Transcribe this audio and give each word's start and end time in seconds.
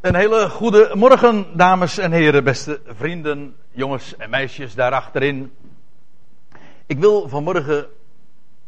Een 0.00 0.14
hele 0.14 0.48
goede 0.48 0.90
morgen, 0.94 1.46
dames 1.56 1.98
en 1.98 2.12
heren, 2.12 2.44
beste 2.44 2.80
vrienden, 2.86 3.56
jongens 3.70 4.16
en 4.16 4.30
meisjes 4.30 4.74
daar 4.74 4.92
achterin. 4.92 5.52
Ik 6.86 6.98
wil 6.98 7.28
vanmorgen 7.28 7.86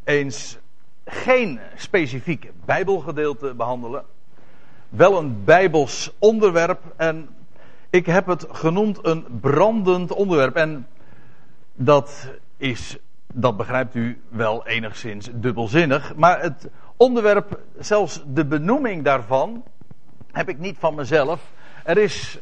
eens 0.04 0.58
geen 1.04 1.60
specifiek 1.76 2.50
Bijbelgedeelte 2.64 3.54
behandelen, 3.54 4.04
wel 4.88 5.18
een 5.18 5.44
Bijbels 5.44 6.10
onderwerp 6.18 6.80
en 6.96 7.28
ik 7.90 8.06
heb 8.06 8.26
het 8.26 8.46
genoemd 8.50 8.98
een 9.02 9.26
brandend 9.40 10.12
onderwerp 10.12 10.56
en 10.56 10.86
dat 11.74 12.28
is, 12.56 12.96
dat 13.32 13.56
begrijpt 13.56 13.94
u 13.94 14.20
wel 14.28 14.66
enigszins 14.66 15.28
dubbelzinnig, 15.32 16.14
maar 16.16 16.42
het 16.42 16.68
onderwerp, 16.96 17.60
zelfs 17.78 18.22
de 18.26 18.44
benoeming 18.44 19.04
daarvan, 19.04 19.64
heb 20.32 20.48
ik 20.48 20.58
niet 20.58 20.76
van 20.78 20.94
mezelf. 20.94 21.40
Er 21.84 21.98
is 21.98 22.38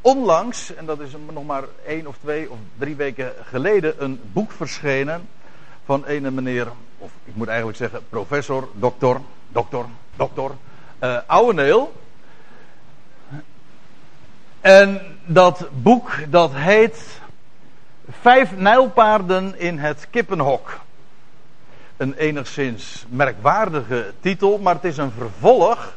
onlangs, 0.00 0.74
en 0.74 0.86
dat 0.86 1.00
is 1.00 1.10
nog 1.32 1.44
maar 1.44 1.64
één 1.86 2.06
of 2.06 2.16
twee 2.18 2.50
of 2.50 2.58
drie 2.78 2.96
weken 2.96 3.32
geleden, 3.44 4.04
een 4.04 4.20
boek 4.32 4.52
verschenen 4.52 5.28
van 5.84 6.02
een 6.06 6.34
meneer, 6.34 6.66
of 6.98 7.10
ik 7.24 7.34
moet 7.34 7.48
eigenlijk 7.48 7.78
zeggen 7.78 8.00
professor, 8.08 8.68
dokter, 8.72 9.20
dokter, 9.48 9.84
dokter, 10.16 10.50
uh. 11.00 11.82
En 14.60 15.00
dat 15.24 15.68
boek 15.82 16.10
dat 16.28 16.50
heet 16.54 17.20
Vijf 18.20 18.56
Nijlpaarden 18.56 19.58
in 19.58 19.78
het 19.78 20.06
kippenhok. 20.10 20.80
Een 21.96 22.14
enigszins 22.14 23.04
merkwaardige 23.08 24.12
titel, 24.20 24.58
maar 24.58 24.74
het 24.74 24.84
is 24.84 24.96
een 24.96 25.12
vervolg 25.18 25.96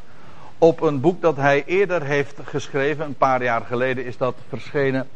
op 0.60 0.80
een 0.80 1.00
boek 1.00 1.20
dat 1.20 1.36
hij 1.36 1.64
eerder 1.66 2.02
heeft 2.02 2.38
geschreven. 2.44 3.04
Een 3.04 3.14
paar 3.14 3.42
jaar 3.42 3.62
geleden 3.62 4.04
is 4.04 4.16
dat 4.16 4.34
verschenen. 4.48 5.08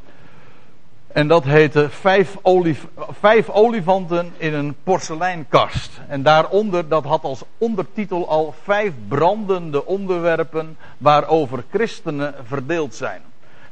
En 1.06 1.28
dat 1.28 1.44
heette 1.44 1.90
Vijf, 1.90 2.36
olif 2.42 2.86
Vijf 3.20 3.48
olifanten 3.48 4.32
in 4.36 4.54
een 4.54 4.76
porseleinkast. 4.82 6.00
En 6.08 6.22
daaronder, 6.22 6.88
dat 6.88 7.04
had 7.04 7.24
als 7.24 7.42
ondertitel 7.58 8.28
al 8.28 8.54
Vijf 8.62 8.92
brandende 9.08 9.86
onderwerpen 9.86 10.76
waarover 10.98 11.64
christenen 11.70 12.34
verdeeld 12.44 12.94
zijn. 12.94 13.20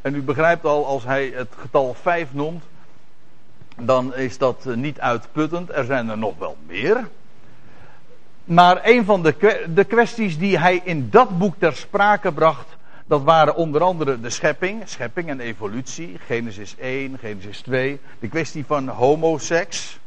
En 0.00 0.14
u 0.14 0.22
begrijpt 0.22 0.64
al, 0.64 0.86
als 0.86 1.04
hij 1.04 1.32
het 1.34 1.48
getal 1.58 1.94
vijf 2.02 2.28
noemt, 2.32 2.64
dan 3.80 4.14
is 4.14 4.38
dat 4.38 4.64
niet 4.64 5.00
uitputtend. 5.00 5.70
Er 5.70 5.84
zijn 5.84 6.08
er 6.08 6.18
nog 6.18 6.38
wel 6.38 6.56
meer. 6.66 7.08
Maar 8.44 8.80
een 8.82 9.04
van 9.04 9.22
de, 9.22 9.64
de 9.74 9.84
kwesties 9.84 10.38
die 10.38 10.58
hij 10.58 10.80
in 10.84 11.10
dat 11.10 11.38
boek 11.38 11.54
ter 11.58 11.76
sprake 11.76 12.32
bracht, 12.32 12.66
dat 13.06 13.22
waren 13.22 13.56
onder 13.56 13.82
andere 13.82 14.20
de 14.20 14.30
schepping, 14.30 14.82
schepping 14.84 15.28
en 15.28 15.40
evolutie, 15.40 16.18
Genesis 16.26 16.74
1, 16.78 17.18
Genesis 17.18 17.60
2, 17.60 18.00
de 18.20 18.28
kwestie 18.28 18.64
van 18.66 18.88
homoseks, 18.88 19.98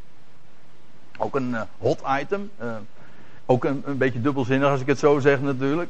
ook 1.18 1.36
een 1.36 1.50
uh, 1.50 1.62
hot 1.78 2.02
item, 2.22 2.52
uh, 2.62 2.68
ook 3.46 3.64
een, 3.64 3.84
een, 3.86 3.98
beetje 3.98 4.22
dubbelzinnig 4.22 4.70
als 4.70 4.82
ik 4.82 4.88
het 4.88 5.00
zo 5.00 5.20
zeg 5.20 5.42
natuurlijk. 5.42 5.90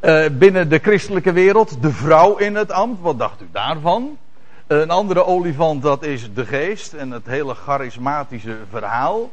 Uh, 0.00 0.26
binnen 0.32 0.68
de 0.68 0.78
christelijke 0.78 1.32
wereld, 1.32 1.82
de 1.82 1.92
vrouw 1.92 2.36
in 2.36 2.54
het 2.54 2.70
ambt, 2.72 3.00
wat 3.00 3.18
dacht 3.18 3.40
u 3.40 3.48
daarvan? 3.52 4.18
Een 4.66 4.90
andere 4.90 5.24
olifant, 5.24 5.82
dat 5.82 6.02
is 6.02 6.34
de 6.34 6.46
geest 6.46 6.92
en 6.92 7.10
het 7.10 7.26
hele 7.26 7.54
charismatische 7.54 8.56
verhaal. 8.70 9.30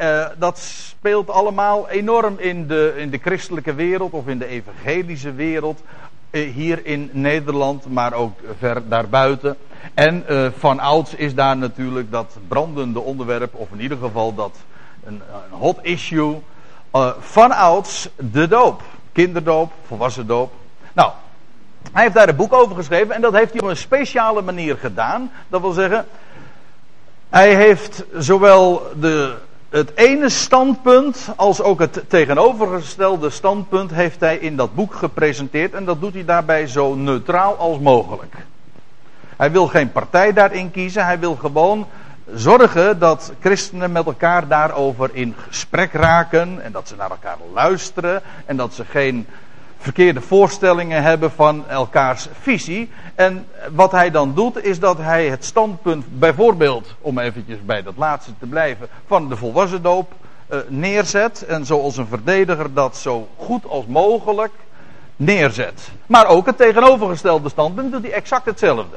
Uh, 0.00 0.26
dat 0.38 0.58
speelt 0.58 1.30
allemaal 1.30 1.88
enorm 1.88 2.38
in 2.38 2.66
de, 2.66 2.94
in 2.96 3.10
de 3.10 3.18
christelijke 3.18 3.74
wereld 3.74 4.12
of 4.12 4.26
in 4.26 4.38
de 4.38 4.46
evangelische 4.46 5.32
wereld. 5.32 5.82
Uh, 6.30 6.54
hier 6.54 6.86
in 6.86 7.10
Nederland, 7.12 7.86
maar 7.86 8.12
ook 8.12 8.38
ver 8.58 8.88
daarbuiten. 8.88 9.56
En 9.94 10.24
van 10.58 10.80
ouds 10.80 11.14
is 11.14 11.34
daar 11.34 11.56
natuurlijk 11.56 12.10
dat 12.10 12.36
brandende 12.48 13.00
onderwerp, 13.00 13.54
of 13.54 13.68
in 13.72 13.80
ieder 13.80 13.98
geval 13.98 14.34
dat 14.34 14.56
een, 15.04 15.22
een 15.50 15.58
hot 15.58 15.78
issue. 15.82 16.42
van 17.18 17.52
ouds 17.52 18.08
de 18.16 18.48
doop. 18.48 18.82
Kinderdoop, 19.12 19.72
volwassen 19.86 20.26
doop. 20.26 20.52
Nou, 20.92 21.10
hij 21.92 22.02
heeft 22.02 22.14
daar 22.14 22.28
een 22.28 22.36
boek 22.36 22.52
over 22.52 22.76
geschreven 22.76 23.14
en 23.14 23.20
dat 23.20 23.32
heeft 23.32 23.52
hij 23.52 23.60
op 23.60 23.68
een 23.68 23.76
speciale 23.76 24.42
manier 24.42 24.76
gedaan. 24.76 25.30
Dat 25.48 25.60
wil 25.60 25.72
zeggen, 25.72 26.06
hij 27.28 27.54
heeft 27.54 28.04
zowel 28.18 28.82
de 29.00 29.34
het 29.68 29.92
ene 29.94 30.28
standpunt 30.28 31.28
als 31.36 31.60
ook 31.62 31.78
het 31.78 32.04
tegenovergestelde 32.08 33.30
standpunt 33.30 33.90
heeft 33.90 34.20
hij 34.20 34.36
in 34.36 34.56
dat 34.56 34.74
boek 34.74 34.94
gepresenteerd 34.94 35.72
en 35.74 35.84
dat 35.84 36.00
doet 36.00 36.14
hij 36.14 36.24
daarbij 36.24 36.66
zo 36.66 36.94
neutraal 36.94 37.56
als 37.56 37.78
mogelijk. 37.78 38.34
Hij 39.36 39.50
wil 39.50 39.66
geen 39.66 39.92
partij 39.92 40.32
daarin 40.32 40.70
kiezen, 40.70 41.04
hij 41.04 41.18
wil 41.18 41.34
gewoon 41.34 41.86
zorgen 42.34 42.98
dat 42.98 43.32
christenen 43.40 43.92
met 43.92 44.06
elkaar 44.06 44.48
daarover 44.48 45.10
in 45.12 45.34
gesprek 45.48 45.92
raken 45.92 46.62
en 46.62 46.72
dat 46.72 46.88
ze 46.88 46.96
naar 46.96 47.10
elkaar 47.10 47.36
luisteren 47.54 48.22
en 48.46 48.56
dat 48.56 48.74
ze 48.74 48.84
geen 48.84 49.26
verkeerde 49.78 50.20
voorstellingen 50.20 51.02
hebben 51.02 51.30
van 51.30 51.68
elkaars 51.68 52.28
visie. 52.40 52.90
En 53.14 53.46
wat 53.72 53.92
hij 53.92 54.10
dan 54.10 54.34
doet, 54.34 54.64
is 54.64 54.78
dat 54.78 54.98
hij 54.98 55.28
het 55.28 55.44
standpunt, 55.44 56.04
bijvoorbeeld, 56.18 56.94
om 57.00 57.18
eventjes 57.18 57.58
bij 57.64 57.82
dat 57.82 57.94
laatste 57.96 58.32
te 58.38 58.46
blijven, 58.46 58.88
van 59.06 59.28
de 59.28 59.36
volwassen 59.36 59.82
doop 59.82 60.12
uh, 60.50 60.58
neerzet. 60.68 61.44
En 61.48 61.66
zoals 61.66 61.96
een 61.96 62.06
verdediger 62.06 62.74
dat 62.74 62.96
zo 62.96 63.28
goed 63.36 63.66
als 63.66 63.86
mogelijk 63.86 64.52
neerzet. 65.16 65.88
Maar 66.06 66.26
ook 66.26 66.46
het 66.46 66.56
tegenovergestelde 66.56 67.48
standpunt 67.48 67.92
doet 67.92 68.02
hij 68.02 68.12
exact 68.12 68.46
hetzelfde. 68.46 68.96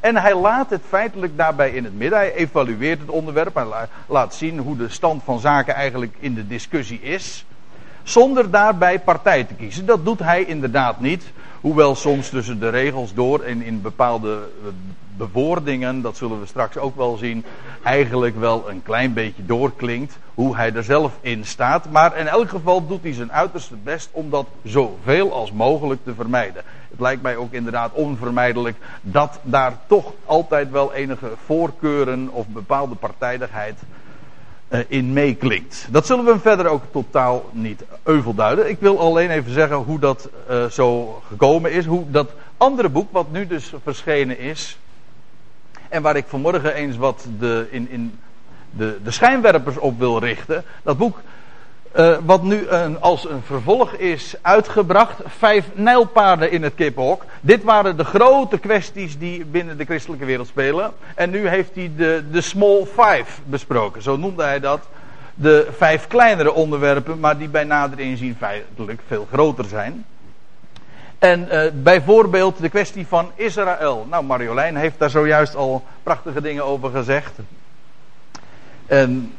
En 0.00 0.16
hij 0.16 0.34
laat 0.34 0.70
het 0.70 0.82
feitelijk 0.88 1.36
daarbij 1.36 1.70
in 1.70 1.84
het 1.84 1.98
midden. 1.98 2.18
Hij 2.18 2.34
evalueert 2.34 3.00
het 3.00 3.08
onderwerp. 3.08 3.54
Hij 3.54 3.66
laat 4.06 4.34
zien 4.34 4.58
hoe 4.58 4.76
de 4.76 4.88
stand 4.88 5.22
van 5.24 5.40
zaken 5.40 5.74
eigenlijk 5.74 6.14
in 6.18 6.34
de 6.34 6.46
discussie 6.46 7.00
is 7.00 7.44
zonder 8.02 8.50
daarbij 8.50 9.00
partij 9.00 9.44
te 9.44 9.54
kiezen. 9.54 9.86
Dat 9.86 10.04
doet 10.04 10.18
hij 10.18 10.44
inderdaad 10.44 11.00
niet. 11.00 11.32
Hoewel 11.60 11.94
soms 11.94 12.28
tussen 12.28 12.60
de 12.60 12.68
regels 12.68 13.14
door 13.14 13.40
en 13.40 13.62
in 13.62 13.82
bepaalde 13.82 14.48
eh, 14.62 14.68
bewoordingen, 15.16 16.02
dat 16.02 16.16
zullen 16.16 16.40
we 16.40 16.46
straks 16.46 16.76
ook 16.76 16.96
wel 16.96 17.16
zien, 17.16 17.44
eigenlijk 17.82 18.36
wel 18.38 18.70
een 18.70 18.82
klein 18.82 19.12
beetje 19.12 19.44
doorklinkt 19.46 20.18
hoe 20.34 20.56
hij 20.56 20.74
er 20.74 20.84
zelf 20.84 21.18
in 21.20 21.44
staat. 21.44 21.90
Maar 21.90 22.16
in 22.16 22.26
elk 22.26 22.48
geval 22.48 22.86
doet 22.86 23.02
hij 23.02 23.12
zijn 23.12 23.32
uiterste 23.32 23.76
best 23.76 24.08
om 24.12 24.30
dat 24.30 24.46
zoveel 24.62 25.32
als 25.32 25.52
mogelijk 25.52 26.04
te 26.04 26.14
vermijden. 26.14 26.62
Het 26.90 27.00
lijkt 27.00 27.22
mij 27.22 27.36
ook 27.36 27.52
inderdaad 27.52 27.92
onvermijdelijk 27.92 28.76
dat 29.00 29.40
daar 29.42 29.78
toch 29.86 30.12
altijd 30.24 30.70
wel 30.70 30.92
enige 30.92 31.30
voorkeuren 31.46 32.28
of 32.32 32.46
bepaalde 32.46 32.94
partijdigheid 32.94 33.78
in 34.88 35.12
meeklinkt. 35.12 35.86
Dat 35.90 36.06
zullen 36.06 36.24
we 36.24 36.38
verder 36.38 36.66
ook 36.66 36.82
totaal 36.90 37.50
niet 37.52 37.84
euvel 38.02 38.34
duiden. 38.34 38.68
Ik 38.68 38.80
wil 38.80 39.00
alleen 39.00 39.30
even 39.30 39.52
zeggen 39.52 39.76
hoe 39.76 39.98
dat 39.98 40.28
uh, 40.50 40.64
zo 40.64 41.20
gekomen 41.28 41.72
is. 41.72 41.86
Hoe 41.86 42.10
dat 42.10 42.30
andere 42.56 42.88
boek, 42.88 43.12
wat 43.12 43.30
nu 43.30 43.46
dus 43.46 43.72
verschenen 43.82 44.38
is. 44.38 44.78
En 45.88 46.02
waar 46.02 46.16
ik 46.16 46.24
vanmorgen 46.26 46.74
eens 46.74 46.96
wat 46.96 47.26
de, 47.38 47.66
in, 47.70 47.90
in 47.90 48.18
de, 48.70 48.98
de 49.04 49.10
schijnwerpers 49.10 49.78
op 49.78 49.98
wil 49.98 50.18
richten. 50.18 50.64
Dat 50.82 50.98
boek 50.98 51.20
uh, 51.96 52.16
wat 52.24 52.42
nu 52.42 52.66
een, 52.68 53.00
als 53.00 53.28
een 53.28 53.42
vervolg 53.42 53.92
is 53.92 54.34
uitgebracht. 54.42 55.20
Vijf 55.26 55.66
nijlpaarden 55.74 56.50
in 56.50 56.62
het 56.62 56.74
kippenhok. 56.74 57.24
Dit 57.40 57.62
waren 57.62 57.96
de 57.96 58.04
grote 58.04 58.58
kwesties 58.58 59.18
die 59.18 59.44
binnen 59.44 59.78
de 59.78 59.84
christelijke 59.84 60.24
wereld 60.24 60.46
spelen. 60.46 60.92
En 61.14 61.30
nu 61.30 61.48
heeft 61.48 61.74
hij 61.74 61.90
de, 61.96 62.24
de 62.30 62.40
small 62.40 62.84
five 62.84 63.40
besproken. 63.44 64.02
Zo 64.02 64.16
noemde 64.16 64.42
hij 64.42 64.60
dat. 64.60 64.80
De 65.34 65.68
vijf 65.76 66.06
kleinere 66.06 66.52
onderwerpen, 66.52 67.20
maar 67.20 67.38
die 67.38 67.48
bij 67.48 67.64
nader 67.64 68.00
inzien 68.00 68.36
feitelijk 68.38 69.00
veel 69.06 69.26
groter 69.32 69.64
zijn. 69.64 70.04
En 71.18 71.48
uh, 71.50 71.62
bijvoorbeeld 71.74 72.60
de 72.60 72.68
kwestie 72.68 73.06
van 73.06 73.30
Israël. 73.34 74.06
Nou, 74.10 74.24
Marjolein 74.24 74.76
heeft 74.76 74.98
daar 74.98 75.10
zojuist 75.10 75.56
al 75.56 75.84
prachtige 76.02 76.40
dingen 76.40 76.64
over 76.64 76.90
gezegd. 76.90 77.32
En 78.86 79.32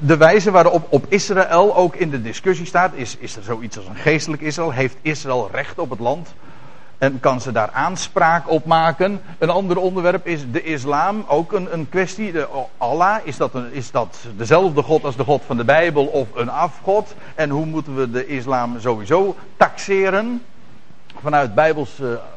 de 0.00 0.16
wijze 0.16 0.50
waarop 0.50 0.86
op 0.88 1.06
Israël 1.08 1.76
ook 1.76 1.96
in 1.96 2.10
de 2.10 2.22
discussie 2.22 2.66
staat, 2.66 2.92
is, 2.94 3.16
is 3.16 3.36
er 3.36 3.42
zoiets 3.42 3.76
als 3.76 3.86
een 3.86 3.96
geestelijk 3.96 4.42
Israël? 4.42 4.72
Heeft 4.72 4.96
Israël 5.02 5.48
recht 5.52 5.78
op 5.78 5.90
het 5.90 5.98
land? 5.98 6.34
En 6.98 7.20
kan 7.20 7.40
ze 7.40 7.52
daar 7.52 7.70
aanspraak 7.70 8.50
op 8.50 8.64
maken? 8.64 9.20
Een 9.38 9.50
ander 9.50 9.76
onderwerp 9.76 10.26
is 10.26 10.50
de 10.50 10.62
islam, 10.62 11.24
ook 11.28 11.52
een, 11.52 11.72
een 11.72 11.88
kwestie. 11.88 12.32
De, 12.32 12.48
Allah, 12.78 13.16
is 13.22 13.36
dat, 13.36 13.54
een, 13.54 13.72
is 13.72 13.90
dat 13.90 14.18
dezelfde 14.36 14.82
God 14.82 15.04
als 15.04 15.16
de 15.16 15.24
God 15.24 15.42
van 15.46 15.56
de 15.56 15.64
Bijbel 15.64 16.04
of 16.06 16.28
een 16.34 16.50
afgod? 16.50 17.14
En 17.34 17.50
hoe 17.50 17.66
moeten 17.66 17.96
we 17.96 18.10
de 18.10 18.26
islam 18.26 18.80
sowieso 18.80 19.36
taxeren? 19.56 20.42
Vanuit 21.20 21.54
Bijbels 21.54 21.90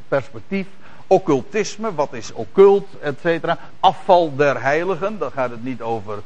perspectief. 0.07 0.67
Occultisme, 1.07 1.93
wat 1.93 2.13
is 2.13 2.33
occult, 2.33 2.87
et 3.01 3.19
cetera. 3.21 3.57
Afval 3.79 4.35
der 4.35 4.61
heiligen, 4.61 5.17
dan 5.17 5.31
gaat 5.31 5.49
het 5.49 5.63
niet 5.63 5.81
over 5.81 6.17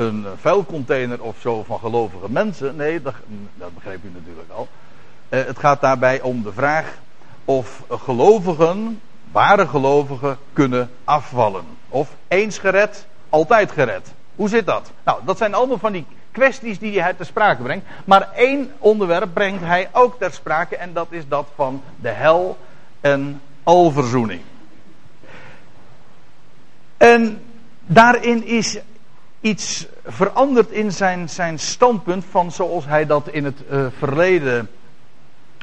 een 0.00 0.26
vuilcontainer 0.36 1.22
of 1.22 1.36
zo 1.40 1.62
van 1.62 1.78
gelovige 1.78 2.30
mensen. 2.30 2.76
Nee, 2.76 3.02
dat, 3.02 3.14
dat 3.54 3.74
begreep 3.74 4.04
u 4.04 4.10
natuurlijk 4.12 4.50
al. 4.50 4.68
Eh, 5.28 5.44
het 5.44 5.58
gaat 5.58 5.80
daarbij 5.80 6.20
om 6.20 6.42
de 6.42 6.52
vraag 6.52 6.98
of 7.44 7.82
gelovigen, 7.90 9.00
ware 9.32 9.66
gelovigen, 9.66 10.38
kunnen 10.52 10.90
afvallen. 11.04 11.64
Of 11.88 12.08
eens 12.28 12.58
gered, 12.58 13.06
altijd 13.28 13.72
gered. 13.72 14.12
Hoe 14.36 14.48
zit 14.48 14.66
dat? 14.66 14.90
Nou, 15.04 15.20
dat 15.24 15.38
zijn 15.38 15.54
allemaal 15.54 15.78
van 15.78 15.92
die 15.92 16.06
kwesties 16.32 16.78
die 16.78 17.00
hij 17.00 17.14
ter 17.14 17.26
sprake 17.26 17.62
brengt. 17.62 17.86
Maar 18.04 18.32
één 18.34 18.72
onderwerp 18.78 19.34
brengt 19.34 19.64
hij 19.64 19.88
ook 19.92 20.18
ter 20.18 20.32
sprake 20.32 20.76
en 20.76 20.92
dat 20.92 21.06
is 21.10 21.28
dat 21.28 21.48
van 21.54 21.82
de 22.00 22.08
hel 22.08 22.58
en 23.00 23.40
alverzoening. 23.62 24.40
En 26.96 27.42
daarin 27.86 28.46
is 28.46 28.78
iets 29.40 29.86
veranderd 30.06 30.70
in 30.70 30.92
zijn, 30.92 31.28
zijn 31.28 31.58
standpunt 31.58 32.24
van 32.30 32.52
zoals 32.52 32.86
hij 32.86 33.06
dat 33.06 33.28
in 33.28 33.44
het 33.44 33.58
uh, 33.70 33.86
verleden 33.98 34.70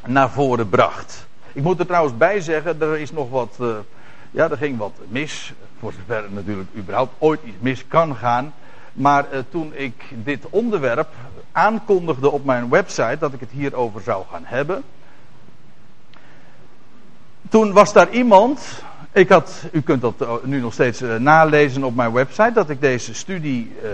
naar 0.05 0.29
voren 0.29 0.69
bracht. 0.69 1.27
Ik 1.53 1.63
moet 1.63 1.79
er 1.79 1.85
trouwens 1.85 2.17
bij 2.17 2.41
zeggen, 2.41 2.81
er 2.81 2.97
is 2.97 3.11
nog 3.11 3.29
wat, 3.29 3.57
uh, 3.61 3.75
ja, 4.31 4.49
er 4.49 4.57
ging 4.57 4.77
wat 4.77 4.93
mis. 5.07 5.53
Voor 5.79 5.93
zover 5.93 6.31
natuurlijk 6.31 6.69
überhaupt 6.75 7.13
ooit 7.17 7.39
iets 7.43 7.57
mis 7.59 7.87
kan 7.87 8.15
gaan. 8.15 8.53
Maar 8.93 9.25
uh, 9.33 9.39
toen 9.49 9.73
ik 9.75 10.03
dit 10.23 10.45
onderwerp 10.49 11.07
aankondigde 11.51 12.29
op 12.29 12.45
mijn 12.45 12.69
website 12.69 13.17
dat 13.19 13.33
ik 13.33 13.39
het 13.39 13.51
hierover 13.51 14.01
zou 14.01 14.23
gaan 14.31 14.43
hebben. 14.45 14.83
Toen 17.49 17.73
was 17.73 17.93
daar 17.93 18.09
iemand, 18.09 18.83
ik 19.11 19.29
had, 19.29 19.63
u 19.71 19.81
kunt 19.81 20.01
dat 20.01 20.21
eh, 20.21 20.33
nu 20.43 20.59
nog 20.59 20.73
steeds 20.73 21.01
uh, 21.01 21.15
nalezen 21.15 21.83
op 21.83 21.95
mijn 21.95 22.11
website, 22.11 22.51
dat 22.53 22.69
ik 22.69 22.81
deze 22.81 23.13
studie 23.13 23.71
uh, 23.83 23.89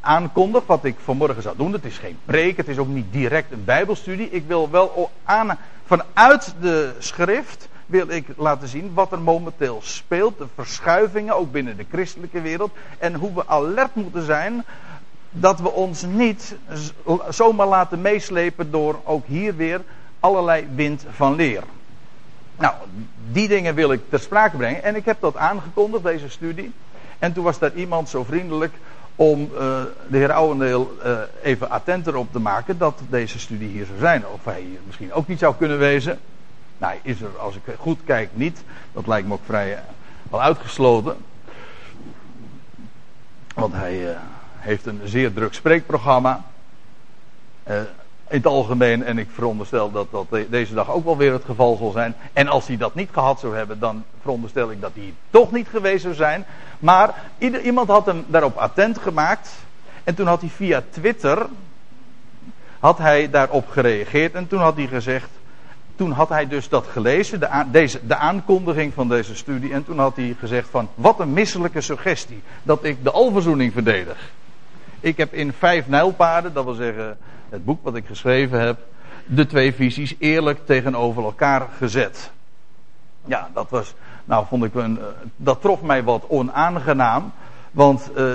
aankondig, 0.00 0.66
wat 0.66 0.84
ik 0.84 0.96
vanmorgen 1.04 1.42
zou 1.42 1.56
doen. 1.56 1.72
Het 1.72 1.84
is 1.84 1.98
geen 1.98 2.18
preek, 2.24 2.56
het 2.56 2.68
is 2.68 2.78
ook 2.78 2.88
niet 2.88 3.12
direct 3.12 3.52
een 3.52 3.64
bijbelstudie. 3.64 4.30
Ik 4.30 4.44
wil 4.46 4.70
wel 4.70 5.10
aan, 5.24 5.58
vanuit 5.84 6.54
de 6.60 6.92
schrift 6.98 7.68
wil 7.86 8.08
ik 8.08 8.26
laten 8.36 8.68
zien 8.68 8.90
wat 8.94 9.12
er 9.12 9.20
momenteel 9.20 9.80
speelt. 9.82 10.38
De 10.38 10.46
verschuivingen, 10.54 11.36
ook 11.36 11.52
binnen 11.52 11.76
de 11.76 11.86
christelijke 11.90 12.40
wereld. 12.40 12.70
En 12.98 13.14
hoe 13.14 13.34
we 13.34 13.46
alert 13.46 13.94
moeten 13.94 14.22
zijn 14.22 14.64
dat 15.30 15.60
we 15.60 15.70
ons 15.70 16.02
niet 16.02 16.56
zomaar 17.28 17.66
laten 17.66 18.00
meeslepen 18.00 18.70
door 18.70 19.00
ook 19.04 19.26
hier 19.26 19.56
weer 19.56 19.80
allerlei 20.20 20.66
wind 20.74 21.04
van 21.10 21.34
leer. 21.34 21.62
Nou, 22.60 22.74
die 23.32 23.48
dingen 23.48 23.74
wil 23.74 23.92
ik 23.92 24.00
ter 24.08 24.20
sprake 24.20 24.56
brengen. 24.56 24.82
En 24.82 24.96
ik 24.96 25.04
heb 25.04 25.20
dat 25.20 25.36
aangekondigd, 25.36 26.02
deze 26.02 26.28
studie. 26.28 26.72
En 27.18 27.32
toen 27.32 27.44
was 27.44 27.58
daar 27.58 27.74
iemand 27.74 28.08
zo 28.08 28.24
vriendelijk 28.24 28.74
om 29.16 29.40
uh, 29.40 29.58
de 30.08 30.16
heer 30.16 30.32
Ouwendeel 30.32 30.96
uh, 31.04 31.18
even 31.42 31.70
attenter 31.70 32.16
op 32.16 32.32
te 32.32 32.38
maken 32.38 32.78
dat 32.78 33.00
deze 33.08 33.38
studie 33.38 33.68
hier 33.68 33.86
zou 33.86 33.98
zijn. 33.98 34.26
Of 34.26 34.44
hij 34.44 34.60
hier 34.60 34.78
misschien 34.86 35.12
ook 35.12 35.28
niet 35.28 35.38
zou 35.38 35.54
kunnen 35.54 35.78
wezen. 35.78 36.18
Nou, 36.78 36.94
is 37.02 37.20
er, 37.20 37.38
als 37.38 37.54
ik 37.54 37.62
goed 37.78 38.00
kijk, 38.04 38.30
niet. 38.32 38.62
Dat 38.92 39.06
lijkt 39.06 39.28
me 39.28 39.34
ook 39.34 39.44
vrij 39.44 39.72
uh, 39.72 39.78
wel 40.30 40.42
uitgesloten. 40.42 41.16
Want 43.54 43.74
hij 43.74 44.16
heeft 44.56 44.86
een 44.86 45.00
zeer 45.04 45.32
druk 45.32 45.54
spreekprogramma 45.54 46.44
in 48.30 48.36
het 48.36 48.46
algemeen. 48.46 49.04
En 49.04 49.18
ik 49.18 49.28
veronderstel 49.30 49.90
dat 49.90 50.06
dat 50.10 50.26
deze 50.48 50.74
dag 50.74 50.90
ook 50.90 51.04
wel 51.04 51.16
weer 51.16 51.32
het 51.32 51.44
geval 51.44 51.76
zal 51.76 51.90
zijn. 51.90 52.14
En 52.32 52.48
als 52.48 52.66
hij 52.66 52.76
dat 52.76 52.94
niet 52.94 53.08
gehad 53.12 53.40
zou 53.40 53.56
hebben, 53.56 53.78
dan 53.78 54.04
veronderstel 54.20 54.70
ik 54.70 54.80
dat 54.80 54.90
hij 54.94 55.14
toch 55.30 55.52
niet 55.52 55.68
geweest 55.68 56.02
zou 56.02 56.14
zijn. 56.14 56.44
Maar 56.78 57.14
ieder, 57.38 57.60
iemand 57.60 57.88
had 57.88 58.06
hem 58.06 58.24
daarop 58.26 58.56
attent 58.56 58.98
gemaakt. 58.98 59.50
En 60.04 60.14
toen 60.14 60.26
had 60.26 60.40
hij 60.40 60.50
via 60.50 60.82
Twitter, 60.90 61.46
had 62.78 62.98
hij 62.98 63.30
daarop 63.30 63.68
gereageerd. 63.68 64.34
En 64.34 64.48
toen 64.48 64.60
had 64.60 64.76
hij 64.76 64.86
gezegd, 64.86 65.28
toen 65.96 66.10
had 66.12 66.28
hij 66.28 66.48
dus 66.48 66.68
dat 66.68 66.86
gelezen, 66.86 67.40
de, 67.40 67.48
deze, 67.70 68.06
de 68.06 68.16
aankondiging 68.16 68.94
van 68.94 69.08
deze 69.08 69.36
studie. 69.36 69.72
En 69.72 69.84
toen 69.84 69.98
had 69.98 70.16
hij 70.16 70.36
gezegd 70.38 70.68
van, 70.70 70.88
wat 70.94 71.20
een 71.20 71.32
misselijke 71.32 71.80
suggestie. 71.80 72.42
Dat 72.62 72.84
ik 72.84 73.04
de 73.04 73.10
alverzoening 73.10 73.72
verdedig. 73.72 74.30
Ik 75.00 75.16
heb 75.16 75.32
in 75.32 75.52
vijf 75.52 75.88
nijlpaarden, 75.88 76.52
dat 76.52 76.64
wil 76.64 76.74
zeggen 76.74 77.18
het 77.48 77.64
boek 77.64 77.82
wat 77.82 77.96
ik 77.96 78.06
geschreven 78.06 78.60
heb, 78.60 78.78
de 79.26 79.46
twee 79.46 79.74
visies 79.74 80.14
eerlijk 80.18 80.66
tegenover 80.66 81.24
elkaar 81.24 81.68
gezet. 81.76 82.30
Ja, 83.24 83.50
dat 83.54 83.70
was, 83.70 83.94
nou 84.24 84.46
vond 84.46 84.64
ik 84.64 84.74
een, 84.74 84.98
eh, 84.98 85.04
dat 85.36 85.60
trof 85.60 85.82
mij 85.82 86.02
wat 86.04 86.24
onaangenaam, 86.28 87.32
want 87.70 88.10
uh, 88.16 88.34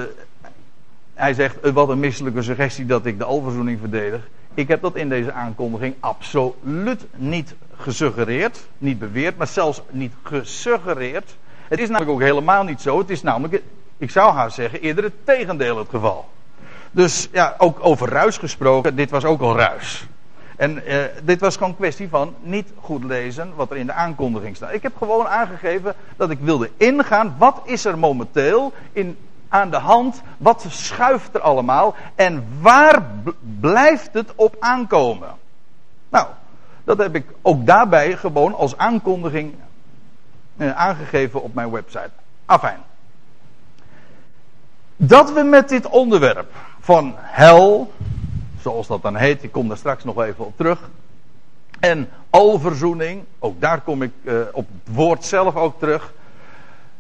hij 1.14 1.34
zegt, 1.34 1.60
eh, 1.60 1.72
wat 1.72 1.90
een 1.90 2.00
misselijke 2.00 2.42
suggestie 2.42 2.86
dat 2.86 3.06
ik 3.06 3.18
de 3.18 3.24
alverzoening 3.24 3.80
verdedig. 3.80 4.28
Ik 4.54 4.68
heb 4.68 4.82
dat 4.82 4.96
in 4.96 5.10
deze 5.10 5.32
aankondiging 5.32 5.96
absoluut 6.00 7.06
niet 7.16 7.56
gesuggereerd, 7.78 8.68
niet 8.78 9.00
beweerd, 9.00 9.38
maar 9.38 9.48
zelfs 9.48 9.82
niet 9.90 10.14
gesuggereerd. 10.24 11.36
Het 11.68 11.80
is 11.80 11.88
namelijk 11.88 12.12
ook 12.12 12.22
helemaal 12.22 12.64
niet 12.64 12.82
zo. 12.82 12.98
Het 12.98 13.10
is 13.10 13.22
namelijk, 13.22 13.64
ik 13.98 14.10
zou 14.10 14.34
haar 14.34 14.52
zeggen, 14.52 14.82
eerder 14.82 15.04
het 15.04 15.26
tegendeel 15.26 15.78
het 15.78 15.90
geval. 15.90 16.30
Dus 16.96 17.30
ja, 17.32 17.56
ook 17.58 17.78
over 17.82 18.10
ruis 18.10 18.38
gesproken, 18.38 18.96
dit 18.96 19.10
was 19.10 19.26
ook 19.26 19.42
al 19.42 19.58
ruis. 19.58 20.08
En 20.56 20.86
eh, 20.86 20.98
dit 21.24 21.40
was 21.40 21.54
gewoon 21.56 21.70
een 21.70 21.76
kwestie 21.76 22.10
van 22.10 22.36
niet 22.42 22.72
goed 22.82 23.04
lezen 23.04 23.56
wat 23.56 23.72
er 23.72 23.78
in 23.78 23.86
de 23.86 23.94
aankondiging 23.94 24.56
staat. 24.56 24.74
Ik 24.74 24.84
heb 24.84 24.98
gewoon 24.98 25.28
aangegeven 25.28 25.96
dat 26.16 26.30
ik 26.30 26.40
wilde 26.40 26.72
ingaan. 26.78 27.36
Wat 27.38 27.62
is 27.64 27.86
er 27.86 27.98
momenteel 27.98 28.74
in, 28.92 29.18
aan 29.50 29.70
de 29.70 29.78
hand? 29.78 30.22
Wat 30.38 30.66
schuift 30.70 31.36
er 31.36 31.42
allemaal? 31.42 31.96
En 32.16 32.48
waar 32.62 33.06
blijft 33.60 34.14
het 34.14 34.32
op 34.36 34.56
aankomen? 34.60 35.30
Nou, 36.10 36.28
dat 36.84 36.98
heb 36.98 37.16
ik 37.16 37.26
ook 37.42 37.66
daarbij 37.66 38.18
gewoon 38.18 38.56
als 38.56 38.78
aankondiging 38.78 39.54
eh, 40.58 40.72
aangegeven 40.72 41.44
op 41.44 41.54
mijn 41.54 41.72
website. 41.72 42.12
Afijn. 42.46 42.80
Dat 44.98 45.34
we 45.34 45.44
met 45.44 45.70
dit 45.70 45.88
onderwerp 45.88 46.52
van 46.86 47.16
hel, 47.18 47.92
zoals 48.62 48.88
dat 48.88 49.02
dan 49.02 49.16
heet, 49.16 49.44
ik 49.44 49.52
kom 49.52 49.68
daar 49.68 49.78
straks 49.78 50.04
nog 50.04 50.22
even 50.22 50.46
op 50.46 50.58
terug. 50.58 50.90
En 51.80 52.10
alverzoening, 52.30 53.24
ook 53.40 53.62
daar 53.62 53.82
kom 53.82 54.02
ik 54.02 54.12
uh, 54.24 54.40
op 54.52 54.68
het 54.84 54.96
woord 54.96 55.24
zelf 55.24 55.56
ook 55.56 55.80
terug. 55.80 56.14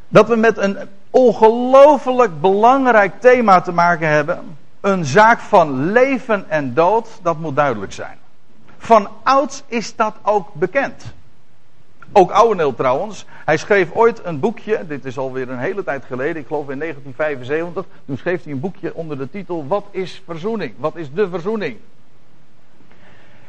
Dat 0.07 0.27
we 0.27 0.35
met 0.35 0.57
een 0.57 0.77
ongelooflijk 1.09 2.41
belangrijk 2.41 3.21
thema 3.21 3.61
te 3.61 3.71
maken 3.71 4.07
hebben. 4.07 4.57
Een 4.81 5.05
zaak 5.05 5.39
van 5.39 5.91
leven 5.91 6.49
en 6.49 6.73
dood, 6.73 7.07
dat 7.21 7.39
moet 7.39 7.55
duidelijk 7.55 7.93
zijn. 7.93 8.17
Van 8.77 9.09
ouds 9.23 9.63
is 9.67 9.95
dat 9.95 10.15
ook 10.21 10.53
bekend. 10.53 11.03
Ook 12.17 12.31
Ouweneel 12.31 12.75
trouwens. 12.75 13.25
Hij 13.45 13.57
schreef 13.57 13.91
ooit 13.93 14.21
een 14.23 14.39
boekje, 14.39 14.85
dit 14.87 15.05
is 15.05 15.17
alweer 15.17 15.49
een 15.49 15.57
hele 15.57 15.83
tijd 15.83 16.05
geleden, 16.05 16.41
ik 16.41 16.47
geloof 16.47 16.69
in 16.69 16.79
1975. 16.79 17.85
Toen 18.05 18.17
schreef 18.17 18.43
hij 18.43 18.53
een 18.53 18.59
boekje 18.59 18.93
onder 18.93 19.17
de 19.17 19.29
titel 19.29 19.67
Wat 19.67 19.85
is 19.91 20.21
verzoening? 20.25 20.73
Wat 20.77 20.95
is 20.95 21.13
de 21.13 21.29
verzoening? 21.29 21.77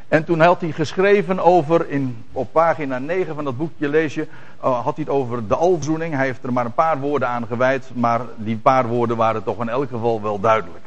En 0.08 0.24
toen 0.24 0.40
had 0.40 0.60
hij 0.60 0.70
geschreven 0.70 1.38
over, 1.38 1.88
in, 1.90 2.24
op 2.32 2.52
pagina 2.52 2.98
9 2.98 3.34
van 3.34 3.44
dat 3.44 3.56
boekje 3.56 3.88
lees 3.88 4.14
je, 4.14 4.26
uh, 4.64 4.84
had 4.84 4.96
hij 4.96 5.04
het 5.04 5.08
over 5.08 5.48
de 5.48 5.56
alverzoening. 5.56 6.14
Hij 6.14 6.26
heeft 6.26 6.42
er 6.42 6.52
maar 6.52 6.64
een 6.64 6.74
paar 6.74 6.98
woorden 6.98 7.28
aan 7.28 7.46
gewijd, 7.46 7.90
maar 7.94 8.20
die 8.36 8.56
paar 8.56 8.86
woorden 8.86 9.16
waren 9.16 9.44
toch 9.44 9.60
in 9.60 9.68
elk 9.68 9.88
geval 9.88 10.22
wel 10.22 10.40
duidelijk. 10.40 10.84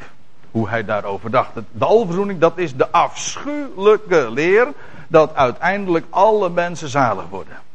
Hoe 0.51 0.69
hij 0.69 0.85
daarover 0.85 1.31
dacht. 1.31 1.51
De 1.71 1.85
alverzoening, 1.85 2.39
dat 2.39 2.57
is 2.57 2.75
de 2.75 2.91
afschuwelijke 2.91 4.31
leer 4.31 4.67
dat 5.07 5.35
uiteindelijk 5.35 6.05
alle 6.09 6.49
mensen 6.49 6.89
zalig 6.89 7.29
worden. 7.29 7.67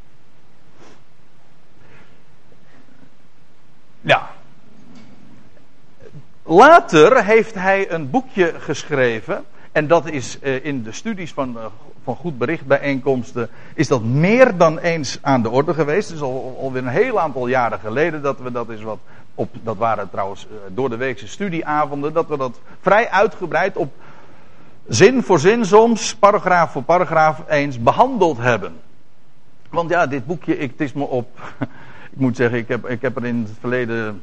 Ja. 4.04 4.30
Later 6.42 7.25
heeft 7.25 7.54
hij 7.54 7.90
een 7.90 8.11
boekje 8.11 8.54
geschreven. 8.58 9.44
En 9.73 9.87
dat 9.87 10.06
is 10.06 10.38
eh, 10.40 10.64
in 10.64 10.82
de 10.82 10.92
studies 10.92 11.32
van, 11.32 11.54
uh, 11.56 11.64
van 12.04 12.16
goed 12.16 12.38
bericht 12.38 12.66
bijeenkomsten. 12.66 13.49
Is 13.75 13.88
dat 13.88 14.02
meer 14.02 14.56
dan 14.56 14.78
eens 14.78 15.18
aan 15.23 15.42
de 15.42 15.50
orde 15.50 15.75
geweest. 15.75 16.08
Het 16.08 16.16
is 16.16 16.23
al, 16.23 16.58
alweer 16.61 16.82
een 16.82 16.88
heel 16.88 17.20
aantal 17.20 17.46
jaren 17.46 17.78
geleden 17.78 18.23
dat 18.23 18.38
we 18.38 18.52
dat 18.52 18.68
is 18.68 18.82
wat. 18.82 18.99
Op, 19.34 19.50
dat 19.62 19.76
waren 19.76 20.11
trouwens 20.11 20.46
uh, 20.46 20.56
door 20.75 20.88
de 20.88 20.96
weekse 20.96 21.28
studieavonden. 21.28 22.12
Dat 22.12 22.28
we 22.28 22.37
dat 22.37 22.61
vrij 22.80 23.11
uitgebreid 23.11 23.76
op 23.76 23.92
zin 24.88 25.23
voor 25.23 25.38
zin 25.38 25.64
soms, 25.64 26.14
paragraaf 26.14 26.73
voor 26.73 26.82
paragraaf 26.82 27.42
eens 27.49 27.82
behandeld 27.82 28.38
hebben. 28.38 28.73
Want 29.70 29.90
ja, 29.90 30.06
dit 30.06 30.26
boekje, 30.26 30.58
ik, 30.58 30.70
het 30.70 30.80
is 30.80 30.92
me 30.92 31.04
op 31.04 31.40
ik 32.14 32.21
moet 32.21 32.37
zeggen, 32.37 32.59
ik 32.59 32.68
heb, 32.68 32.88
ik 32.88 33.02
heb 33.02 33.16
er 33.16 33.25
in 33.25 33.42
het 33.42 33.59
verleden 33.61 34.23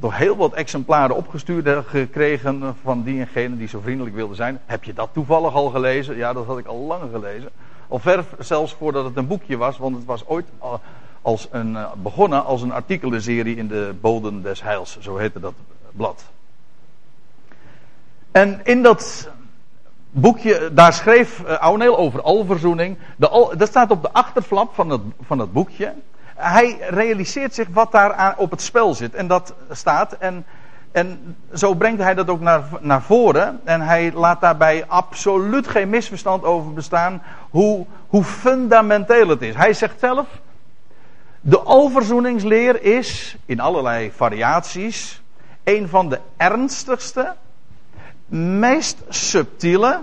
toch 0.00 0.16
heel 0.16 0.36
wat 0.36 0.52
exemplaren 0.52 1.16
opgestuurd 1.16 1.86
gekregen 1.86 2.76
van 2.82 3.02
die 3.02 3.26
die 3.56 3.68
zo 3.68 3.80
vriendelijk 3.80 4.14
wilden 4.14 4.36
zijn. 4.36 4.60
Heb 4.66 4.84
je 4.84 4.92
dat 4.92 5.08
toevallig 5.12 5.54
al 5.54 5.68
gelezen? 5.68 6.16
Ja, 6.16 6.32
dat 6.32 6.46
had 6.46 6.58
ik 6.58 6.66
al 6.66 6.78
lang 6.78 7.02
gelezen. 7.12 7.50
Al 7.88 7.98
ver 7.98 8.24
zelfs 8.38 8.74
voordat 8.74 9.04
het 9.04 9.16
een 9.16 9.26
boekje 9.26 9.56
was, 9.56 9.78
want 9.78 9.96
het 9.96 10.04
was 10.04 10.26
ooit 10.26 10.46
als 11.22 11.48
een, 11.50 11.76
eh, 11.76 11.92
begonnen 12.02 12.44
als 12.44 12.62
een 12.62 12.72
artikelenserie 12.72 13.56
in 13.56 13.68
de 13.68 13.94
Boden 14.00 14.42
des 14.42 14.62
Heils, 14.62 14.98
zo 15.00 15.16
heette 15.16 15.40
dat 15.40 15.54
blad. 15.92 16.24
En 18.30 18.60
in 18.64 18.82
dat 18.82 19.28
boekje, 20.10 20.70
daar 20.72 20.92
schreef 20.92 21.40
uh, 21.40 21.58
Ouweneel 21.58 21.98
over 21.98 22.22
alverzoening. 22.22 22.98
Dat 23.16 23.68
staat 23.68 23.90
op 23.90 24.02
de 24.02 24.12
achterflap 24.12 24.74
van 24.74 24.90
het, 24.90 25.00
van 25.20 25.38
het 25.38 25.52
boekje. 25.52 25.94
Hij 26.42 26.78
realiseert 26.88 27.54
zich 27.54 27.66
wat 27.72 27.92
daar 27.92 28.34
op 28.36 28.50
het 28.50 28.62
spel 28.62 28.94
zit. 28.94 29.14
En 29.14 29.26
dat 29.26 29.54
staat. 29.70 30.12
En, 30.12 30.44
en 30.92 31.36
zo 31.54 31.74
brengt 31.74 32.02
hij 32.02 32.14
dat 32.14 32.28
ook 32.28 32.40
naar, 32.40 32.62
naar 32.80 33.02
voren. 33.02 33.60
En 33.64 33.80
hij 33.80 34.12
laat 34.12 34.40
daarbij 34.40 34.84
absoluut 34.86 35.68
geen 35.68 35.88
misverstand 35.88 36.44
over 36.44 36.72
bestaan. 36.72 37.22
Hoe, 37.50 37.86
hoe 38.06 38.24
fundamenteel 38.24 39.28
het 39.28 39.42
is. 39.42 39.54
Hij 39.54 39.72
zegt 39.72 39.98
zelf. 40.00 40.26
De 41.40 41.60
alverzoeningsleer 41.60 42.82
is, 42.82 43.36
in 43.46 43.60
allerlei 43.60 44.12
variaties, 44.12 45.22
een 45.64 45.88
van 45.88 46.08
de 46.08 46.20
ernstigste, 46.36 47.34
meest 48.58 49.02
subtiele 49.08 50.00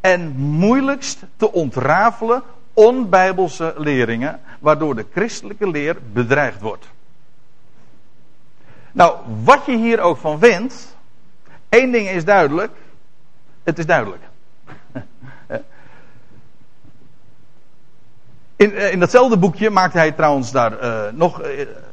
en 0.00 0.36
moeilijkst 0.36 1.22
te 1.36 1.52
ontrafelen 1.52 2.42
onbijbelse 2.74 3.74
leringen, 3.76 4.40
waardoor 4.58 4.94
de 4.94 5.06
christelijke 5.12 5.70
leer 5.70 5.96
bedreigd 6.12 6.60
wordt. 6.60 6.86
Nou, 8.92 9.16
wat 9.44 9.66
je 9.66 9.76
hier 9.76 10.00
ook 10.00 10.16
van 10.16 10.38
vindt, 10.38 10.96
één 11.68 11.92
ding 11.92 12.08
is 12.08 12.24
duidelijk, 12.24 12.72
het 13.62 13.78
is 13.78 13.86
duidelijk. 13.86 14.22
In, 18.56 18.74
eh, 18.74 18.92
in 18.92 18.98
datzelfde 18.98 19.36
boekje 19.36 19.70
maakt 19.70 19.92
hij 19.92 20.12
trouwens 20.12 20.52
daar 20.52 20.82
uh, 20.82 21.00
nog, 21.12 21.42
uh, 21.42 21.48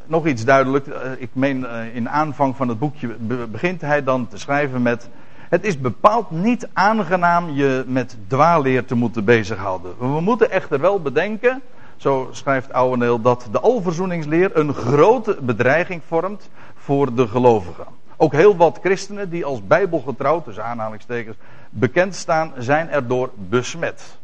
nog 0.06 0.28
iets 0.28 0.44
duidelijk. 0.44 0.88
Ik 1.18 1.30
meen, 1.34 1.66
in 1.94 2.10
aanvang 2.10 2.56
van 2.56 2.68
het 2.68 2.80
boekje 2.80 3.08
begint 3.52 3.82
hij 3.82 4.04
dan 4.04 4.28
te 4.28 4.38
schrijven 4.38 4.82
met. 4.82 5.10
Het 5.50 5.66
is 5.66 5.80
bepaald 5.80 6.32
niet 6.32 6.68
aangenaam 6.74 7.50
je 7.50 7.84
met 7.88 8.18
dwaalleer 8.28 8.86
te 8.86 8.96
moeten 8.96 9.26
bezighouden. 9.26 9.94
We 9.98 10.22
moeten 10.22 10.52
echter 10.52 10.80
wel 10.80 11.02
bedenken, 11.02 11.62
zo 11.98 12.30
schrijft 12.32 12.74
Ouweneel, 12.74 13.22
dat 13.22 13.48
de 13.52 13.60
alverzoeningsleer 13.60 14.58
een 14.58 14.74
grote 14.74 15.38
bedreiging 15.42 16.02
vormt 16.08 16.50
voor 16.76 17.14
de 17.14 17.28
gelovigen. 17.28 17.86
Ook 18.18 18.34
heel 18.34 18.56
wat 18.56 18.80
christenen 18.82 19.30
die 19.30 19.46
als 19.46 19.68
bijbelgetrouw, 19.68 20.42
tussen 20.42 20.64
aanhalingstekens, 20.64 21.38
bekend 21.70 22.16
staan, 22.16 22.54
zijn 22.58 22.90
erdoor 22.90 23.30
besmet. 23.36 24.18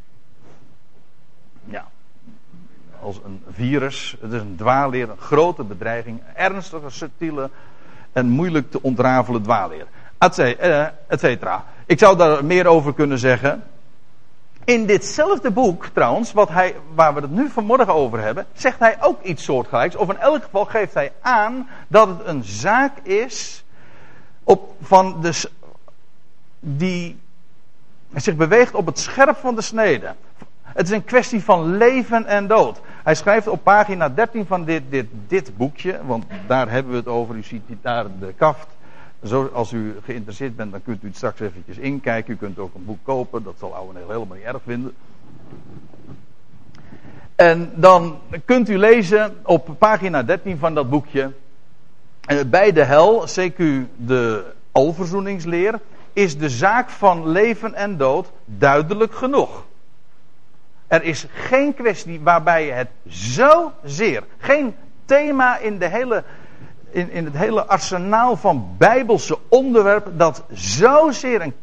Ja, 1.64 1.86
als 3.02 3.20
een 3.26 3.44
virus. 3.52 4.16
Het 4.22 4.32
is 4.32 4.42
een 4.42 4.56
dwaalleer, 4.56 5.10
een 5.10 5.18
grote 5.18 5.64
bedreiging, 5.64 6.22
ernstige, 6.34 6.90
subtiele 6.90 7.50
en 8.12 8.30
moeilijk 8.30 8.72
te 8.72 8.82
ontrafelen 8.82 9.42
dwaalleer. 9.42 9.86
Eh, 10.18 10.86
et 11.08 11.20
cetera. 11.20 11.66
Ik 11.86 12.00
zou 12.00 12.18
daar 12.18 12.46
meer 12.46 12.68
over 12.68 12.94
kunnen 12.94 13.20
zeggen. 13.20 13.64
In 14.64 14.86
ditzelfde 14.86 15.52
boek, 15.52 15.86
trouwens, 15.86 16.34
wat 16.34 16.50
hij, 16.50 16.76
waar 16.94 17.14
we 17.14 17.22
het 17.22 17.32
nu 17.32 17.50
vanmorgen 17.50 17.94
over 17.94 18.20
hebben, 18.20 18.46
zegt 18.54 18.80
hij 18.80 18.98
ook 19.02 19.24
iets 19.24 19.44
soortgelijks. 19.44 19.96
Of 19.96 20.10
in 20.10 20.18
elk 20.18 20.44
geval 20.44 20.66
geeft 20.66 20.94
hij 20.94 21.12
aan 21.22 21.70
dat 21.88 22.08
het 22.08 22.28
een 22.28 22.44
zaak 22.44 22.98
is 23.04 23.64
op, 24.44 24.76
van 24.82 25.22
de, 25.22 25.50
die 26.60 27.20
zich 28.14 28.36
beweegt 28.36 28.76
op 28.76 28.86
het 28.86 29.00
scherp 29.00 29.38
van 29.38 29.56
de 29.56 29.62
snede. 29.62 30.16
Het 30.64 30.86
is 30.86 30.92
een 30.92 31.04
kwestie 31.04 31.44
van 31.44 31.78
leven 31.78 32.26
en 32.26 32.48
dood. 32.48 32.82
Hij 33.04 33.16
schrijft 33.16 33.48
op 33.48 33.64
pagina 33.64 34.10
13 34.10 34.46
van 34.46 34.66
dit, 34.66 34.84
dit, 34.90 35.08
dit 35.28 35.58
boekje, 35.58 36.00
want 36.06 36.26
daar 36.48 36.70
hebben 36.70 36.92
we 36.92 36.98
het 36.98 37.08
over. 37.08 37.36
U 37.36 37.44
ziet 37.44 37.62
daar 37.82 38.06
de 38.20 38.34
kaft. 38.38 38.68
Zo, 39.26 39.50
als 39.54 39.72
u 39.72 39.96
geïnteresseerd 40.04 40.56
bent, 40.56 40.72
dan 40.72 40.84
kunt 40.84 41.04
u 41.04 41.08
het 41.08 41.16
straks 41.16 41.40
eventjes 41.40 41.78
inkijken. 41.78 42.34
U 42.34 42.38
kunt 42.38 42.60
ook 42.60 42.76
een 42.76 42.86
boek 42.86 43.00
kopen, 43.04 43.44
dat 43.44 43.56
zal 43.60 43.76
Ouweneel 43.76 44.10
helemaal 44.10 44.38
niet 44.38 44.46
erg 44.46 44.62
vinden. 44.66 44.94
En 47.36 47.72
dan 47.76 48.20
kunt 48.46 48.70
u 48.70 48.78
lezen 48.78 49.38
op 49.44 49.76
pagina 49.78 50.24
13 50.24 50.58
van 50.58 50.74
dat 50.74 50.90
boekje. 50.90 51.32
Eh, 52.22 52.38
bij 52.46 52.72
de 52.72 52.84
hel, 52.84 53.26
CQ 53.28 53.64
de 53.96 54.54
alverzoeningsleer, 54.72 55.80
is 56.14 56.38
de 56.38 56.50
zaak 56.50 56.90
van 56.90 57.28
leven 57.28 57.74
en 57.74 57.98
dood 57.98 58.32
duidelijk 58.46 59.14
genoeg. 59.14 59.66
Er 60.88 61.04
is 61.04 61.26
geen 61.30 61.74
kwestie 61.74 62.20
waarbij 62.20 62.68
het 62.68 62.90
zozeer, 63.08 64.24
geen 64.38 64.76
thema 65.06 65.58
in, 65.58 65.78
de 65.78 65.88
hele, 65.88 66.24
in, 66.92 67.12
in 67.12 67.26
het 67.26 67.38
hele 67.38 67.66
arsenaal 67.66 68.38
van 68.38 68.68
bijbelse 68.78 69.38
onderwerpen 69.50 70.18
dat 70.18 70.44
zozeer 70.52 71.42
een, 71.42 71.54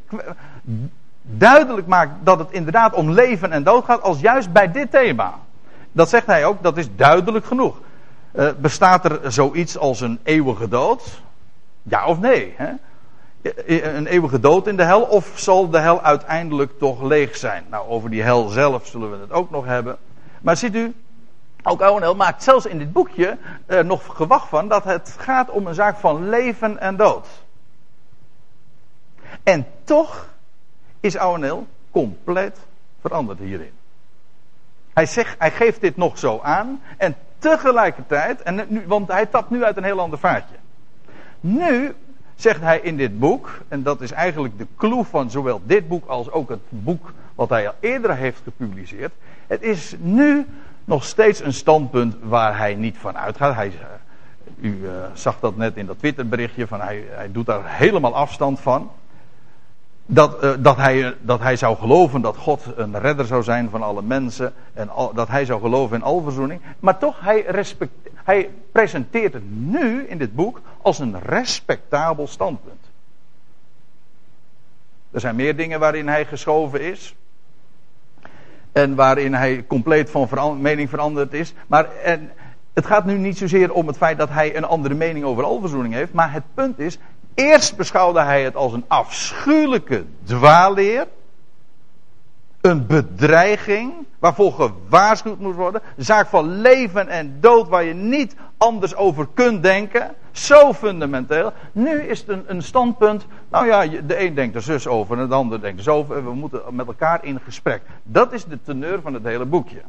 duidelijk 1.23 1.87
maakt 1.87 2.13
dat 2.23 2.39
het 2.39 2.51
inderdaad 2.51 2.95
om 2.95 3.11
leven 3.11 3.53
en 3.53 3.63
dood 3.63 3.85
gaat 3.85 4.03
als 4.03 4.21
juist 4.21 4.53
bij 4.53 4.73
dit 4.73 4.91
thema. 4.91 5.35
Dat 5.93 6.09
zegt 6.09 6.27
hij 6.27 6.47
ook, 6.47 6.63
dat 6.63 6.77
is 6.77 6.89
duidelijk 6.97 7.47
genoeg. 7.47 7.81
Uh, 8.33 8.49
bestaat 8.59 9.05
er 9.05 9.33
zoiets 9.33 9.79
als 9.79 10.01
een 10.01 10.19
eeuwige 10.23 10.69
dood? 10.69 11.21
Ja 11.83 12.07
of 12.07 12.21
nee? 12.21 12.55
Hè? 12.57 12.73
een 13.67 14.07
eeuwige 14.07 14.41
dood 14.41 14.67
in 14.67 14.77
de 14.77 14.83
hel? 14.83 15.03
Of 15.03 15.33
zal 15.35 15.71
de 15.71 15.79
hel 15.79 16.03
uiteindelijk 16.03 16.79
toch 16.79 17.03
leeg 17.03 17.37
zijn? 17.37 17.65
Nou, 17.71 17.89
over 17.89 18.11
die 18.11 18.23
hel 18.23 18.49
zelf 18.49 18.87
zullen 18.87 19.11
we 19.11 19.17
het 19.17 19.33
ook 19.33 19.51
nog 19.51 19.65
hebben. 19.65 19.97
Maar 20.41 20.57
ziet 20.57 20.75
u, 20.75 20.95
ook 21.69 21.83
Ouwenel 21.83 22.15
maakt 22.15 22.43
zelfs 22.43 22.67
in 22.67 22.79
dit 22.79 22.93
boekje 22.93 23.39
er 23.67 23.85
nog 23.85 24.17
gewacht 24.17 24.49
van 24.49 24.69
dat 24.69 24.85
het 24.85 25.15
gaat 25.19 25.51
om 25.51 25.67
een 25.67 25.75
zaak 25.75 25.97
van 25.97 26.29
leven 26.29 26.81
en 26.81 26.97
dood. 26.97 27.29
En 29.43 29.67
toch 29.85 30.29
is 31.01 31.17
Ouwenel 31.17 31.67
compleet 31.91 32.59
veranderd 33.01 33.39
hierin. 33.39 33.73
Hij, 34.93 35.07
zegt, 35.07 35.35
hij 35.39 35.51
geeft 35.51 35.81
dit 35.81 35.97
nog 35.97 36.19
zo 36.19 36.41
aan 36.43 36.83
en 36.97 37.17
tegelijkertijd, 37.39 38.43
en 38.43 38.67
nu, 38.69 38.85
want 38.87 39.09
hij 39.09 39.27
tapt 39.27 39.51
nu 39.51 39.65
uit 39.65 39.77
een 39.77 39.85
heel 39.85 40.01
ander 40.01 40.19
vaatje. 40.19 40.55
Nu 41.41 41.95
zegt 42.35 42.61
hij 42.61 42.81
in 42.81 42.97
dit 42.97 43.19
boek, 43.19 43.61
en 43.69 43.83
dat 43.83 44.01
is 44.01 44.13
eigenlijk 44.13 44.59
de 44.59 44.67
clue 44.77 45.05
van 45.05 45.31
zowel 45.31 45.61
dit 45.65 45.89
boek 45.89 46.07
als 46.07 46.31
ook 46.31 46.49
het 46.49 46.61
boek 46.69 47.13
wat 47.35 47.49
hij 47.49 47.69
al 47.69 47.75
eerder 47.81 48.17
heeft 48.17 48.41
gepubliceerd. 48.45 49.13
Het 49.47 49.63
is 49.63 49.95
nu 49.99 50.47
nog 50.89 51.05
steeds 51.05 51.41
een 51.41 51.53
standpunt 51.53 52.17
waar 52.23 52.59
hij 52.59 52.75
niet 52.75 52.97
van 52.99 53.19
uitgaat. 53.19 53.55
Hij, 53.55 53.67
eh, 53.67 54.71
u 54.71 54.79
uh, 54.83 54.91
zag 55.15 55.41
dat 55.41 55.57
net 55.57 55.77
in 55.77 55.87
dat 55.87 55.99
Twitterberichtje, 55.99 56.67
van 56.67 56.81
hij, 56.81 57.05
hij 57.09 57.33
doet 57.33 57.47
daar 57.47 57.63
helemaal 57.65 58.15
afstand 58.15 58.61
van. 58.61 58.91
Dat, 60.07 60.45
uh, 60.45 60.53
dat, 60.59 60.77
hij, 60.77 61.15
dat 61.21 61.41
hij 61.41 61.57
zou 61.57 61.77
geloven 61.77 62.21
dat 62.21 62.37
God 62.37 62.65
een 62.77 62.99
redder 62.99 63.27
zou 63.27 63.43
zijn 63.43 63.71
van 63.71 63.83
alle 63.83 64.03
mensen. 64.03 64.53
En 64.75 64.89
al, 64.89 65.15
dat 65.15 65.29
hij 65.29 65.45
zou 65.45 65.61
geloven 65.61 65.97
in 65.97 66.03
alverzoening. 66.03 66.61
Maar 66.81 66.99
toch, 66.99 67.21
hij, 67.21 67.45
respect, 67.47 67.93
hij 68.15 68.51
presenteert 68.73 69.33
het 69.33 69.51
nu 69.51 70.07
in 70.07 70.19
dit 70.19 70.35
boek 70.35 70.61
als 70.83 70.99
een 70.99 71.21
respectabel 71.21 72.27
standpunt. 72.27 72.85
Er 75.11 75.21
zijn 75.21 75.37
meer 75.37 75.57
dingen 75.57 75.81
waarin 75.81 76.09
hij 76.09 76.25
geschoven 76.25 76.81
is. 76.81 77.15
En 78.79 78.95
waarin 78.95 79.35
hij 79.35 79.65
compleet 79.67 80.11
van 80.11 80.61
mening 80.61 80.89
veranderd 80.89 81.33
is. 81.33 81.55
Maar 81.67 81.93
en, 82.05 82.31
het 82.75 82.87
gaat 82.87 83.05
nu 83.05 83.19
niet 83.19 83.39
zozeer 83.39 83.73
om 83.73 83.87
het 83.87 83.97
feit 83.97 84.19
dat 84.19 84.29
hij 84.29 84.57
een 84.57 84.65
andere 84.65 84.95
mening 84.95 85.25
over 85.25 85.45
alverzoening 85.45 85.95
heeft. 85.95 86.13
Maar 86.13 86.33
het 86.33 86.43
punt 86.55 86.79
is, 86.79 86.99
eerst 87.35 87.77
beschouwde 87.77 88.21
hij 88.21 88.43
het 88.43 88.57
als 88.57 88.73
een 88.73 88.85
afschuwelijke 88.89 90.05
dwaalleer. 90.25 91.07
Een 92.61 92.87
bedreiging 92.87 93.93
waarvoor 94.19 94.53
gewaarschuwd 94.53 95.39
moet 95.39 95.55
worden. 95.55 95.83
Zaak 95.97 96.27
van 96.27 96.61
leven 96.61 97.09
en 97.09 97.37
dood 97.41 97.69
waar 97.69 97.85
je 97.85 97.95
niet 97.95 98.37
anders 98.57 98.95
over 98.95 99.29
kunt 99.35 99.63
denken. 99.63 100.15
Zo 100.31 100.73
fundamenteel. 100.73 101.53
Nu 101.73 102.01
is 102.01 102.25
het 102.27 102.39
een, 102.47 102.63
standpunt. 102.63 103.27
Nou 103.51 103.67
ja, 103.67 103.87
de 103.87 104.21
een 104.21 104.35
denkt 104.35 104.55
er 104.55 104.63
zus 104.63 104.87
over 104.87 105.19
en 105.19 105.29
de 105.29 105.35
ander 105.35 105.61
denkt 105.61 105.79
er 105.79 105.85
zo 105.85 105.97
over. 105.97 106.25
We 106.25 106.35
moeten 106.35 106.61
met 106.71 106.87
elkaar 106.87 107.25
in 107.25 107.41
gesprek. 107.41 107.83
Dat 108.03 108.33
is 108.33 108.45
de 108.45 108.59
teneur 108.63 109.01
van 109.01 109.15
het 109.15 109.25
hele 109.25 109.45
boekje. 109.45 109.83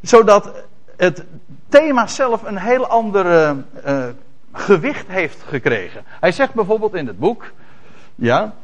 Zodat 0.00 0.52
het 0.96 1.24
thema 1.68 2.06
zelf 2.06 2.42
een 2.42 2.58
heel 2.58 2.86
ander 2.86 3.56
uh, 3.86 4.06
gewicht 4.52 5.06
heeft 5.08 5.42
gekregen. 5.42 6.02
Hij 6.06 6.32
zegt 6.32 6.54
bijvoorbeeld 6.54 6.94
in 6.94 7.06
het 7.06 7.18
boek. 7.18 7.52
Ja, 8.14 8.54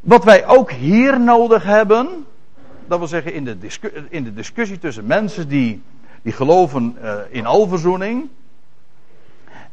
wat 0.00 0.24
wij 0.24 0.46
ook 0.46 0.70
hier 0.70 1.20
nodig 1.20 1.62
hebben, 1.62 2.26
dat 2.86 2.98
wil 2.98 3.08
zeggen 3.08 3.32
in 3.32 3.44
de, 3.44 3.58
discussie, 3.58 4.06
in 4.08 4.24
de 4.24 4.34
discussie 4.34 4.78
tussen 4.78 5.06
mensen 5.06 5.48
die, 5.48 5.82
die 6.22 6.32
geloven 6.32 6.96
uh, 7.02 7.14
in 7.28 7.46
alverzoening. 7.46 8.28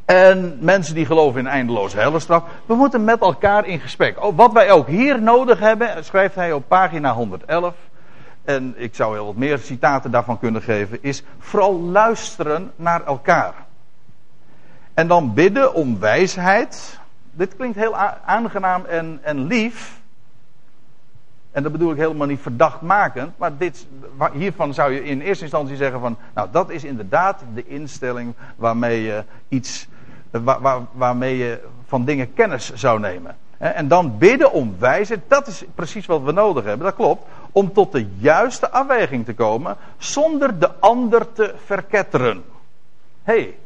En 0.04 0.58
mensen 0.60 0.94
die 0.94 1.06
geloven 1.06 1.40
in 1.40 1.46
eindeloze 1.46 1.98
hellestraf. 1.98 2.42
We 2.66 2.74
moeten 2.74 3.04
met 3.04 3.20
elkaar 3.20 3.66
in 3.66 3.80
gesprek. 3.80 4.24
Oh, 4.24 4.36
wat 4.36 4.52
wij 4.52 4.70
ook 4.70 4.86
hier 4.86 5.22
nodig 5.22 5.58
hebben, 5.58 6.04
schrijft 6.04 6.34
hij 6.34 6.52
op 6.52 6.68
pagina 6.68 7.14
111. 7.14 7.74
En 8.44 8.74
ik 8.76 8.94
zou 8.94 9.14
heel 9.14 9.26
wat 9.26 9.36
meer 9.36 9.58
citaten 9.58 10.10
daarvan 10.10 10.38
kunnen 10.38 10.62
geven. 10.62 10.98
Is 11.00 11.22
vooral 11.38 11.80
luisteren 11.80 12.72
naar 12.76 13.04
elkaar. 13.04 13.54
En 14.94 15.08
dan 15.08 15.34
bidden 15.34 15.74
om 15.74 15.98
wijsheid 15.98 16.98
dit 17.38 17.56
klinkt 17.56 17.76
heel 17.76 17.96
aangenaam 18.24 18.84
en, 18.84 19.18
en 19.22 19.46
lief. 19.46 19.97
En 21.50 21.62
dat 21.62 21.72
bedoel 21.72 21.90
ik 21.90 21.96
helemaal 21.96 22.26
niet 22.26 22.40
verdachtmakend. 22.40 23.38
Maar 23.38 23.56
dit, 23.56 23.86
hiervan 24.32 24.74
zou 24.74 24.92
je 24.92 25.04
in 25.04 25.20
eerste 25.20 25.42
instantie 25.42 25.76
zeggen 25.76 26.00
van... 26.00 26.16
Nou, 26.34 26.48
dat 26.50 26.70
is 26.70 26.84
inderdaad 26.84 27.42
de 27.54 27.66
instelling 27.66 28.34
waarmee 28.56 29.02
je 29.02 29.24
iets... 29.48 29.88
Waar, 30.30 30.80
waarmee 30.92 31.36
je 31.36 31.60
van 31.86 32.04
dingen 32.04 32.34
kennis 32.34 32.72
zou 32.74 33.00
nemen. 33.00 33.36
En 33.58 33.88
dan 33.88 34.18
bidden 34.18 34.52
om 34.52 34.76
wijsheid, 34.78 35.20
dat 35.28 35.46
is 35.46 35.64
precies 35.74 36.06
wat 36.06 36.22
we 36.22 36.32
nodig 36.32 36.64
hebben, 36.64 36.86
dat 36.86 36.94
klopt. 36.94 37.26
Om 37.52 37.72
tot 37.72 37.92
de 37.92 38.08
juiste 38.18 38.70
afweging 38.70 39.24
te 39.24 39.34
komen, 39.34 39.76
zonder 39.96 40.58
de 40.58 40.70
ander 40.78 41.32
te 41.32 41.54
verketteren. 41.64 42.44
hey. 43.22 43.56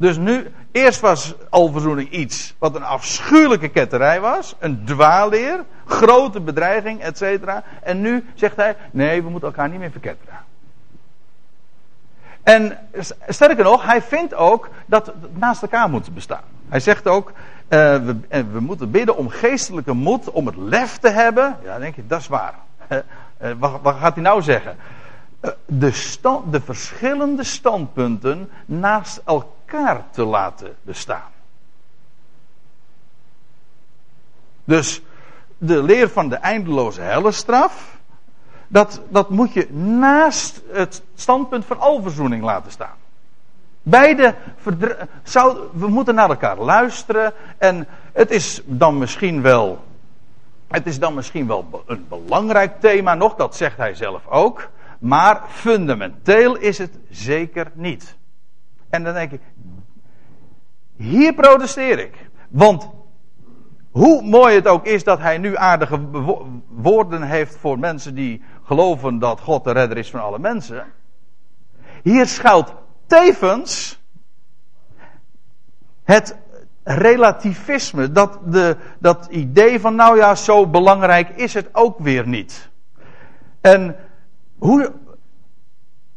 Dus 0.00 0.16
nu, 0.16 0.52
eerst 0.72 1.00
was 1.00 1.34
alverzoening 1.50 2.10
iets 2.10 2.54
wat 2.58 2.74
een 2.74 2.84
afschuwelijke 2.84 3.68
ketterij 3.68 4.20
was, 4.20 4.54
een 4.58 4.84
dwaalleer, 4.84 5.64
grote 5.86 6.40
bedreiging, 6.40 7.00
et 7.00 7.18
cetera. 7.18 7.62
En 7.82 8.00
nu 8.00 8.24
zegt 8.34 8.56
hij, 8.56 8.76
nee, 8.90 9.22
we 9.22 9.30
moeten 9.30 9.48
elkaar 9.48 9.68
niet 9.68 9.78
meer 9.78 9.90
verketteren. 9.90 10.38
En 12.42 12.78
sterker 13.28 13.64
nog, 13.64 13.84
hij 13.84 14.02
vindt 14.02 14.34
ook 14.34 14.68
dat 14.86 15.06
het 15.06 15.38
naast 15.38 15.62
elkaar 15.62 15.90
moet 15.90 16.14
bestaan. 16.14 16.44
Hij 16.68 16.80
zegt 16.80 17.06
ook, 17.06 17.28
uh, 17.28 17.34
we, 17.68 18.16
we, 18.52 18.60
moeten 18.60 18.90
bidden 18.90 19.16
om 19.16 19.28
geestelijke 19.28 19.92
moed, 19.92 20.30
om 20.30 20.46
het 20.46 20.56
lef 20.56 20.98
te 20.98 21.08
hebben. 21.08 21.56
Ja, 21.64 21.78
denk 21.78 21.96
je, 21.96 22.06
dat 22.06 22.20
is 22.20 22.28
waar. 22.28 22.54
Uh, 22.88 22.98
wat, 23.58 23.80
wat, 23.82 23.94
gaat 23.94 24.14
hij 24.14 24.22
nou 24.22 24.42
zeggen? 24.42 24.76
de, 25.66 25.92
de 26.50 26.60
verschillende 26.60 27.44
standpunten 27.44 28.50
naast 28.66 29.20
elkaar 29.24 29.58
te 30.10 30.24
laten 30.24 30.76
bestaan. 30.82 31.30
Dus 34.64 35.02
de 35.58 35.82
leer 35.82 36.08
van 36.08 36.28
de 36.28 36.36
eindeloze 36.36 37.00
hellestraf, 37.00 37.98
dat, 38.68 39.00
dat 39.08 39.30
moet 39.30 39.52
je 39.52 39.72
naast 39.74 40.60
het 40.72 41.02
standpunt 41.14 41.64
van 41.64 41.78
alverzoening 41.80 42.42
laten 42.42 42.72
staan. 42.72 42.96
Beide 43.82 44.34
zou, 45.22 45.58
we 45.72 45.88
moeten 45.88 46.14
naar 46.14 46.28
elkaar 46.28 46.58
luisteren 46.58 47.32
en 47.58 47.86
het 48.12 48.30
is 48.30 48.62
dan 48.64 48.98
misschien 48.98 49.42
wel, 49.42 49.84
het 50.68 50.86
is 50.86 50.98
dan 50.98 51.14
misschien 51.14 51.46
wel 51.46 51.84
een 51.86 52.06
belangrijk 52.08 52.80
thema 52.80 53.14
nog, 53.14 53.34
dat 53.34 53.56
zegt 53.56 53.76
hij 53.76 53.94
zelf 53.94 54.26
ook, 54.26 54.68
maar 54.98 55.42
fundamenteel 55.48 56.56
is 56.56 56.78
het 56.78 56.98
zeker 57.10 57.70
niet. 57.74 58.18
En 58.90 59.04
dan 59.04 59.14
denk 59.14 59.32
ik, 59.32 59.40
hier 60.96 61.34
protesteer 61.34 61.98
ik, 61.98 62.30
want 62.48 62.90
hoe 63.90 64.22
mooi 64.22 64.54
het 64.54 64.66
ook 64.66 64.86
is 64.86 65.04
dat 65.04 65.18
hij 65.18 65.38
nu 65.38 65.56
aardige 65.56 66.00
woorden 66.68 67.22
heeft 67.22 67.56
voor 67.56 67.78
mensen 67.78 68.14
die 68.14 68.42
geloven 68.62 69.18
dat 69.18 69.40
God 69.40 69.64
de 69.64 69.72
redder 69.72 69.98
is 69.98 70.10
van 70.10 70.22
alle 70.22 70.38
mensen. 70.38 70.84
Hier 72.02 72.26
schuilt 72.26 72.74
tevens 73.06 74.00
het 76.04 76.36
relativisme, 76.82 78.12
dat, 78.12 78.38
de, 78.44 78.76
dat 78.98 79.26
idee 79.30 79.80
van 79.80 79.94
nou 79.94 80.16
ja, 80.16 80.34
zo 80.34 80.66
belangrijk 80.66 81.28
is 81.28 81.54
het 81.54 81.68
ook 81.72 81.98
weer 81.98 82.26
niet. 82.28 82.70
En 83.60 83.96
hoe 84.58 84.92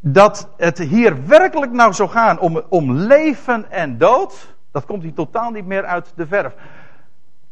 dat 0.05 0.49
het 0.57 0.77
hier 0.77 1.27
werkelijk 1.27 1.71
nou 1.71 1.93
zou 1.93 2.09
gaan 2.09 2.39
om, 2.39 2.61
om 2.69 2.91
leven 2.91 3.71
en 3.71 3.97
dood, 3.97 4.55
dat 4.71 4.85
komt 4.85 5.03
hier 5.03 5.13
totaal 5.13 5.51
niet 5.51 5.65
meer 5.65 5.85
uit 5.85 6.13
de 6.15 6.27
verf. 6.27 6.53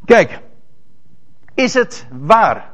Kijk, 0.06 0.42
is 1.54 1.74
het 1.74 2.08
waar 2.12 2.74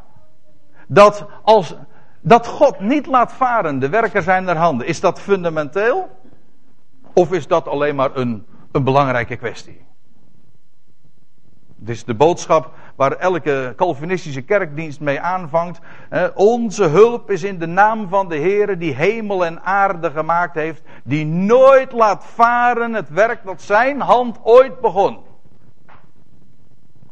dat 0.88 1.26
als 1.42 1.76
dat 2.22 2.48
God 2.48 2.80
niet 2.80 3.06
laat 3.06 3.34
varen 3.34 3.80
de 3.80 3.90
werken 3.90 4.24
zijn 4.24 4.44
naar 4.44 4.58
handen, 4.58 4.88
is 4.88 5.00
dat 5.00 5.20
fundamenteel? 5.20 6.10
Of 7.14 7.32
is 7.32 7.48
dat 7.48 7.68
alleen 7.68 7.96
maar 7.96 8.16
een, 8.16 8.46
een 8.72 8.84
belangrijke 8.84 9.36
kwestie? 9.36 9.87
Dit 11.80 11.96
is 11.96 12.06
de 12.06 12.14
boodschap 12.14 12.72
waar 12.96 13.12
elke 13.12 13.74
Calvinistische 13.76 14.42
kerkdienst 14.42 15.00
mee 15.00 15.20
aanvangt. 15.20 15.80
Onze 16.36 16.84
hulp 16.84 17.32
is 17.32 17.44
in 17.44 17.60
de 17.60 17.66
naam 17.66 18.10
van 18.10 18.30
de 18.30 18.36
Heer 18.36 18.78
die 18.78 18.94
hemel 18.94 19.46
en 19.46 19.64
aarde 19.64 20.12
gemaakt 20.12 20.56
heeft, 20.56 20.82
die 21.04 21.26
nooit 21.26 21.92
laat 21.92 22.26
varen 22.26 22.94
het 22.94 23.10
werk 23.10 23.46
dat 23.46 23.62
zijn 23.62 24.02
hand 24.02 24.40
ooit 24.44 24.82
begon. 24.82 25.18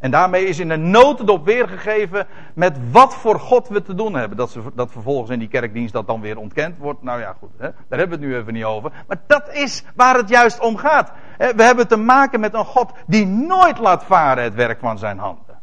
En 0.05 0.11
daarmee 0.11 0.45
is 0.45 0.59
in 0.59 0.69
een 0.69 0.89
notendop 0.89 1.45
weergegeven 1.45 2.27
met 2.53 2.77
wat 2.91 3.15
voor 3.15 3.39
God 3.39 3.67
we 3.67 3.81
te 3.81 3.95
doen 3.95 4.15
hebben. 4.15 4.37
Dat, 4.37 4.51
ze, 4.51 4.61
dat 4.73 4.91
vervolgens 4.91 5.29
in 5.29 5.39
die 5.39 5.47
kerkdienst 5.47 5.93
dat 5.93 6.07
dan 6.07 6.21
weer 6.21 6.37
ontkend 6.37 6.77
wordt. 6.77 7.03
Nou 7.03 7.19
ja, 7.19 7.35
goed, 7.39 7.49
hè? 7.57 7.69
daar 7.87 7.99
hebben 7.99 8.19
we 8.19 8.25
het 8.25 8.33
nu 8.33 8.39
even 8.39 8.53
niet 8.53 8.63
over. 8.63 8.91
Maar 9.07 9.21
dat 9.27 9.53
is 9.53 9.83
waar 9.95 10.15
het 10.15 10.29
juist 10.29 10.59
om 10.59 10.77
gaat. 10.77 11.11
We 11.37 11.63
hebben 11.63 11.87
te 11.87 11.97
maken 11.97 12.39
met 12.39 12.53
een 12.53 12.65
God 12.65 12.91
die 13.07 13.25
nooit 13.25 13.79
laat 13.79 14.03
varen 14.03 14.43
het 14.43 14.53
werk 14.53 14.79
van 14.79 14.97
zijn 14.97 15.17
handen. 15.17 15.59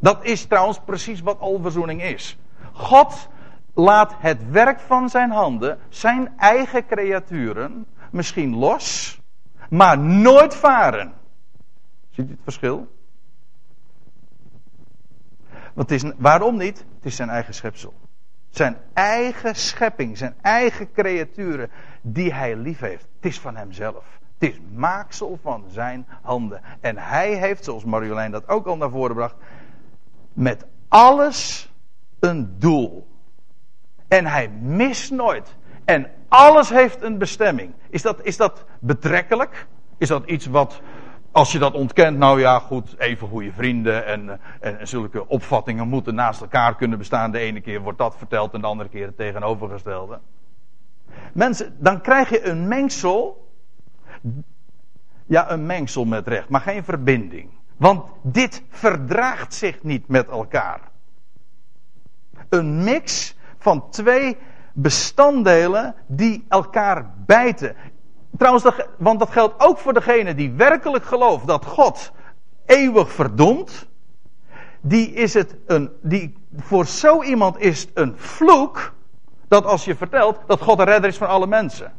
Dat 0.00 0.24
is 0.24 0.46
trouwens 0.46 0.80
precies 0.84 1.20
wat 1.20 1.40
alverzoening 1.40 2.02
is. 2.02 2.38
God 2.72 3.28
laat 3.74 4.14
het 4.18 4.50
werk 4.50 4.80
van 4.80 5.08
zijn 5.08 5.30
handen, 5.30 5.78
zijn 5.88 6.32
eigen 6.36 6.86
creaturen, 6.86 7.86
misschien 8.10 8.56
los, 8.56 9.20
maar 9.70 9.98
nooit 9.98 10.54
varen. 10.54 11.12
Ziet 12.10 12.28
u 12.28 12.30
het 12.30 12.40
verschil? 12.42 12.96
Want 15.78 15.90
het 15.90 16.04
is, 16.04 16.12
waarom 16.16 16.56
niet? 16.56 16.78
Het 16.78 17.04
is 17.04 17.16
zijn 17.16 17.28
eigen 17.28 17.54
schepsel. 17.54 17.94
Zijn 18.50 18.76
eigen 18.92 19.54
schepping, 19.54 20.18
zijn 20.18 20.34
eigen 20.40 20.92
creaturen 20.92 21.70
die 22.02 22.34
hij 22.34 22.56
lief 22.56 22.80
heeft. 22.80 23.06
Het 23.16 23.24
is 23.24 23.40
van 23.40 23.56
hemzelf. 23.56 24.18
Het 24.38 24.50
is 24.50 24.60
maaksel 24.74 25.38
van 25.42 25.64
zijn 25.70 26.06
handen. 26.22 26.60
En 26.80 26.96
hij 26.96 27.34
heeft, 27.34 27.64
zoals 27.64 27.84
Marjolein 27.84 28.30
dat 28.30 28.48
ook 28.48 28.66
al 28.66 28.76
naar 28.76 28.90
voren 28.90 29.14
bracht, 29.14 29.34
met 30.32 30.66
alles 30.88 31.72
een 32.20 32.54
doel. 32.58 33.06
En 34.08 34.26
hij 34.26 34.48
mist 34.60 35.10
nooit. 35.10 35.56
En 35.84 36.10
alles 36.28 36.68
heeft 36.68 37.02
een 37.02 37.18
bestemming. 37.18 37.72
Is 37.90 38.02
dat, 38.02 38.24
is 38.24 38.36
dat 38.36 38.64
betrekkelijk? 38.80 39.66
Is 39.98 40.08
dat 40.08 40.26
iets 40.26 40.46
wat 40.46 40.80
als 41.38 41.52
je 41.52 41.58
dat 41.58 41.74
ontkent, 41.74 42.18
nou 42.18 42.40
ja, 42.40 42.58
goed, 42.58 42.94
even 42.98 43.28
goede 43.28 43.52
vrienden 43.52 44.06
en, 44.06 44.40
en, 44.60 44.78
en, 44.78 44.88
zulke 44.88 45.28
opvattingen 45.28 45.88
moeten 45.88 46.14
naast 46.14 46.40
elkaar 46.40 46.76
kunnen 46.76 46.98
bestaan. 46.98 47.30
De 47.30 47.38
ene 47.38 47.60
keer 47.60 47.80
wordt 47.80 47.98
dat 47.98 48.16
verteld 48.16 48.54
en 48.54 48.60
de 48.60 48.66
andere 48.66 48.88
keer 48.88 49.06
het 49.06 49.16
tegenovergestelde. 49.16 50.18
Mensen, 51.32 51.76
dan 51.78 52.00
krijg 52.00 52.30
je 52.30 52.44
een 52.44 52.68
mengsel. 52.68 53.48
Ja, 55.26 55.50
een 55.50 55.66
mengsel 55.66 56.04
met 56.04 56.28
recht, 56.28 56.48
maar 56.48 56.60
geen 56.60 56.84
verbinding. 56.84 57.50
Want 57.76 58.10
dit 58.22 58.62
verdraagt 58.68 59.54
zich 59.54 59.82
niet 59.82 60.08
met 60.08 60.28
elkaar. 60.28 60.80
Een 62.48 62.84
mix 62.84 63.36
van 63.58 63.90
twee 63.90 64.36
bestanddelen 64.72 65.94
die 66.06 66.44
elkaar 66.48 67.10
bijten. 67.26 67.76
Trouwens, 68.36 68.64
want 68.98 69.18
dat 69.18 69.30
geldt 69.30 69.54
ook 69.58 69.78
voor 69.78 69.92
degene 69.92 70.34
die 70.34 70.52
werkelijk 70.52 71.04
gelooft 71.04 71.46
dat 71.46 71.64
God 71.64 72.12
eeuwig 72.66 73.12
verdoemt. 73.12 73.86
Die 74.80 75.12
is 75.12 75.34
het 75.34 75.56
een, 75.66 75.90
die, 76.02 76.34
voor 76.56 76.86
zo 76.86 77.22
iemand 77.22 77.58
is 77.58 77.80
het 77.80 77.90
een 77.94 78.14
vloek. 78.16 78.92
Dat 79.48 79.64
als 79.64 79.84
je 79.84 79.96
vertelt 79.96 80.38
dat 80.46 80.60
God 80.60 80.78
de 80.78 80.84
redder 80.84 81.10
is 81.10 81.16
van 81.16 81.28
alle 81.28 81.46
mensen. 81.46 81.92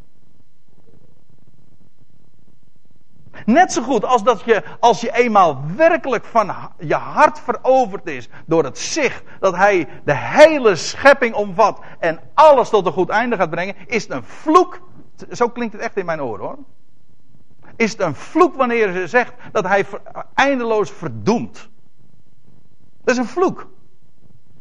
Net 3.46 3.74
zo 3.74 3.82
goed 3.82 4.06
als 4.06 4.24
dat 4.24 4.42
je, 4.46 4.64
als 4.80 5.02
je 5.02 5.14
eenmaal 5.14 5.62
werkelijk 5.76 6.26
van 6.26 6.56
je 6.80 6.96
hart 6.96 7.40
veroverd 7.40 8.08
is 8.08 8.30
door 8.46 8.64
het 8.64 8.78
zicht 8.78 9.24
dat 9.40 9.56
hij 9.56 9.88
de 10.06 10.16
hele 10.16 10.76
schepping 10.76 11.36
omvat 11.36 11.80
en 12.00 12.20
alles 12.34 12.70
tot 12.70 12.86
een 12.86 12.92
goed 12.92 13.10
einde 13.10 13.36
gaat 13.36 13.50
brengen, 13.50 13.76
is 13.88 14.04
het 14.04 14.12
een 14.12 14.24
vloek 14.24 14.80
zo 15.32 15.50
klinkt 15.50 15.74
het 15.74 15.82
echt 15.82 15.98
in 15.98 16.06
mijn 16.06 16.22
oren 16.22 16.46
hoor. 16.46 16.58
Is 17.76 17.92
het 17.92 18.02
een 18.02 18.16
vloek 18.16 18.56
wanneer 18.56 18.94
ze 18.94 19.08
zegt 19.08 19.34
dat 19.52 19.68
hij 19.68 19.86
eindeloos 20.34 20.92
verdoemt? 20.92 21.70
Dat 23.04 23.16
is 23.16 23.18
een 23.18 23.28
vloek. 23.28 23.68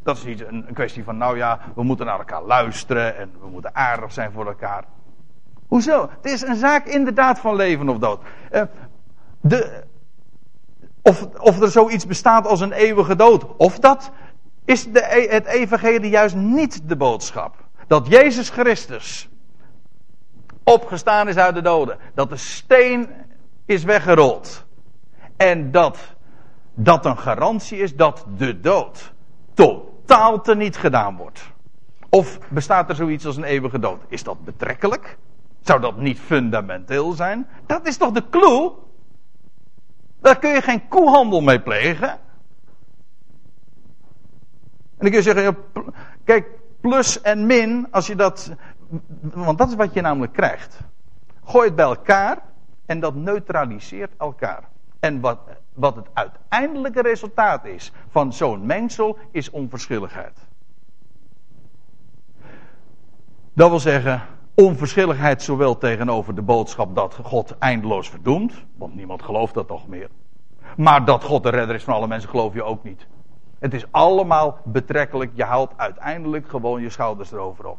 Dat 0.02 0.16
is 0.16 0.24
niet 0.24 0.44
een, 0.46 0.66
kwestie 0.72 1.04
van, 1.04 1.16
nou 1.16 1.36
ja, 1.36 1.60
we 1.74 1.82
moeten 1.82 2.06
naar 2.06 2.18
elkaar 2.18 2.42
luisteren 2.42 3.16
en 3.16 3.32
we 3.40 3.48
moeten 3.48 3.74
aardig 3.74 4.12
zijn 4.12 4.32
voor 4.32 4.46
elkaar. 4.46 4.84
Hoezo? 5.66 6.08
Het 6.10 6.32
is 6.32 6.42
een 6.42 6.56
zaak 6.56 6.86
inderdaad 6.86 7.38
van 7.38 7.54
leven 7.54 7.88
of 7.88 7.98
dood. 7.98 8.20
Uh, 8.52 8.62
de, 9.40 9.84
of, 11.02 11.28
of 11.38 11.60
er 11.60 11.70
zoiets 11.70 12.06
bestaat 12.06 12.46
als 12.46 12.60
een 12.60 12.72
eeuwige 12.72 13.16
dood. 13.16 13.56
Of 13.56 13.78
dat 13.78 14.10
is 14.64 14.92
de, 14.92 15.16
e- 15.16 15.28
het 15.28 15.46
evangelie 15.46 16.10
juist 16.10 16.34
niet 16.34 16.88
de 16.88 16.96
boodschap. 16.96 17.56
Dat 17.86 18.06
Jezus 18.06 18.50
Christus 18.50 19.28
opgestaan 20.72 21.28
is 21.28 21.36
uit 21.36 21.54
de 21.54 21.62
doden. 21.62 21.98
Dat 22.14 22.30
de 22.30 22.36
steen 22.36 23.08
is 23.66 23.84
weggerold. 23.84 24.64
En 25.36 25.70
dat 25.70 25.98
dat 26.74 27.04
een 27.04 27.18
garantie 27.18 27.78
is 27.78 27.96
dat 27.96 28.24
de 28.36 28.60
dood 28.60 29.12
totaal 29.54 30.40
teniet 30.40 30.76
gedaan 30.76 31.16
wordt. 31.16 31.50
Of 32.08 32.38
bestaat 32.48 32.88
er 32.88 32.94
zoiets 32.94 33.26
als 33.26 33.36
een 33.36 33.44
eeuwige 33.44 33.78
dood? 33.78 34.00
Is 34.08 34.22
dat 34.22 34.44
betrekkelijk? 34.44 35.18
Zou 35.60 35.80
dat 35.80 35.96
niet 35.96 36.18
fundamenteel 36.18 37.12
zijn? 37.12 37.46
Dat 37.66 37.86
is 37.86 37.96
toch 37.96 38.12
de 38.12 38.24
clue? 38.30 38.72
Daar 40.20 40.38
kun 40.38 40.50
je 40.50 40.62
geen 40.62 40.88
koehandel 40.88 41.40
mee 41.40 41.60
plegen. 41.60 42.10
En 44.98 45.04
dan 45.04 45.10
kun 45.10 45.18
je 45.18 45.22
zeggen, 45.22 45.56
kijk, 46.24 46.46
plus 46.80 47.20
en 47.20 47.46
min, 47.46 47.86
als 47.90 48.06
je 48.06 48.16
dat. 48.16 48.52
Want 49.20 49.58
dat 49.58 49.68
is 49.68 49.74
wat 49.74 49.94
je 49.94 50.00
namelijk 50.00 50.32
krijgt. 50.32 50.80
Gooi 51.44 51.66
het 51.66 51.76
bij 51.76 51.84
elkaar 51.84 52.38
en 52.86 53.00
dat 53.00 53.14
neutraliseert 53.14 54.12
elkaar. 54.16 54.68
En 55.00 55.20
wat, 55.20 55.38
wat 55.74 55.96
het 55.96 56.06
uiteindelijke 56.12 57.02
resultaat 57.02 57.64
is 57.64 57.92
van 58.08 58.32
zo'n 58.32 58.66
mengsel, 58.66 59.18
is 59.30 59.50
onverschilligheid. 59.50 60.38
Dat 63.52 63.70
wil 63.70 63.80
zeggen, 63.80 64.22
onverschilligheid 64.54 65.42
zowel 65.42 65.78
tegenover 65.78 66.34
de 66.34 66.42
boodschap 66.42 66.94
dat 66.94 67.18
God 67.22 67.58
eindeloos 67.58 68.10
verdoemt, 68.10 68.52
want 68.76 68.94
niemand 68.94 69.22
gelooft 69.22 69.54
dat 69.54 69.68
toch 69.68 69.88
meer. 69.88 70.08
Maar 70.76 71.04
dat 71.04 71.24
God 71.24 71.42
de 71.42 71.48
redder 71.48 71.74
is 71.74 71.84
van 71.84 71.94
alle 71.94 72.06
mensen, 72.06 72.30
geloof 72.30 72.54
je 72.54 72.62
ook 72.62 72.84
niet. 72.84 73.06
Het 73.58 73.74
is 73.74 73.92
allemaal 73.92 74.58
betrekkelijk, 74.64 75.30
je 75.34 75.44
haalt 75.44 75.72
uiteindelijk 75.76 76.48
gewoon 76.48 76.82
je 76.82 76.90
schouders 76.90 77.32
erover 77.32 77.66
op. 77.66 77.78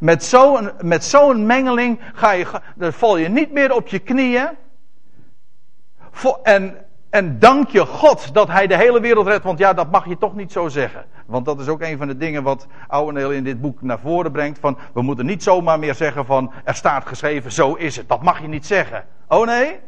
Met 0.00 0.24
zo'n 0.24 0.70
met 0.82 1.04
zo'n 1.04 1.46
mengeling 1.46 2.00
ga 2.14 2.30
je, 2.30 2.46
val 2.78 3.16
je 3.16 3.28
niet 3.28 3.52
meer 3.52 3.74
op 3.74 3.88
je 3.88 3.98
knieën. 3.98 4.48
En 6.42 6.88
en 7.10 7.38
dank 7.38 7.68
je 7.68 7.86
God 7.86 8.34
dat 8.34 8.48
hij 8.48 8.66
de 8.66 8.76
hele 8.76 9.00
wereld 9.00 9.26
redt. 9.26 9.44
Want 9.44 9.58
ja, 9.58 9.72
dat 9.72 9.90
mag 9.90 10.08
je 10.08 10.18
toch 10.18 10.34
niet 10.34 10.52
zo 10.52 10.68
zeggen. 10.68 11.04
Want 11.26 11.44
dat 11.44 11.60
is 11.60 11.68
ook 11.68 11.80
een 11.80 11.98
van 11.98 12.06
de 12.06 12.16
dingen 12.16 12.42
wat 12.42 12.66
Ouweneel 12.86 13.30
in 13.30 13.44
dit 13.44 13.60
boek 13.60 13.82
naar 13.82 13.98
voren 13.98 14.32
brengt. 14.32 14.58
Van, 14.58 14.78
we 14.94 15.02
moeten 15.02 15.26
niet 15.26 15.42
zomaar 15.42 15.78
meer 15.78 15.94
zeggen 15.94 16.26
van, 16.26 16.52
er 16.64 16.74
staat 16.74 17.06
geschreven, 17.06 17.52
zo 17.52 17.74
is 17.74 17.96
het. 17.96 18.08
Dat 18.08 18.22
mag 18.22 18.40
je 18.40 18.48
niet 18.48 18.66
zeggen. 18.66 19.04
Oh 19.28 19.46
nee? 19.46 19.80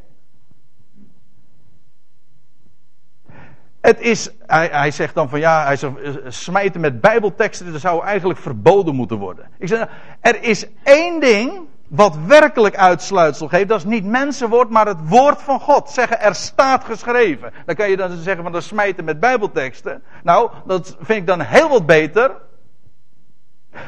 Het 3.80 4.00
is, 4.00 4.30
hij, 4.46 4.68
hij 4.72 4.90
zegt 4.90 5.14
dan 5.14 5.28
van 5.28 5.38
ja, 5.40 5.64
hij 5.64 5.76
zegt, 5.76 6.00
eh, 6.00 6.14
smijten 6.28 6.80
met 6.80 7.00
bijbelteksten, 7.00 7.72
dat 7.72 7.80
zou 7.80 8.04
eigenlijk 8.04 8.38
verboden 8.38 8.94
moeten 8.94 9.16
worden. 9.16 9.48
Ik 9.58 9.68
zeg, 9.68 9.88
er 10.20 10.42
is 10.42 10.66
één 10.82 11.20
ding 11.20 11.68
wat 11.88 12.16
werkelijk 12.26 12.76
uitsluitsel 12.76 13.48
geeft, 13.48 13.68
dat 13.68 13.78
is 13.78 13.84
niet 13.84 14.04
mensenwoord, 14.04 14.70
maar 14.70 14.86
het 14.86 15.08
woord 15.08 15.42
van 15.42 15.60
God. 15.60 15.90
Zeggen, 15.90 16.20
er 16.20 16.34
staat 16.34 16.84
geschreven. 16.84 17.52
Dan 17.66 17.74
kan 17.74 17.90
je 17.90 17.96
dan 17.96 18.16
zeggen 18.16 18.42
van 18.42 18.52
dat 18.52 18.62
smijten 18.62 19.04
met 19.04 19.20
bijbelteksten. 19.20 20.02
Nou, 20.22 20.50
dat 20.66 20.96
vind 21.00 21.20
ik 21.20 21.26
dan 21.26 21.40
heel 21.40 21.68
wat 21.68 21.86
beter 21.86 22.36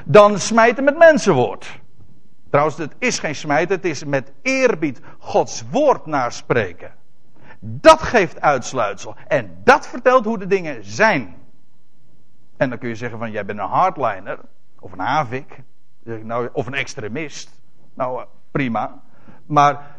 dan 0.05 0.39
smijten 0.39 0.85
met 0.85 0.99
mensenwoord. 0.99 1.81
Trouwens, 2.51 2.79
het 2.79 2.95
is 2.99 3.19
geen 3.19 3.35
smijten, 3.35 3.77
het 3.77 3.85
is 3.85 4.05
met 4.05 4.33
eerbied 4.43 5.01
Gods 5.19 5.65
woord 5.71 6.07
naspreken. 6.07 6.95
Dat 7.65 8.03
geeft 8.03 8.41
uitsluitsel. 8.41 9.17
En 9.29 9.61
dat 9.65 9.87
vertelt 9.87 10.25
hoe 10.25 10.39
de 10.39 10.47
dingen 10.47 10.85
zijn. 10.85 11.35
En 12.57 12.69
dan 12.69 12.79
kun 12.79 12.89
je 12.89 12.95
zeggen 12.95 13.19
van, 13.19 13.31
jij 13.31 13.45
bent 13.45 13.59
een 13.59 13.65
hardliner, 13.65 14.39
of 14.81 14.93
een 14.93 14.99
havik, 14.99 15.63
nou, 16.03 16.49
of 16.53 16.67
een 16.67 16.75
extremist. 16.75 17.61
Nou, 17.95 18.21
eh, 18.21 18.27
prima. 18.51 19.03
Maar 19.47 19.97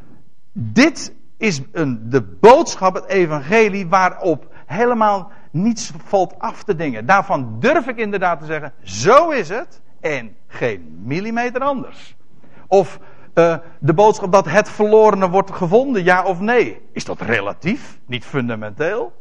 dit 0.52 1.14
is 1.38 1.62
een, 1.72 2.10
de 2.10 2.22
boodschap, 2.22 2.94
het 2.94 3.06
evangelie, 3.06 3.88
waarop 3.88 4.54
helemaal 4.66 5.32
niets 5.52 5.92
valt 5.98 6.40
af 6.40 6.64
te 6.64 6.76
dingen. 6.76 7.06
Daarvan 7.06 7.60
durf 7.60 7.88
ik 7.88 7.98
inderdaad 7.98 8.40
te 8.40 8.46
zeggen, 8.46 8.74
zo 8.82 9.30
is 9.30 9.50
het 9.50 9.82
en 10.00 10.36
geen 10.48 11.00
millimeter 11.04 11.62
anders. 11.62 12.16
Of 12.68 13.00
uh, 13.34 13.56
de 13.80 13.94
boodschap 13.94 14.32
dat 14.32 14.50
het 14.50 14.70
verlorene 14.70 15.30
wordt 15.30 15.52
gevonden, 15.52 16.04
ja 16.04 16.24
of 16.24 16.40
nee. 16.40 16.82
Is 16.92 17.06
dat 17.06 17.22
relatief, 17.22 18.00
niet 18.06 18.26
fundamenteel? 18.26 19.14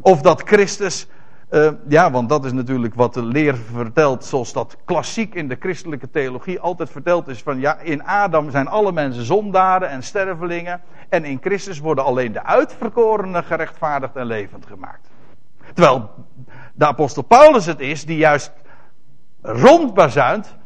Of 0.00 0.22
dat 0.22 0.42
Christus 0.42 1.06
uh, 1.54 1.70
ja, 1.88 2.10
want 2.10 2.28
dat 2.28 2.44
is 2.44 2.52
natuurlijk 2.52 2.94
wat 2.94 3.14
de 3.14 3.22
leer 3.22 3.56
vertelt, 3.56 4.24
zoals 4.24 4.52
dat 4.52 4.76
klassiek 4.84 5.34
in 5.34 5.48
de 5.48 5.56
christelijke 5.60 6.10
theologie 6.10 6.60
altijd 6.60 6.90
verteld 6.90 7.28
is: 7.28 7.42
van 7.42 7.60
ja, 7.60 7.78
in 7.78 8.04
Adam 8.04 8.50
zijn 8.50 8.68
alle 8.68 8.92
mensen 8.92 9.24
zondaren 9.24 9.88
en 9.88 10.02
stervelingen. 10.02 10.80
En 11.08 11.24
in 11.24 11.38
Christus 11.40 11.78
worden 11.78 12.04
alleen 12.04 12.32
de 12.32 12.44
uitverkorenen 12.44 13.44
gerechtvaardigd 13.44 14.16
en 14.16 14.26
levend 14.26 14.66
gemaakt. 14.66 15.08
Terwijl 15.74 16.10
de 16.74 16.86
apostel 16.86 17.22
Paulus 17.22 17.66
het 17.66 17.80
is 17.80 18.04
die 18.04 18.16
juist 18.16 18.52
rondbazuint, 19.42 20.56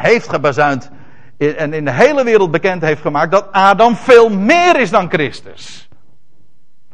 heeft 0.00 0.28
gebazuind 0.28 0.90
en 1.36 1.72
in 1.72 1.84
de 1.84 1.92
hele 1.92 2.24
wereld 2.24 2.50
bekend 2.50 2.82
heeft 2.82 3.00
gemaakt 3.00 3.30
dat 3.30 3.52
Adam 3.52 3.96
veel 3.96 4.30
meer 4.30 4.80
is 4.80 4.90
dan 4.90 5.10
Christus. 5.10 5.88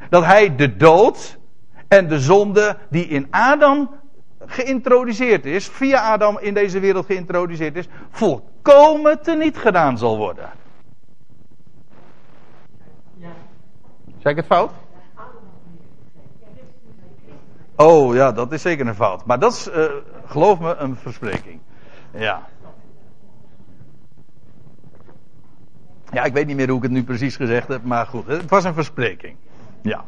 Dat 0.08 0.24
hij 0.24 0.56
de 0.56 0.76
dood 0.76 1.38
en 1.88 2.08
de 2.08 2.20
zonde 2.20 2.76
die 2.90 3.06
in 3.06 3.26
Adam 3.30 3.90
geïntroduceerd 4.46 5.46
is, 5.46 5.68
via 5.68 6.12
Adam 6.12 6.38
in 6.38 6.54
deze 6.54 6.80
wereld 6.80 7.06
geïntroduceerd 7.06 7.76
is, 7.76 7.88
volkomen 8.10 9.22
teniet 9.22 9.56
gedaan 9.56 9.98
zal 9.98 10.16
worden. 10.16 10.50
Zeg 14.18 14.32
ik 14.32 14.36
het 14.36 14.46
fout? 14.46 14.70
Oh 17.76 18.14
ja, 18.14 18.32
dat 18.32 18.52
is 18.52 18.62
zeker 18.62 18.86
een 18.86 18.94
fout. 18.94 19.26
Maar 19.26 19.38
dat 19.38 19.52
is, 19.52 19.68
uh, 19.68 19.84
geloof 20.26 20.60
me, 20.60 20.74
een 20.74 20.96
verspreking. 20.96 21.60
Ja. 22.10 22.46
Ja, 26.14 26.24
ik 26.24 26.32
weet 26.32 26.46
niet 26.46 26.56
meer 26.56 26.68
hoe 26.68 26.76
ik 26.76 26.82
het 26.82 26.92
nu 26.92 27.04
precies 27.04 27.36
gezegd 27.36 27.68
heb, 27.68 27.84
maar 27.84 28.06
goed, 28.06 28.26
het 28.26 28.50
was 28.50 28.64
een 28.64 28.74
verspreking. 28.74 29.36
Ja. 29.82 30.04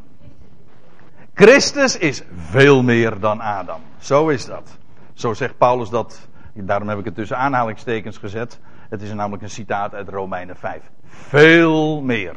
Christus 1.35 1.99
is 1.99 2.23
veel 2.37 2.83
meer 2.83 3.21
dan 3.21 3.41
Adam. 3.41 3.81
Zo 3.99 4.29
is 4.29 4.45
dat. 4.45 4.79
Zo 5.15 5.35
zegt 5.35 5.59
Paulus 5.59 5.89
dat. 5.89 6.29
Daarom 6.55 6.89
heb 6.89 6.99
ik 6.99 7.05
het 7.05 7.15
tussen 7.15 7.39
aanhalingstekens 7.39 8.19
gezet. 8.19 8.61
Het 8.89 9.03
is 9.03 9.13
namelijk 9.13 9.43
een 9.43 9.51
citaat 9.51 9.95
uit 9.95 10.09
Romeinen 10.09 10.57
5. 10.57 10.83
Veel 11.05 12.03
meer. 12.03 12.37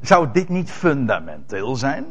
Zou 0.00 0.28
dit 0.32 0.48
niet 0.48 0.70
fundamenteel 0.70 1.76
zijn? 1.76 2.06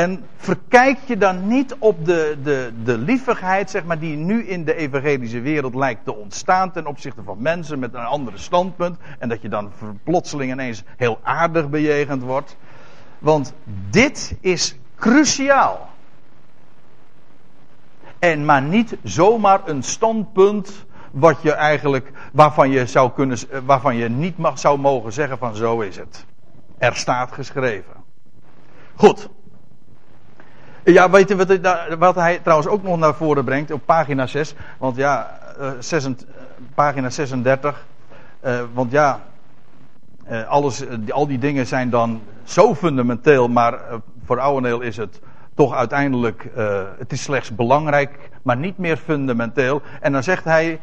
En 0.00 0.24
verkijk 0.36 0.98
je 1.06 1.16
dan 1.16 1.46
niet 1.48 1.76
op 1.78 2.04
de, 2.04 2.38
de, 2.42 2.72
de 2.84 2.98
lievigheid, 2.98 3.70
zeg 3.70 3.84
maar, 3.84 3.98
die 3.98 4.16
nu 4.16 4.46
in 4.46 4.64
de 4.64 4.74
evangelische 4.74 5.40
wereld 5.40 5.74
lijkt 5.74 6.04
te 6.04 6.14
ontstaan 6.14 6.72
ten 6.72 6.86
opzichte 6.86 7.22
van 7.22 7.42
mensen 7.42 7.78
met 7.78 7.94
een 7.94 8.04
andere 8.04 8.38
standpunt. 8.38 8.98
En 9.18 9.28
dat 9.28 9.42
je 9.42 9.48
dan 9.48 9.72
plotseling 10.04 10.52
ineens 10.52 10.82
heel 10.96 11.18
aardig 11.22 11.68
bejegend 11.68 12.22
wordt. 12.22 12.56
Want 13.18 13.54
dit 13.90 14.36
is 14.40 14.78
cruciaal. 14.96 15.88
En 18.18 18.44
maar 18.44 18.62
niet 18.62 18.96
zomaar 19.02 19.60
een 19.64 19.82
standpunt 19.82 20.86
wat 21.10 21.42
je 21.42 21.52
eigenlijk, 21.52 22.12
waarvan 22.32 22.70
je 22.70 22.86
zou 22.86 23.10
kunnen, 23.10 23.38
waarvan 23.64 23.96
je 23.96 24.08
niet 24.08 24.38
mag, 24.38 24.58
zou 24.58 24.78
mogen 24.78 25.12
zeggen 25.12 25.38
van 25.38 25.54
zo 25.54 25.80
is 25.80 25.96
het. 25.96 26.26
Er 26.78 26.96
staat 26.96 27.32
geschreven. 27.32 27.94
Goed. 28.94 29.28
Ja, 30.84 31.10
weet 31.10 31.28
je 31.28 31.36
wat, 31.36 31.58
wat 31.98 32.14
hij 32.14 32.38
trouwens 32.38 32.68
ook 32.68 32.82
nog 32.82 32.98
naar 32.98 33.14
voren 33.14 33.44
brengt 33.44 33.72
op 33.72 33.80
pagina 33.84 34.26
6. 34.26 34.54
Want 34.78 34.96
ja, 34.96 35.38
uh, 35.90 36.06
pagina 36.74 37.10
36. 37.10 37.86
Uh, 38.44 38.60
want 38.72 38.92
ja, 38.92 39.20
alles, 40.48 40.84
al 41.08 41.26
die 41.26 41.38
dingen 41.38 41.66
zijn 41.66 41.90
dan 41.90 42.22
zo 42.42 42.74
fundamenteel, 42.74 43.48
maar 43.48 43.78
voor 44.24 44.40
Ouweneel 44.40 44.80
is 44.80 44.96
het 44.96 45.20
toch 45.54 45.74
uiteindelijk, 45.74 46.48
het 46.98 47.12
is 47.12 47.22
slechts 47.22 47.54
belangrijk, 47.54 48.30
maar 48.42 48.56
niet 48.56 48.78
meer 48.78 48.96
fundamenteel. 48.96 49.82
En 50.00 50.12
dan 50.12 50.22
zegt 50.22 50.44
hij 50.44 50.80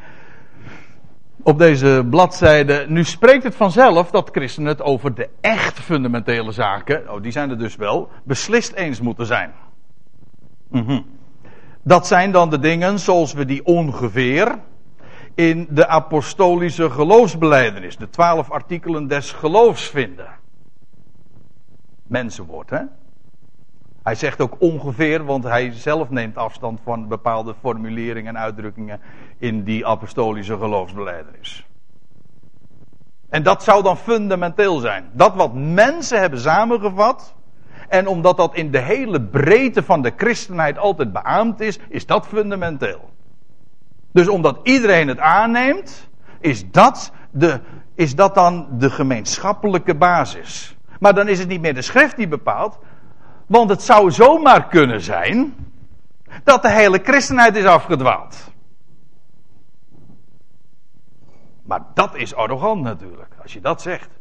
op 1.44 1.58
deze 1.58 2.06
bladzijde, 2.10 2.86
nu 2.88 3.04
spreekt 3.04 3.44
het 3.44 3.56
vanzelf 3.56 4.12
dat 4.12 4.30
christenen 4.32 4.70
het 4.70 4.82
over 4.82 5.14
de 5.14 5.30
echt 5.42 5.80
fundamentele 5.80 6.52
zaken, 6.52 7.12
oh 7.14 7.22
die 7.22 7.32
zijn 7.32 7.50
er 7.50 7.60
dus 7.60 7.76
wel, 7.76 8.10
beslist 8.24 8.74
eens 8.74 9.02
moeten 9.02 9.26
zijn. 9.26 9.54
-hmm. 10.72 11.06
Dat 11.84 12.08
zijn 12.08 12.32
dan 12.32 12.50
de 12.50 12.60
dingen 12.60 13.00
zoals 13.00 13.34
we 13.34 13.46
die 13.46 13.66
ongeveer, 13.66 14.60
in 15.36 15.68
de 15.70 15.88
apostolische 15.88 16.90
geloofsbeleidenis, 16.90 17.98
de 17.98 18.10
twaalf 18.10 18.52
artikelen 18.52 19.08
des 19.08 19.32
geloofs 19.32 19.90
vinden. 19.90 20.28
Mensenwoord, 22.04 22.70
hè? 22.70 22.82
Hij 24.04 24.16
zegt 24.16 24.42
ook 24.42 24.56
ongeveer, 24.60 25.26
want 25.26 25.44
hij 25.44 25.72
zelf 25.72 26.10
neemt 26.10 26.38
afstand 26.38 26.80
van 26.84 27.08
bepaalde 27.08 27.54
formuleringen 27.60 28.36
en 28.36 28.42
uitdrukkingen 28.42 29.02
in 29.38 29.64
die 29.64 29.86
apostolische 29.86 30.58
geloofsbeleidenis. 30.58 31.68
En 33.30 33.44
dat 33.44 33.64
zou 33.64 33.84
dan 33.84 33.98
fundamenteel 33.98 34.80
zijn. 34.80 35.10
Dat 35.14 35.36
wat 35.36 35.54
mensen 35.54 36.20
hebben 36.20 36.40
samengevat. 36.40 37.36
En 37.88 38.08
omdat 38.08 38.38
dat 38.38 38.56
in 38.56 38.72
de 38.72 38.80
hele 38.80 39.22
breedte 39.22 39.84
van 39.84 40.02
de 40.02 40.14
christenheid 40.18 40.78
altijd 40.78 41.14
beaamd 41.14 41.60
is, 41.60 41.80
is 41.90 42.06
dat 42.06 42.28
fundamenteel. 42.28 43.10
Dus 44.12 44.28
omdat 44.28 44.60
iedereen 44.64 45.08
het 45.08 45.20
aanneemt, 45.20 46.10
is 46.40 46.72
dat, 46.72 47.12
de, 47.32 47.60
is 47.96 48.16
dat 48.16 48.36
dan 48.36 48.68
de 48.72 48.90
gemeenschappelijke 48.90 49.96
basis. 49.96 50.78
Maar 51.00 51.14
dan 51.14 51.28
is 51.28 51.40
het 51.40 51.48
niet 51.48 51.62
meer 51.62 51.74
de 51.74 51.82
schrift 51.82 52.16
die 52.16 52.28
bepaalt. 52.28 52.80
Want 53.48 53.70
het 53.70 53.82
zou 53.82 54.12
zomaar 54.12 54.68
kunnen 54.68 55.02
zijn 55.02 55.56
dat 56.44 56.62
de 56.62 56.72
hele 56.72 57.00
christenheid 57.04 57.56
is 57.56 57.66
afgedwaald. 57.66 58.52
Maar 61.64 61.82
dat 61.94 62.16
is 62.16 62.36
arrogant 62.36 62.82
natuurlijk, 62.82 63.36
als 63.42 63.54
je 63.54 63.62
dat 63.62 63.82
zegt. 63.82 64.17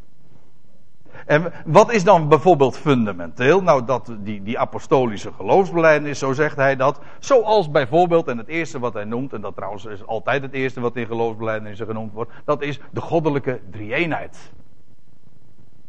En 1.27 1.53
wat 1.65 1.93
is 1.93 2.05
dan 2.05 2.29
bijvoorbeeld 2.29 2.77
fundamenteel? 2.77 3.63
Nou, 3.63 3.85
dat 3.85 4.13
die, 4.19 4.43
die 4.43 4.59
apostolische 4.59 5.33
geloofsbelijdenis, 5.33 6.19
zo 6.19 6.33
zegt 6.33 6.57
hij 6.57 6.77
dat. 6.77 7.01
Zoals 7.19 7.71
bijvoorbeeld, 7.71 8.29
en 8.29 8.39
het 8.39 8.49
eerste 8.49 8.79
wat 8.79 8.95
hij 8.95 9.05
noemt, 9.05 9.33
en 9.33 9.41
dat 9.41 9.57
trouwens 9.57 9.85
is 9.85 10.07
altijd 10.07 10.43
het 10.43 10.53
eerste 10.53 10.81
wat 10.81 10.97
in 10.97 11.07
geloofsbelijdenissen 11.07 11.87
genoemd 11.87 12.13
wordt, 12.13 12.33
dat 12.45 12.63
is 12.63 12.81
de 12.91 13.01
goddelijke 13.01 13.61
drie-eenheid. 13.71 14.53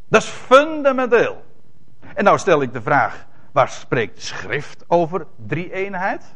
Dat 0.08 0.22
is 0.22 0.28
fundamenteel. 0.28 1.44
En 2.14 2.24
nou 2.24 2.38
stel 2.38 2.62
ik 2.62 2.74
de 2.74 2.82
vraag, 2.82 3.26
waar 3.52 3.70
spreekt 3.70 4.22
schrift 4.22 4.84
over 4.88 5.28
drie-eenheid? 5.46 6.36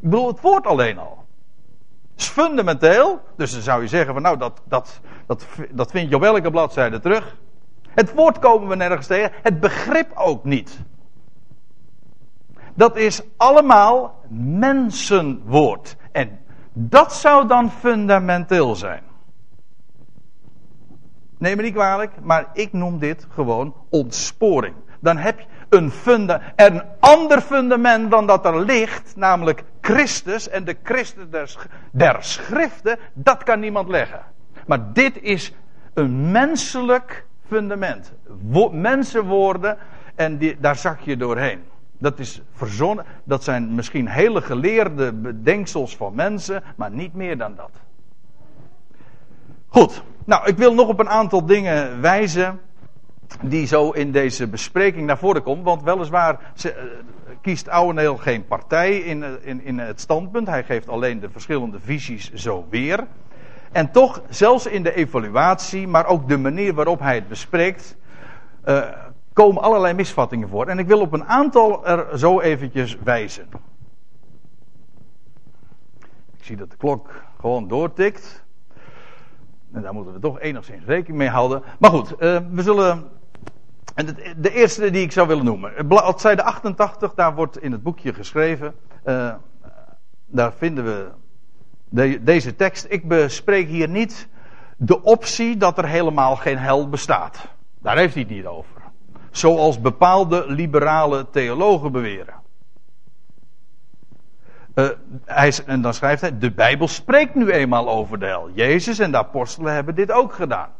Ik 0.00 0.10
bedoel, 0.10 0.26
het 0.26 0.40
woord 0.40 0.66
alleen 0.66 0.98
al 0.98 1.24
is 2.16 2.26
fundamenteel. 2.28 3.20
Dus 3.36 3.52
dan 3.52 3.62
zou 3.62 3.82
je 3.82 3.88
zeggen 3.88 4.12
van 4.12 4.22
nou, 4.22 4.38
dat, 4.38 4.62
dat, 4.64 5.00
dat, 5.26 5.46
dat 5.70 5.90
vind 5.90 6.08
je 6.08 6.14
op 6.14 6.20
welke 6.20 6.50
bladzijde 6.50 7.00
terug. 7.00 7.36
Het 7.94 8.14
woord 8.14 8.38
komen 8.38 8.68
we 8.68 8.76
nergens 8.76 9.06
tegen. 9.06 9.32
Het 9.42 9.60
begrip 9.60 10.12
ook 10.14 10.44
niet. 10.44 10.80
Dat 12.74 12.96
is 12.96 13.22
allemaal 13.36 14.24
mensenwoord. 14.28 15.96
En 16.12 16.38
dat 16.72 17.12
zou 17.12 17.46
dan 17.46 17.70
fundamenteel 17.70 18.74
zijn. 18.74 19.02
Neem 21.38 21.56
me 21.56 21.62
niet 21.62 21.74
kwalijk, 21.74 22.12
maar 22.22 22.46
ik 22.52 22.72
noem 22.72 22.98
dit 22.98 23.26
gewoon 23.30 23.74
ontsporing. 23.90 24.74
Dan 25.00 25.16
heb 25.16 25.40
je 25.40 25.46
een, 25.68 25.90
funda 25.90 26.42
een 26.56 26.82
ander 27.00 27.40
fundament 27.40 28.10
dan 28.10 28.26
dat 28.26 28.44
er 28.46 28.60
ligt, 28.60 29.16
namelijk 29.16 29.64
Christus 29.80 30.48
en 30.48 30.64
de 30.64 30.76
Christus 30.82 31.28
der, 31.30 31.56
der 31.92 32.16
schriften, 32.18 32.98
dat 33.14 33.42
kan 33.42 33.60
niemand 33.60 33.88
leggen. 33.88 34.20
Maar 34.66 34.92
dit 34.92 35.22
is 35.22 35.52
een 35.94 36.30
menselijk 36.30 37.26
fundament. 37.46 38.12
Wo 38.42 38.68
mensenwoorden 38.68 39.76
en 40.14 40.38
die, 40.38 40.56
daar 40.60 40.76
zak 40.76 41.00
je 41.00 41.16
doorheen. 41.16 41.62
Dat 41.98 42.18
is 42.18 42.42
verzonnen, 42.52 43.04
dat 43.24 43.44
zijn 43.44 43.74
misschien 43.74 44.08
hele 44.08 44.42
geleerde 44.42 45.12
bedenksels 45.12 45.96
van 45.96 46.14
mensen, 46.14 46.62
maar 46.76 46.90
niet 46.90 47.14
meer 47.14 47.38
dan 47.38 47.54
dat. 47.54 47.70
Goed, 49.68 50.02
nou 50.24 50.46
ik 50.46 50.56
wil 50.56 50.74
nog 50.74 50.88
op 50.88 51.00
een 51.00 51.08
aantal 51.08 51.46
dingen 51.46 52.00
wijzen 52.00 52.60
die 53.42 53.66
zo 53.66 53.90
in 53.90 54.12
deze 54.12 54.48
bespreking 54.48 55.06
naar 55.06 55.18
voren 55.18 55.42
komt. 55.42 55.64
Want 55.64 55.82
weliswaar 55.82 56.38
ze, 56.54 56.74
uh, 56.74 57.34
kiest 57.40 57.68
Ouweneel 57.68 58.16
geen 58.16 58.46
partij 58.46 58.96
in, 58.96 59.18
uh, 59.18 59.28
in, 59.40 59.64
in 59.64 59.78
het 59.78 60.00
standpunt. 60.00 60.46
Hij 60.46 60.64
geeft 60.64 60.88
alleen 60.88 61.20
de 61.20 61.30
verschillende 61.30 61.80
visies 61.80 62.32
zo 62.32 62.66
weer. 62.70 63.06
En 63.74 63.90
toch, 63.90 64.22
zelfs 64.28 64.66
in 64.66 64.82
de 64.82 64.94
evaluatie, 64.94 65.88
maar 65.88 66.06
ook 66.06 66.28
de 66.28 66.38
manier 66.38 66.74
waarop 66.74 67.00
hij 67.00 67.14
het 67.14 67.28
bespreekt, 67.28 67.96
uh, 68.66 68.88
komen 69.32 69.62
allerlei 69.62 69.94
misvattingen 69.94 70.48
voor. 70.48 70.66
En 70.66 70.78
ik 70.78 70.86
wil 70.86 71.00
op 71.00 71.12
een 71.12 71.24
aantal 71.24 71.86
er 71.86 72.18
zo 72.18 72.40
eventjes 72.40 72.98
wijzen. 73.04 73.48
Ik 76.36 76.44
zie 76.44 76.56
dat 76.56 76.70
de 76.70 76.76
klok 76.76 77.10
gewoon 77.40 77.68
doortikt. 77.68 78.44
En 79.72 79.82
daar 79.82 79.94
moeten 79.94 80.12
we 80.12 80.18
toch 80.18 80.40
enigszins 80.40 80.84
rekening 80.84 81.18
mee 81.18 81.28
houden. 81.28 81.62
Maar 81.78 81.90
goed, 81.90 82.12
uh, 82.12 82.38
we 82.50 82.62
zullen. 82.62 83.04
En 83.94 84.06
de, 84.36 84.50
eerste 84.50 84.90
die 84.90 85.02
ik 85.02 85.12
zou 85.12 85.28
willen 85.28 85.44
noemen. 85.44 85.86
Bladzijde 85.86 86.42
88, 86.42 87.14
daar 87.14 87.34
wordt 87.34 87.62
in 87.62 87.72
het 87.72 87.82
boekje 87.82 88.14
geschreven. 88.14 88.74
Uh, 89.04 89.34
daar 90.26 90.52
vinden 90.52 90.84
we 90.84 91.10
de, 91.88 92.22
deze 92.22 92.56
tekst. 92.56 92.86
Ik 92.88 93.08
bespreek 93.08 93.68
hier 93.68 93.88
niet 93.88 94.28
de 94.76 95.02
optie 95.02 95.56
dat 95.56 95.78
er 95.78 95.86
helemaal 95.86 96.36
geen 96.36 96.58
hel 96.58 96.88
bestaat. 96.88 97.48
Daar 97.78 97.96
heeft 97.96 98.14
hij 98.14 98.22
het 98.22 98.32
niet 98.32 98.46
over. 98.46 98.82
Zoals 99.30 99.80
bepaalde 99.80 100.44
liberale 100.48 101.30
theologen 101.30 101.92
beweren. 101.92 102.42
Uh, 104.74 104.88
hij, 105.24 105.52
en 105.66 105.80
dan 105.80 105.94
schrijft 105.94 106.20
hij: 106.20 106.38
De 106.38 106.52
Bijbel 106.52 106.88
spreekt 106.88 107.34
nu 107.34 107.50
eenmaal 107.50 107.88
over 107.88 108.18
de 108.18 108.26
hel. 108.26 108.50
Jezus 108.50 108.98
en 108.98 109.10
de 109.10 109.16
apostelen 109.16 109.72
hebben 109.72 109.94
dit 109.94 110.12
ook 110.12 110.32
gedaan. 110.32 110.70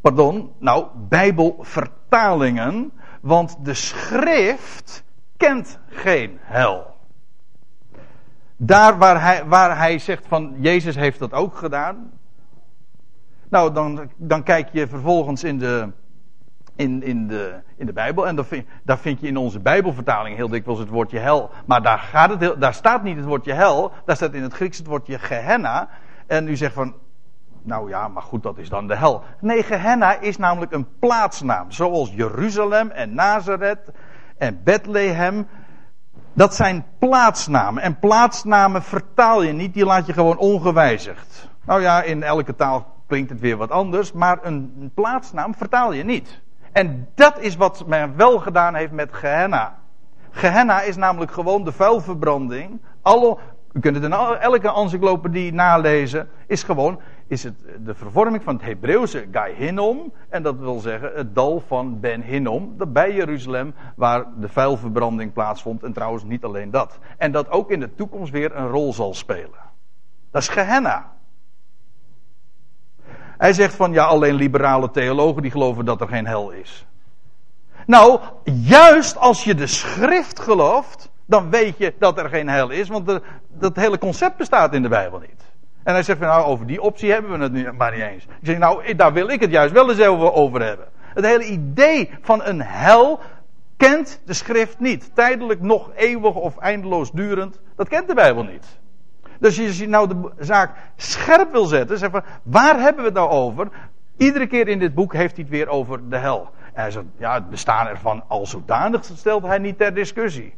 Pardon, 0.00 0.52
nou, 0.58 0.86
Bijbelvertalingen, 1.08 2.92
want 3.20 3.64
de 3.64 3.74
schrift 3.74 5.04
kent 5.36 5.78
geen 5.88 6.38
hel. 6.42 6.97
Daar 8.60 8.98
waar 8.98 9.22
hij, 9.22 9.44
waar 9.44 9.78
hij 9.78 9.98
zegt 9.98 10.26
van 10.26 10.54
Jezus 10.58 10.94
heeft 10.94 11.18
dat 11.18 11.32
ook 11.32 11.56
gedaan. 11.56 12.10
Nou, 13.48 13.72
dan, 13.72 14.10
dan 14.16 14.42
kijk 14.42 14.68
je 14.72 14.88
vervolgens 14.88 15.44
in 15.44 15.58
de, 15.58 15.92
in, 16.76 17.02
in, 17.02 17.26
de, 17.26 17.54
in 17.76 17.86
de 17.86 17.92
Bijbel. 17.92 18.26
En 18.26 18.44
vind, 18.44 18.66
daar 18.82 18.98
vind 18.98 19.20
je 19.20 19.26
in 19.26 19.36
onze 19.36 19.60
Bijbelvertaling 19.60 20.36
heel 20.36 20.48
dikwijls 20.48 20.80
het 20.80 20.88
woordje 20.88 21.18
hel. 21.18 21.50
Maar 21.66 21.82
daar, 21.82 21.98
gaat 21.98 22.40
het, 22.40 22.60
daar 22.60 22.74
staat 22.74 23.02
niet 23.02 23.16
het 23.16 23.24
woordje 23.24 23.52
hel. 23.52 23.92
Daar 24.04 24.16
staat 24.16 24.34
in 24.34 24.42
het 24.42 24.52
Grieks 24.52 24.78
het 24.78 24.86
woordje 24.86 25.18
Gehenna. 25.18 25.88
En 26.26 26.48
u 26.48 26.56
zegt 26.56 26.74
van. 26.74 26.94
Nou 27.62 27.88
ja, 27.88 28.08
maar 28.08 28.22
goed, 28.22 28.42
dat 28.42 28.58
is 28.58 28.68
dan 28.68 28.86
de 28.86 28.96
hel. 28.96 29.22
Nee, 29.40 29.62
Gehenna 29.62 30.20
is 30.20 30.36
namelijk 30.36 30.72
een 30.72 30.86
plaatsnaam. 30.98 31.70
Zoals 31.70 32.10
Jeruzalem 32.10 32.90
en 32.90 33.14
Nazareth 33.14 33.90
en 34.38 34.60
Bethlehem. 34.64 35.46
Dat 36.38 36.54
zijn 36.54 36.84
plaatsnamen. 36.98 37.82
En 37.82 37.98
plaatsnamen 37.98 38.82
vertaal 38.82 39.42
je 39.42 39.52
niet, 39.52 39.74
die 39.74 39.84
laat 39.84 40.06
je 40.06 40.12
gewoon 40.12 40.36
ongewijzigd. 40.36 41.48
Nou 41.64 41.80
ja, 41.80 42.02
in 42.02 42.22
elke 42.22 42.54
taal 42.54 42.86
klinkt 43.06 43.30
het 43.30 43.40
weer 43.40 43.56
wat 43.56 43.70
anders. 43.70 44.12
Maar 44.12 44.38
een 44.42 44.90
plaatsnaam 44.94 45.54
vertaal 45.54 45.92
je 45.92 46.04
niet. 46.04 46.40
En 46.72 47.08
dat 47.14 47.38
is 47.40 47.56
wat 47.56 47.84
men 47.86 48.16
wel 48.16 48.38
gedaan 48.38 48.74
heeft 48.74 48.92
met 48.92 49.08
Gehenna. 49.12 49.78
Gehenna 50.30 50.80
is 50.80 50.96
namelijk 50.96 51.32
gewoon 51.32 51.64
de 51.64 51.72
vuilverbranding. 51.72 52.80
Alle, 53.02 53.38
u 53.72 53.80
kunt 53.80 53.94
het 53.94 54.04
in 54.04 54.12
elke 54.12 54.72
encyclopedie 54.72 55.52
nalezen. 55.52 56.28
Is 56.46 56.62
gewoon 56.62 57.00
is 57.28 57.42
het 57.42 57.54
de 57.84 57.94
vervorming 57.94 58.42
van 58.42 58.54
het 58.54 58.64
Hebreeuwse 58.64 59.26
Gai 59.32 59.54
Hinnom. 59.54 60.12
En 60.28 60.42
dat 60.42 60.58
wil 60.58 60.78
zeggen 60.78 61.12
het 61.14 61.34
dal 61.34 61.62
van 61.66 62.00
Ben 62.00 62.22
Hinnom. 62.22 62.74
Bij 62.88 63.14
Jeruzalem 63.14 63.74
waar 63.96 64.26
de 64.36 64.48
vuilverbranding 64.48 65.32
plaatsvond. 65.32 65.82
En 65.82 65.92
trouwens 65.92 66.24
niet 66.24 66.44
alleen 66.44 66.70
dat. 66.70 66.98
En 67.16 67.32
dat 67.32 67.50
ook 67.50 67.70
in 67.70 67.80
de 67.80 67.94
toekomst 67.94 68.32
weer 68.32 68.56
een 68.56 68.68
rol 68.68 68.92
zal 68.92 69.14
spelen. 69.14 69.66
Dat 70.30 70.42
is 70.42 70.48
Gehenna. 70.48 71.12
Hij 73.38 73.52
zegt 73.52 73.74
van 73.74 73.92
ja, 73.92 74.04
alleen 74.04 74.34
liberale 74.34 74.90
theologen 74.90 75.42
die 75.42 75.50
geloven 75.50 75.84
dat 75.84 76.00
er 76.00 76.08
geen 76.08 76.26
hel 76.26 76.50
is. 76.50 76.86
Nou, 77.86 78.20
juist 78.44 79.16
als 79.16 79.44
je 79.44 79.54
de 79.54 79.66
schrift 79.66 80.40
gelooft, 80.40 81.10
dan 81.26 81.50
weet 81.50 81.78
je 81.78 81.94
dat 81.98 82.18
er 82.18 82.28
geen 82.28 82.48
hel 82.48 82.70
is, 82.70 82.88
want 82.88 83.20
dat 83.48 83.76
hele 83.76 83.98
concept 83.98 84.36
bestaat 84.36 84.74
in 84.74 84.82
de 84.82 84.88
Bijbel 84.88 85.18
niet. 85.18 85.47
En 85.82 85.94
hij 85.94 86.02
zegt 86.02 86.18
van 86.18 86.28
nou, 86.28 86.44
over 86.44 86.66
die 86.66 86.82
optie 86.82 87.12
hebben 87.12 87.30
we 87.30 87.38
het 87.38 87.52
nu 87.52 87.72
maar 87.72 87.92
niet 87.92 88.02
eens. 88.02 88.24
Ik 88.24 88.30
zeg 88.42 88.58
nou, 88.58 88.94
daar 88.94 89.12
wil 89.12 89.28
ik 89.28 89.40
het 89.40 89.50
juist 89.50 89.72
wel 89.72 89.90
eens 89.90 90.00
over 90.00 90.62
hebben. 90.62 90.86
Het 90.98 91.24
hele 91.24 91.44
idee 91.44 92.10
van 92.20 92.44
een 92.44 92.62
hel 92.62 93.20
kent 93.76 94.20
de 94.24 94.32
schrift 94.32 94.80
niet. 94.80 95.14
Tijdelijk 95.14 95.60
nog 95.60 95.90
eeuwig 95.94 96.34
of 96.34 96.58
eindeloos 96.58 97.12
durend, 97.12 97.60
dat 97.76 97.88
kent 97.88 98.08
de 98.08 98.14
Bijbel 98.14 98.42
niet. 98.42 98.78
Dus 99.38 99.66
als 99.66 99.78
je 99.78 99.88
nou 99.88 100.08
de 100.08 100.32
zaak 100.38 100.76
scherp 100.96 101.52
wil 101.52 101.64
zetten, 101.64 101.98
zeg 101.98 102.10
van, 102.10 102.22
waar 102.42 102.80
hebben 102.80 103.02
we 103.02 103.08
het 103.08 103.18
nou 103.18 103.30
over? 103.30 103.68
Iedere 104.16 104.46
keer 104.46 104.68
in 104.68 104.78
dit 104.78 104.94
boek 104.94 105.12
heeft 105.12 105.34
hij 105.34 105.44
het 105.44 105.52
weer 105.52 105.68
over 105.68 106.08
de 106.08 106.16
hel. 106.16 106.50
En 106.72 106.82
hij 106.82 106.90
zegt, 106.90 107.04
ja, 107.16 107.34
het 107.34 107.50
bestaan 107.50 107.86
ervan 107.86 108.24
al 108.28 108.46
zodanig 108.46 109.04
stelt 109.04 109.42
hij 109.42 109.58
niet 109.58 109.78
ter 109.78 109.94
discussie. 109.94 110.54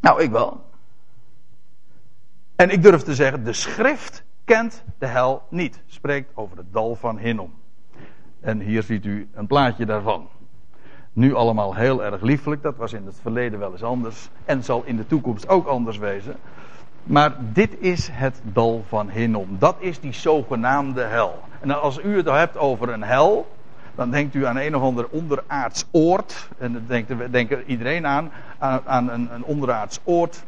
Nou, 0.00 0.22
ik 0.22 0.30
wel. 0.30 0.70
En 2.56 2.70
ik 2.70 2.82
durf 2.82 3.02
te 3.02 3.14
zeggen, 3.14 3.44
de 3.44 3.52
schrift 3.52 4.24
kent 4.44 4.84
de 4.98 5.06
hel 5.06 5.42
niet. 5.50 5.80
Spreekt 5.86 6.30
over 6.34 6.56
het 6.56 6.72
dal 6.72 6.94
van 6.94 7.18
Hinnom. 7.18 7.52
En 8.40 8.60
hier 8.60 8.82
ziet 8.82 9.04
u 9.04 9.28
een 9.34 9.46
plaatje 9.46 9.86
daarvan. 9.86 10.28
Nu 11.12 11.34
allemaal 11.34 11.74
heel 11.74 12.04
erg 12.04 12.20
liefelijk. 12.20 12.62
Dat 12.62 12.76
was 12.76 12.92
in 12.92 13.06
het 13.06 13.18
verleden 13.22 13.58
wel 13.58 13.72
eens 13.72 13.82
anders. 13.82 14.28
En 14.44 14.64
zal 14.64 14.82
in 14.84 14.96
de 14.96 15.06
toekomst 15.06 15.48
ook 15.48 15.66
anders 15.66 15.98
wezen. 15.98 16.36
Maar 17.02 17.34
dit 17.38 17.76
is 17.78 18.08
het 18.12 18.40
dal 18.42 18.84
van 18.88 19.10
Hinnom. 19.10 19.56
Dat 19.58 19.76
is 19.78 20.00
die 20.00 20.12
zogenaamde 20.12 21.02
hel. 21.02 21.38
En 21.60 21.80
als 21.80 21.98
u 22.04 22.16
het 22.16 22.26
hebt 22.26 22.56
over 22.56 22.88
een 22.88 23.02
hel, 23.02 23.46
dan 23.94 24.10
denkt 24.10 24.34
u 24.34 24.46
aan 24.46 24.56
een 24.56 24.76
of 24.76 24.82
ander 24.82 25.08
onderaards 25.10 25.86
oord. 25.90 26.48
En 26.58 26.72
dan 26.72 26.82
denkt, 26.86 27.32
denkt 27.32 27.66
iedereen 27.66 28.06
aan, 28.06 28.30
aan, 28.58 28.80
aan 28.86 29.10
een, 29.10 29.34
een 29.34 29.44
onderaards 29.44 30.00
oord. 30.04 30.44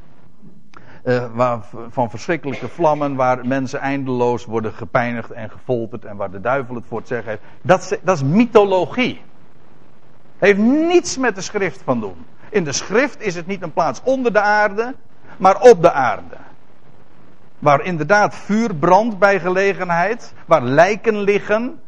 Uh, 1.04 1.24
waar, 1.34 1.58
van 1.90 2.10
verschrikkelijke 2.10 2.68
vlammen, 2.68 3.14
waar 3.14 3.46
mensen 3.46 3.80
eindeloos 3.80 4.44
worden 4.44 4.72
gepijnigd 4.72 5.30
en 5.30 5.50
gefolterd 5.50 6.04
en 6.04 6.16
waar 6.16 6.30
de 6.30 6.40
duivel 6.40 6.74
het 6.74 6.84
voor 6.88 6.98
het 6.98 7.08
zeggen 7.08 7.30
heeft. 7.30 7.42
Dat, 7.62 7.98
dat 8.02 8.16
is 8.16 8.22
mythologie. 8.22 9.22
Heeft 10.38 10.58
niets 10.58 11.18
met 11.18 11.34
de 11.34 11.40
schrift 11.40 11.82
van 11.82 12.00
doen. 12.00 12.26
In 12.48 12.64
de 12.64 12.72
schrift 12.72 13.22
is 13.22 13.34
het 13.34 13.46
niet 13.46 13.62
een 13.62 13.72
plaats 13.72 14.00
onder 14.04 14.32
de 14.32 14.40
aarde, 14.40 14.94
maar 15.36 15.60
op 15.60 15.82
de 15.82 15.92
aarde. 15.92 16.36
Waar 17.58 17.84
inderdaad 17.84 18.34
vuur 18.34 18.74
brandt 18.74 19.18
bij 19.18 19.40
gelegenheid, 19.40 20.34
waar 20.46 20.62
lijken 20.62 21.18
liggen, 21.18 21.80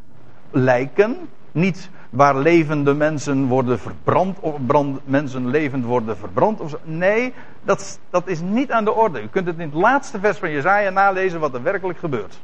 lijken, 0.51 1.29
niet 1.53 1.91
waar 2.11 2.37
levende 2.37 2.95
mensen 2.95 3.47
worden 3.47 3.79
verbrand, 3.79 4.39
of 4.41 4.55
brand, 4.67 5.01
mensen 5.05 5.49
levend 5.49 5.85
worden 5.85 6.17
verbrand. 6.17 6.61
Of 6.61 6.71
zo. 6.71 6.79
Nee, 6.85 7.33
dat, 7.65 7.99
dat 8.11 8.27
is 8.27 8.41
niet 8.41 8.73
aan 8.73 8.85
de 8.85 8.93
orde. 8.93 9.23
U 9.23 9.29
kunt 9.29 9.47
het 9.47 9.59
in 9.59 9.69
het 9.69 9.75
laatste 9.75 10.19
vers 10.19 10.39
van 10.39 10.51
Jezaja 10.51 10.91
nalezen 10.91 11.41
wat 11.41 11.55
er 11.55 11.63
werkelijk 11.63 11.99
gebeurt. 11.99 12.39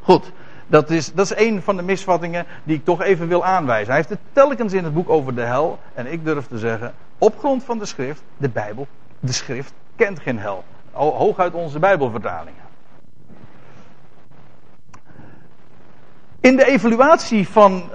Goed, 0.00 0.32
dat 0.66 0.90
is, 0.90 1.12
dat 1.12 1.30
is 1.30 1.36
een 1.46 1.62
van 1.62 1.76
de 1.76 1.82
misvattingen 1.82 2.46
die 2.64 2.76
ik 2.76 2.84
toch 2.84 3.02
even 3.02 3.28
wil 3.28 3.44
aanwijzen. 3.44 3.86
Hij 3.86 3.96
heeft 3.96 4.08
het 4.08 4.18
telkens 4.32 4.72
in 4.72 4.84
het 4.84 4.94
boek 4.94 5.08
over 5.08 5.34
de 5.34 5.42
hel. 5.42 5.78
En 5.94 6.12
ik 6.12 6.24
durf 6.24 6.46
te 6.46 6.58
zeggen, 6.58 6.94
op 7.18 7.38
grond 7.38 7.64
van 7.64 7.78
de 7.78 7.86
schrift, 7.86 8.22
de 8.36 8.48
Bijbel, 8.48 8.86
de 9.20 9.32
schrift 9.32 9.72
kent 9.96 10.20
geen 10.20 10.38
hel. 10.38 10.64
Hooguit 10.92 11.54
onze 11.54 11.78
Bijbelvertalingen. 11.78 12.66
In 16.40 16.56
de 16.56 16.66
evaluatie 16.66 17.48
van 17.48 17.90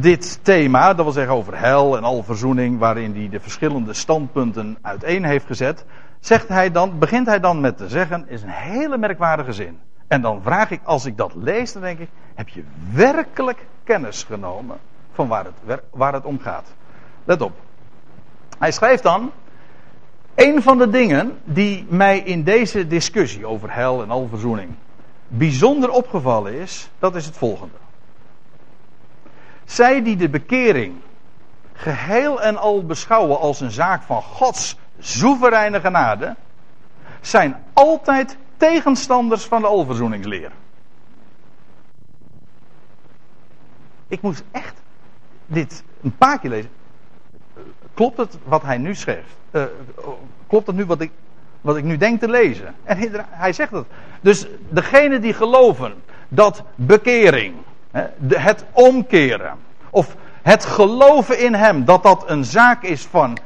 dit 0.00 0.38
thema, 0.42 0.94
dat 0.94 1.04
wil 1.04 1.12
zeggen 1.12 1.34
over 1.34 1.58
hel 1.58 1.96
en 1.96 2.04
alverzoening, 2.04 2.78
waarin 2.78 3.14
hij 3.14 3.28
de 3.28 3.40
verschillende 3.40 3.94
standpunten 3.94 4.78
uiteen 4.82 5.24
heeft 5.24 5.46
gezet, 5.46 5.84
zegt 6.20 6.48
hij 6.48 6.70
dan, 6.70 6.98
begint 6.98 7.26
hij 7.26 7.40
dan 7.40 7.60
met 7.60 7.76
te 7.76 7.88
zeggen, 7.88 8.28
is 8.28 8.42
een 8.42 8.48
hele 8.48 8.98
merkwaardige 8.98 9.52
zin. 9.52 9.78
En 10.06 10.20
dan 10.20 10.42
vraag 10.42 10.70
ik, 10.70 10.80
als 10.84 11.04
ik 11.04 11.16
dat 11.16 11.34
lees, 11.34 11.72
dan 11.72 11.82
denk 11.82 11.98
ik, 11.98 12.08
heb 12.34 12.48
je 12.48 12.62
werkelijk 12.92 13.66
kennis 13.84 14.24
genomen 14.24 14.76
van 15.12 15.28
waar 15.28 15.44
het, 15.44 15.80
waar 15.90 16.12
het 16.12 16.24
om 16.24 16.38
gaat? 16.38 16.74
Let 17.24 17.40
op. 17.40 17.52
Hij 18.58 18.72
schrijft 18.72 19.02
dan, 19.02 19.30
een 20.34 20.62
van 20.62 20.78
de 20.78 20.90
dingen 20.90 21.38
die 21.44 21.86
mij 21.88 22.18
in 22.18 22.42
deze 22.42 22.86
discussie 22.86 23.46
over 23.46 23.74
hel 23.74 24.02
en 24.02 24.10
alverzoening 24.10 24.70
bijzonder 25.28 25.90
opgevallen 25.90 26.54
is, 26.54 26.90
dat 26.98 27.14
is 27.14 27.26
het 27.26 27.36
volgende. 27.36 27.74
Zij 29.66 30.02
die 30.02 30.16
de 30.16 30.28
bekering 30.28 30.94
geheel 31.72 32.42
en 32.42 32.56
al 32.56 32.86
beschouwen 32.86 33.38
als 33.38 33.60
een 33.60 33.70
zaak 33.70 34.02
van 34.02 34.22
Gods 34.22 34.76
soevereine 34.98 35.80
genade, 35.80 36.36
zijn 37.20 37.64
altijd 37.72 38.36
tegenstanders 38.56 39.44
van 39.44 39.60
de 39.60 39.66
alverzoeningsleer. 39.66 40.50
Ik 44.08 44.22
moest 44.22 44.44
echt 44.50 44.74
dit 45.46 45.84
een 46.02 46.16
paar 46.16 46.38
keer 46.38 46.50
lezen. 46.50 46.70
Klopt 47.94 48.16
het 48.16 48.38
wat 48.44 48.62
hij 48.62 48.78
nu 48.78 48.94
schrijft? 48.94 49.36
Uh, 49.50 49.64
klopt 50.46 50.66
het 50.66 50.76
nu 50.76 50.84
wat 50.84 51.00
ik, 51.00 51.10
wat 51.60 51.76
ik 51.76 51.84
nu 51.84 51.96
denk 51.96 52.20
te 52.20 52.28
lezen? 52.28 52.74
En 52.84 53.26
hij 53.30 53.52
zegt 53.52 53.72
het. 53.72 53.86
Dus 54.20 54.46
degene 54.68 55.18
die 55.18 55.32
geloven 55.32 55.94
dat 56.28 56.62
bekering, 56.74 57.54
het 58.28 58.64
omkeren, 58.72 59.54
of 59.90 60.16
het 60.42 60.64
geloven 60.64 61.38
in 61.38 61.54
Hem, 61.54 61.84
dat 61.84 62.02
dat 62.02 62.30
een 62.30 62.44
zaak 62.44 62.82
is 62.82 63.02
van 63.02 63.38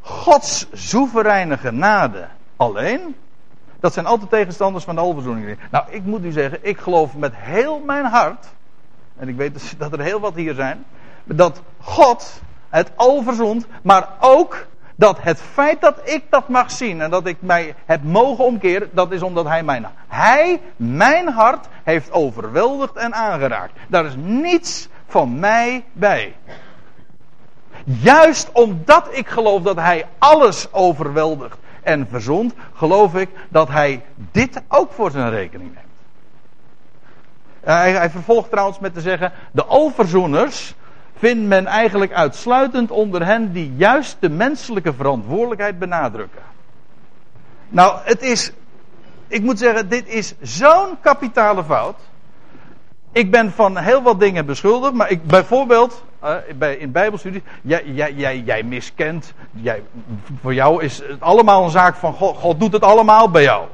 Gods 0.00 0.66
soevereine 0.72 1.58
genade 1.58 2.26
alleen, 2.56 3.16
dat 3.80 3.92
zijn 3.92 4.06
altijd 4.06 4.30
tegenstanders 4.30 4.84
van 4.84 4.94
de 4.94 5.00
alverzoening. 5.00 5.58
Nou, 5.70 5.84
ik 5.90 6.04
moet 6.04 6.24
u 6.24 6.30
zeggen, 6.30 6.58
ik 6.62 6.78
geloof 6.78 7.16
met 7.16 7.32
heel 7.36 7.78
mijn 7.78 8.04
hart, 8.04 8.46
en 9.16 9.28
ik 9.28 9.36
weet 9.36 9.52
dus 9.54 9.74
dat 9.78 9.92
er 9.92 10.00
heel 10.00 10.20
wat 10.20 10.34
hier 10.34 10.54
zijn, 10.54 10.84
dat 11.24 11.62
God 11.78 12.40
het 12.68 12.90
al 12.96 13.22
verzond, 13.22 13.66
maar 13.82 14.08
ook 14.20 14.66
dat 15.00 15.18
het 15.20 15.40
feit 15.52 15.80
dat 15.80 16.00
ik 16.04 16.24
dat 16.28 16.48
mag 16.48 16.70
zien 16.70 17.00
en 17.00 17.10
dat 17.10 17.26
ik 17.26 17.36
mij 17.40 17.74
heb 17.86 18.02
mogen 18.02 18.44
omkeren, 18.44 18.90
dat 18.92 19.12
is 19.12 19.22
omdat 19.22 19.46
hij 19.46 19.62
mijn, 19.62 19.86
hij 20.08 20.60
mijn 20.76 21.28
hart 21.28 21.66
heeft 21.82 22.12
overweldigd 22.12 22.96
en 22.96 23.14
aangeraakt. 23.14 23.72
Daar 23.88 24.04
is 24.04 24.14
niets 24.16 24.88
van 25.06 25.38
mij 25.38 25.84
bij. 25.92 26.34
Juist 27.84 28.52
omdat 28.52 29.08
ik 29.10 29.28
geloof 29.28 29.62
dat 29.62 29.76
hij 29.76 30.06
alles 30.18 30.72
overweldigt 30.72 31.58
en 31.82 32.06
verzond, 32.10 32.54
geloof 32.74 33.14
ik 33.14 33.28
dat 33.48 33.68
hij 33.68 34.04
dit 34.14 34.62
ook 34.68 34.92
voor 34.92 35.10
zijn 35.10 35.30
rekening 35.30 35.74
neemt. 35.74 35.86
Hij, 37.60 37.92
hij 37.92 38.10
vervolgt 38.10 38.50
trouwens 38.50 38.78
met 38.78 38.94
te 38.94 39.00
zeggen: 39.00 39.32
de 39.52 39.64
alverzoeners 39.64 40.74
vindt 41.20 41.48
men 41.48 41.66
eigenlijk 41.66 42.12
uitsluitend 42.12 42.90
onder 42.90 43.26
hen 43.26 43.52
die 43.52 43.72
juist 43.76 44.16
de 44.20 44.28
menselijke 44.28 44.92
verantwoordelijkheid 44.92 45.78
benadrukken. 45.78 46.42
Nou, 47.68 47.98
het 48.04 48.22
is, 48.22 48.52
ik 49.28 49.42
moet 49.42 49.58
zeggen, 49.58 49.88
dit 49.88 50.08
is 50.08 50.34
zo'n 50.40 51.00
kapitale 51.00 51.64
fout. 51.64 51.98
Ik 53.12 53.30
ben 53.30 53.52
van 53.52 53.76
heel 53.76 54.02
wat 54.02 54.20
dingen 54.20 54.46
beschuldigd, 54.46 54.92
maar 54.92 55.10
ik, 55.10 55.26
bijvoorbeeld 55.26 56.04
uh, 56.24 56.34
bij, 56.58 56.74
in 56.74 56.92
Bijbelstudie, 56.92 57.42
jij, 57.62 57.82
jij, 57.84 58.12
jij, 58.12 58.38
jij 58.38 58.62
miskent, 58.62 59.32
jij, 59.50 59.82
voor 60.40 60.54
jou 60.54 60.82
is 60.82 61.02
het 61.08 61.20
allemaal 61.20 61.64
een 61.64 61.70
zaak 61.70 61.96
van 61.96 62.12
God, 62.12 62.36
God 62.36 62.60
doet 62.60 62.72
het 62.72 62.82
allemaal 62.82 63.30
bij 63.30 63.42
jou. 63.42 63.66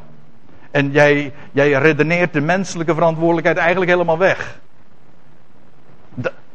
En 0.70 0.90
jij, 0.90 1.32
jij 1.52 1.72
redeneert 1.72 2.32
de 2.32 2.40
menselijke 2.40 2.94
verantwoordelijkheid 2.94 3.56
eigenlijk 3.56 3.90
helemaal 3.90 4.18
weg. 4.18 4.60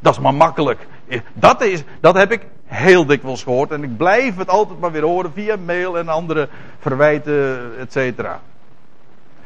Dat 0.01 0.13
is 0.13 0.19
maar 0.19 0.33
makkelijk. 0.33 0.87
Dat, 1.33 1.61
is, 1.61 1.83
dat 1.99 2.15
heb 2.15 2.31
ik 2.31 2.47
heel 2.65 3.05
dikwijls 3.05 3.43
gehoord. 3.43 3.71
En 3.71 3.83
ik 3.83 3.97
blijf 3.97 4.37
het 4.37 4.49
altijd 4.49 4.79
maar 4.79 4.91
weer 4.91 5.03
horen 5.03 5.31
via 5.33 5.55
mail 5.65 5.97
en 5.97 6.07
andere 6.07 6.49
verwijten, 6.79 7.71
et 7.79 7.91
cetera. 7.91 8.39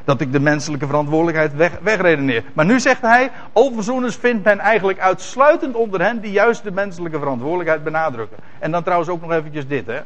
Dat 0.03 0.21
ik 0.21 0.31
de 0.31 0.39
menselijke 0.39 0.85
verantwoordelijkheid 0.85 1.55
weg, 1.55 1.79
wegredeneer. 1.81 2.43
Maar 2.53 2.65
nu 2.65 2.79
zegt 2.79 3.01
hij, 3.01 3.31
overzoeners 3.53 4.15
vindt 4.15 4.43
men 4.43 4.59
eigenlijk 4.59 4.99
uitsluitend 4.99 5.75
onder 5.75 6.01
hen 6.01 6.21
die 6.21 6.31
juist 6.31 6.63
de 6.63 6.71
menselijke 6.71 7.19
verantwoordelijkheid 7.19 7.83
benadrukken. 7.83 8.37
En 8.59 8.71
dan 8.71 8.83
trouwens 8.83 9.09
ook 9.09 9.21
nog 9.21 9.31
eventjes 9.31 9.67
dit, 9.67 9.85
hè. 9.85 9.99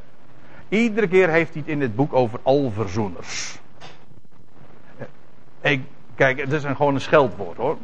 Iedere 0.70 1.08
keer 1.08 1.30
heeft 1.30 1.54
hij 1.54 1.62
het 1.62 1.72
in 1.72 1.80
dit 1.80 1.96
boek 1.96 2.14
over 2.14 2.40
alverzoeners. 2.44 3.60
Ik, 5.62 5.82
kijk, 6.16 6.40
het 6.40 6.52
is 6.52 6.64
een, 6.64 6.76
gewoon 6.76 6.94
een 6.94 7.02
scheldwoord 7.02 7.58
hoor. 7.58 7.78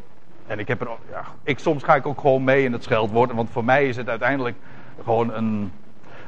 En 0.47 0.59
ik 0.59 0.67
heb 0.67 0.81
er, 0.81 0.87
ja, 1.09 1.23
ik, 1.43 1.59
soms 1.59 1.83
ga 1.83 1.95
ik 1.95 2.05
ook 2.05 2.19
gewoon 2.19 2.43
mee 2.43 2.63
in 2.63 2.73
het 2.73 2.83
scheldwoord. 2.83 3.31
Want 3.31 3.49
voor 3.49 3.65
mij 3.65 3.87
is 3.87 3.95
het 3.95 4.09
uiteindelijk 4.09 4.57
gewoon 5.03 5.33
een, 5.33 5.71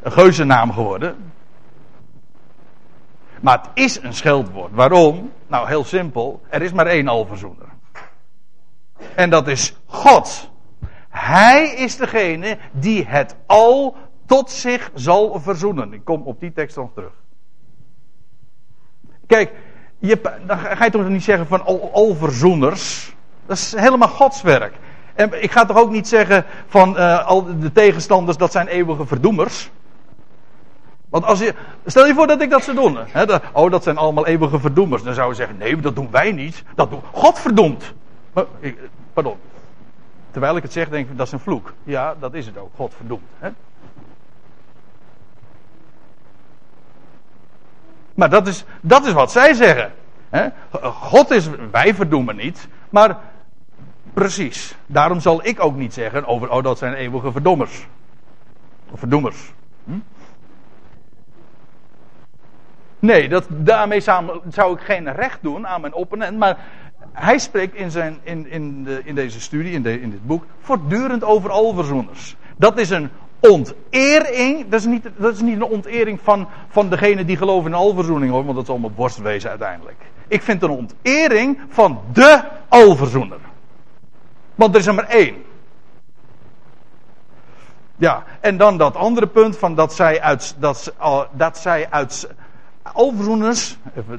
een 0.02 0.12
geuzennaam 0.12 0.72
geworden. 0.72 1.32
Maar 3.42 3.60
het 3.62 3.70
is 3.74 4.02
een 4.02 4.14
scheldwoord. 4.14 4.72
Waarom? 4.72 5.32
Nou, 5.48 5.68
heel 5.68 5.84
simpel. 5.84 6.42
Er 6.50 6.62
is 6.62 6.72
maar 6.72 6.86
één 6.86 7.08
alverzoener. 7.08 7.66
En 9.16 9.30
dat 9.30 9.48
is 9.48 9.76
God. 9.86 10.50
Hij 11.10 11.70
is 11.70 11.98
degene 11.98 12.58
die 12.72 13.06
het 13.06 13.36
al 13.46 13.96
tot 14.26 14.52
zich 14.52 14.92
zal 14.94 15.40
verzoenen. 15.40 15.94
Ik 15.94 16.06
kom 16.06 16.22
op 16.22 16.40
die 16.40 16.54
tekst 16.54 16.76
nog 16.76 16.90
terug. 16.94 17.12
Kijk, 19.28 19.52
je, 20.00 20.22
dan 20.46 20.58
ga 20.58 20.84
je 20.84 20.92
toch 20.92 21.08
niet 21.08 21.24
zeggen 21.24 21.48
van 21.48 21.66
al, 21.66 21.92
alverzoeners. 21.94 23.16
Dat 23.48 23.58
is 23.58 23.76
helemaal 23.76 24.08
Gods 24.08 24.42
werk. 24.42 24.74
En 25.16 25.44
ik 25.44 25.52
ga 25.52 25.66
toch 25.66 25.78
ook 25.78 25.92
niet 25.92 26.08
zeggen 26.08 26.46
van 26.68 26.98
uh, 26.98 27.26
al 27.26 27.60
de 27.60 27.72
tegenstanders 27.72 28.38
dat 28.38 28.52
zijn 28.52 28.68
eeuwige 28.68 29.06
verdoemers. 29.06 29.70
Want 31.10 31.26
als 31.26 31.40
je, 31.40 31.54
stel 31.86 32.06
je 32.06 32.14
voor 32.14 32.28
dat 32.28 32.42
ik 32.42 32.50
dat 32.50 32.64
zou 32.64 32.78
doen. 32.78 32.98
Hè, 33.08 33.24
oh, 33.54 33.72
dat 33.72 33.84
zijn 33.84 33.98
allemaal 33.98 34.28
eeuwige 34.28 34.60
verdoemers. 34.60 35.04
Dan 35.04 35.14
zou 35.14 35.30
je 35.30 35.36
zeggen, 35.36 35.58
nee, 35.58 35.76
dat 35.76 35.96
doen 35.96 36.08
wij 36.12 36.32
niet. 36.32 36.64
Dat 36.76 36.90
doen 36.90 37.02
God 37.12 37.40
verdoemt. 37.40 37.94
Maar, 38.34 38.46
pardon. 39.14 39.38
Terwijl 40.32 40.56
ik 40.56 40.64
het 40.64 40.74
zeg, 40.74 40.90
denk 40.90 41.10
ik, 41.10 41.18
dat 41.18 41.26
is 41.26 41.32
een 41.32 41.40
vloek. 41.40 41.74
Ja, 41.84 42.16
dat 42.20 42.34
is 42.34 42.46
het 42.46 42.58
ook. 42.58 42.70
God 42.76 42.94
verdoemt. 42.96 43.30
Hè? 43.40 43.50
Maar 48.14 48.30
dat 48.30 48.48
is, 48.48 48.66
dat 48.82 49.06
is 49.06 49.14
wat 49.14 49.32
zij 49.32 49.54
zeggen. 49.54 49.92
Hè? 50.30 50.48
God 50.82 51.32
is, 51.32 51.50
wij 51.72 51.96
verdoemen 51.96 52.36
niet. 52.36 52.68
Maar 52.90 53.18
Precies. 54.18 54.76
Daarom 54.86 55.20
zal 55.20 55.46
ik 55.46 55.64
ook 55.64 55.76
niet 55.76 55.94
zeggen 55.94 56.26
over, 56.26 56.52
oh 56.52 56.64
dat 56.64 56.78
zijn 56.78 56.94
eeuwige 56.94 57.32
verdommers. 57.32 57.88
Of 58.92 59.00
verdoemers. 59.00 59.54
Hm? 59.84 59.92
Nee, 63.00 63.30
dat, 63.30 63.48
daarmee 63.50 64.00
zou, 64.00 64.40
zou 64.50 64.74
ik 64.74 64.80
geen 64.80 65.14
recht 65.14 65.40
doen 65.42 65.68
aan 65.68 65.82
mijn 65.82 65.94
opponent. 65.94 66.38
Maar 66.38 66.58
hij 67.14 67.38
spreekt 67.38 67.76
in, 67.76 67.92
zijn, 67.92 68.18
in, 68.24 68.50
in, 68.50 68.84
de, 68.84 69.02
in 69.04 69.16
deze 69.16 69.42
studie, 69.42 69.72
in, 69.72 69.82
de, 69.82 70.02
in 70.02 70.10
dit 70.10 70.26
boek, 70.28 70.46
voortdurend 70.62 71.24
over 71.24 71.50
alverzoeners. 71.50 72.36
Dat 72.56 72.78
is 72.78 72.90
een 72.90 73.10
ontering. 73.40 74.70
Dat 74.70 74.80
is 74.80 74.86
niet, 74.86 75.10
dat 75.18 75.34
is 75.34 75.42
niet 75.42 75.56
een 75.56 75.64
ontering 75.64 76.20
van, 76.24 76.48
van 76.70 76.90
degene 76.90 77.26
die 77.26 77.38
geloven 77.38 77.72
in 77.72 77.78
alverzoening 77.78 78.32
hoor, 78.32 78.44
want 78.44 78.56
dat 78.56 78.64
is 78.64 78.70
allemaal 78.70 78.92
borstwezen 78.96 79.50
uiteindelijk. 79.50 79.98
Ik 80.28 80.42
vind 80.42 80.64
een 80.64 80.70
ontering 80.70 81.60
van 81.70 82.00
de 82.14 82.44
alverzoener. 82.68 83.47
Want 84.58 84.74
er 84.74 84.80
is 84.80 84.88
er 84.88 84.94
maar 84.94 85.08
één. 85.10 85.36
Ja, 87.96 88.24
en 88.40 88.58
dan 88.58 88.78
dat 88.78 88.96
andere 88.96 89.28
punt 89.28 89.58
van 89.58 89.76
dat 89.76 89.94
zij 89.94 90.22
uit, 90.22 90.56
dat, 90.60 90.94
dat 91.32 91.58
zij 91.58 91.88
uit 91.90 92.28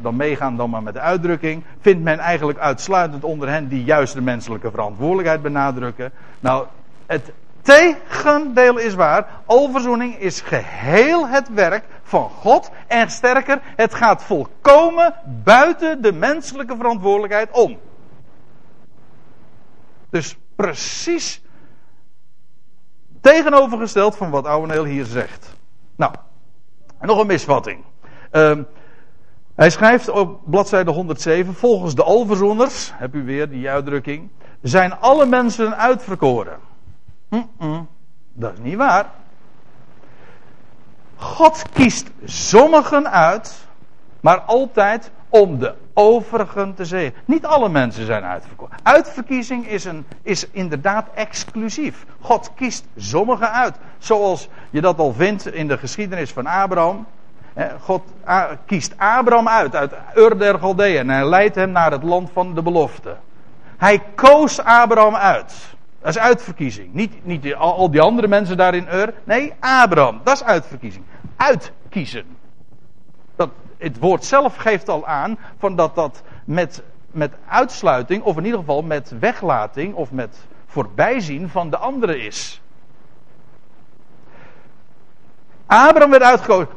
dan 0.03 0.17
meegaan 0.17 0.57
dan 0.57 0.71
maar 0.71 0.83
met 0.83 0.95
de 0.95 1.01
uitdrukking, 1.01 1.65
vindt 1.81 2.03
men 2.03 2.19
eigenlijk 2.19 2.59
uitsluitend 2.59 3.25
onder 3.25 3.49
hen 3.49 3.69
die 3.69 3.85
juist 3.85 4.15
de 4.15 4.21
menselijke 4.21 4.71
verantwoordelijkheid 4.71 5.43
benadrukken. 5.43 6.13
Nou, 6.41 6.67
het 7.07 7.33
tegendeel 7.63 8.79
is 8.79 8.95
waar. 8.95 9.27
Alverzoening 9.47 10.19
is 10.19 10.41
geheel 10.41 11.29
het 11.29 11.49
werk 11.55 11.85
van 12.03 12.31
God. 12.31 12.71
En 12.87 13.11
sterker, 13.11 13.61
het 13.63 13.95
gaat 13.95 14.23
volkomen 14.23 15.15
buiten 15.45 16.03
de 16.03 16.13
menselijke 16.13 16.77
verantwoordelijkheid 16.77 17.51
om. 17.51 17.79
Dus 20.11 20.37
precies 20.57 21.43
tegenovergesteld 23.21 24.17
van 24.17 24.31
wat 24.31 24.47
Ouweneel 24.47 24.85
hier 24.85 25.05
zegt. 25.05 25.57
Nou, 25.97 26.13
nog 27.01 27.19
een 27.19 27.27
misvatting. 27.27 27.85
Uh, 28.33 28.59
hij 29.55 29.71
schrijft 29.71 30.09
op 30.09 30.41
bladzijde 30.45 30.91
107, 30.91 31.55
volgens 31.55 31.95
de 31.95 32.03
alverzoeners, 32.03 32.93
heb 32.95 33.15
u 33.15 33.25
weer 33.25 33.49
die 33.49 33.71
uitdrukking, 33.71 34.31
zijn 34.63 35.01
alle 35.01 35.27
mensen 35.27 35.77
uitverkoren. 35.77 36.59
dat 38.33 38.53
is 38.53 38.59
niet 38.59 38.77
waar. 38.77 39.11
God 41.17 41.65
kiest 41.73 42.11
sommigen 42.25 43.11
uit, 43.11 43.67
maar 44.21 44.41
altijd 44.41 45.11
om 45.29 45.59
de 45.59 45.75
overigen 45.95 46.75
te 46.75 46.85
zegen. 46.85 47.15
Niet 47.25 47.47
alle 47.47 47.69
mensen 47.69 48.07
zijn 48.07 48.25
uitverkoren. 48.25 48.77
Uitverkiezing 48.83 49.69
is, 49.69 49.85
een, 49.85 50.07
is 50.23 50.51
inderdaad 50.51 51.07
exclusief. 51.15 52.07
God 52.21 52.51
kiest 52.55 52.87
sommigen 52.97 53.53
uit. 53.53 53.77
Zoals 53.99 54.49
je 54.71 54.81
dat 54.81 54.99
al 54.99 55.13
vindt 55.13 55.53
in 55.53 55.69
de 55.69 55.79
geschiedenis 55.79 56.33
van 56.33 56.47
Abraham. 56.47 57.07
God 57.81 58.03
kiest 58.67 58.95
Abraham 58.97 59.49
uit, 59.49 59.75
uit 59.75 59.93
Ur 60.15 60.39
der 60.39 60.59
Galdeën. 60.59 60.99
En 60.99 61.09
hij 61.09 61.29
leidt 61.29 61.55
hem 61.55 61.71
naar 61.71 61.91
het 61.91 62.03
land 62.03 62.31
van 62.33 62.55
de 62.55 62.63
belofte. 62.63 63.17
Hij 63.77 64.03
koos 64.15 64.61
Abraham 64.61 65.15
uit. 65.15 65.55
Dat 66.01 66.09
is 66.09 66.19
uitverkiezing. 66.19 66.95
Niet, 66.95 67.25
niet 67.25 67.55
al 67.55 67.91
die 67.91 68.01
andere 68.01 68.29
mensen 68.29 68.57
daar 68.57 68.75
in 68.75 68.89
Ur. 68.93 69.15
Nee, 69.25 69.53
Abraham. 69.61 70.21
Dat 70.25 70.35
is 70.35 70.45
uitverkiezing. 70.45 71.05
Uitkiezen. 71.37 72.38
Het 73.79 73.99
woord 73.99 74.25
zelf 74.25 74.57
geeft 74.57 74.89
al 74.89 75.07
aan 75.07 75.39
van 75.59 75.77
dat 75.77 75.95
dat 75.95 76.23
met, 76.45 76.83
met 77.11 77.33
uitsluiting, 77.49 78.23
of 78.23 78.37
in 78.37 78.45
ieder 78.45 78.61
geval 78.61 78.83
met 78.83 79.13
weglating 79.21 79.95
of 79.95 80.11
met 80.11 80.37
voorbijzien 80.67 81.49
van 81.49 81.71
de 81.71 81.77
andere 81.77 82.21
is. 82.21 82.61
Abraham 85.67 86.11
werd 86.11 86.23
uitgekozen, 86.23 86.69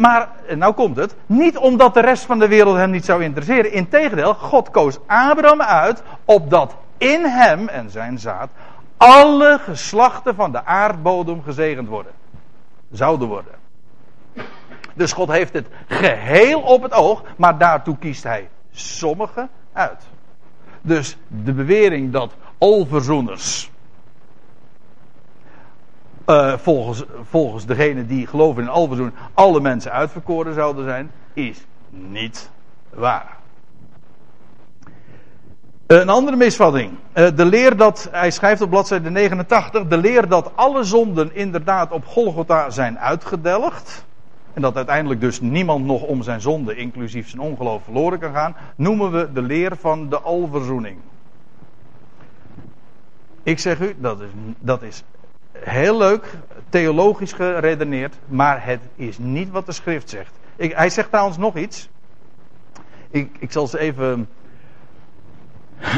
maar, 0.00 0.28
nou 0.56 0.74
komt 0.74 0.96
het, 0.96 1.14
niet 1.26 1.56
omdat 1.56 1.94
de 1.94 2.00
rest 2.00 2.24
van 2.24 2.38
de 2.38 2.48
wereld 2.48 2.76
hem 2.76 2.90
niet 2.90 3.04
zou 3.04 3.22
interesseren. 3.22 3.72
Integendeel, 3.72 4.34
God 4.34 4.70
koos 4.70 4.98
Abraham 5.06 5.62
uit, 5.62 6.02
opdat 6.24 6.76
in 6.98 7.24
hem 7.24 7.68
en 7.68 7.90
zijn 7.90 8.18
zaad 8.18 8.48
alle 8.96 9.58
geslachten 9.58 10.34
van 10.34 10.52
de 10.52 10.64
aardbodem 10.64 11.42
gezegend 11.42 11.88
worden. 11.88 12.12
Zouden 12.90 13.28
worden. 13.28 13.52
Dus 14.98 15.12
God 15.12 15.28
heeft 15.30 15.52
het 15.52 15.66
geheel 15.86 16.60
op 16.60 16.82
het 16.82 16.92
oog, 16.92 17.22
maar 17.36 17.58
daartoe 17.58 17.98
kiest 17.98 18.22
hij 18.22 18.48
sommigen 18.70 19.48
uit. 19.72 20.02
Dus 20.80 21.16
de 21.26 21.52
bewering 21.52 22.12
dat 22.12 22.34
alverzoeners 22.58 23.70
uh, 26.26 26.56
volgens, 26.56 27.04
volgens 27.22 27.66
degene 27.66 28.06
die 28.06 28.26
geloven 28.26 28.62
in 28.62 28.68
alverzoen 28.68 29.14
alle 29.34 29.60
mensen 29.60 29.92
uitverkoren 29.92 30.54
zouden 30.54 30.84
zijn, 30.84 31.10
is 31.32 31.58
niet 31.90 32.50
waar. 32.90 33.36
Een 35.86 36.08
andere 36.08 36.36
misvatting. 36.36 36.90
Uh, 37.14 37.28
de 37.34 37.44
leer 37.44 37.76
dat, 37.76 38.08
hij 38.12 38.30
schrijft 38.30 38.60
op 38.60 38.70
bladzijde 38.70 39.10
89, 39.10 39.86
de 39.86 39.96
leer 39.96 40.28
dat 40.28 40.50
alle 40.54 40.84
zonden 40.84 41.34
inderdaad 41.34 41.90
op 41.92 42.06
Golgotha 42.06 42.70
zijn 42.70 42.98
uitgedelgd. 42.98 44.06
En 44.58 44.64
dat 44.64 44.76
uiteindelijk 44.76 45.20
dus 45.20 45.40
niemand 45.40 45.84
nog 45.84 46.02
om 46.02 46.22
zijn 46.22 46.40
zonde, 46.40 46.76
inclusief 46.76 47.28
zijn 47.28 47.42
ongeloof, 47.42 47.84
verloren 47.84 48.18
kan 48.18 48.32
gaan, 48.32 48.56
noemen 48.76 49.12
we 49.12 49.32
de 49.32 49.42
leer 49.42 49.76
van 49.76 50.08
de 50.08 50.20
alverzoening. 50.20 50.98
Ik 53.42 53.58
zeg 53.58 53.80
u, 53.80 53.94
dat 53.98 54.20
is, 54.20 54.28
dat 54.58 54.82
is 54.82 55.04
heel 55.52 55.98
leuk, 55.98 56.34
theologisch 56.68 57.32
geredeneerd, 57.32 58.16
maar 58.26 58.64
het 58.64 58.80
is 58.94 59.18
niet 59.18 59.50
wat 59.50 59.66
de 59.66 59.72
schrift 59.72 60.10
zegt. 60.10 60.32
Ik, 60.56 60.72
hij 60.72 60.90
zegt 60.90 61.08
trouwens 61.08 61.36
nog 61.36 61.56
iets. 61.56 61.88
Ik, 63.10 63.36
ik 63.38 63.52
zal 63.52 63.66
ze 63.66 63.78
even. 63.78 64.28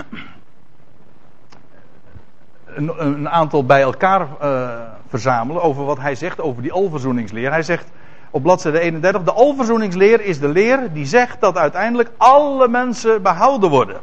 Een, 2.74 3.28
aantal 3.28 3.64
bij 3.64 3.80
elkaar 3.80 4.28
uh, 4.42 4.80
verzamelen 5.08 5.62
over 5.62 5.84
wat 5.84 5.98
hij 5.98 6.14
zegt 6.14 6.40
over 6.40 6.62
die 6.62 6.72
alverzoeningsleer. 6.72 7.50
Hij 7.50 7.62
zegt 7.62 7.86
op 8.30 8.42
bladzijde 8.42 8.80
31: 8.80 9.22
De 9.22 9.32
alverzoeningsleer 9.32 10.20
is 10.20 10.38
de 10.38 10.48
leer 10.48 10.92
die 10.92 11.06
zegt 11.06 11.40
dat 11.40 11.56
uiteindelijk 11.56 12.10
alle 12.16 12.68
mensen 12.68 13.22
behouden 13.22 13.70
worden. 13.70 14.00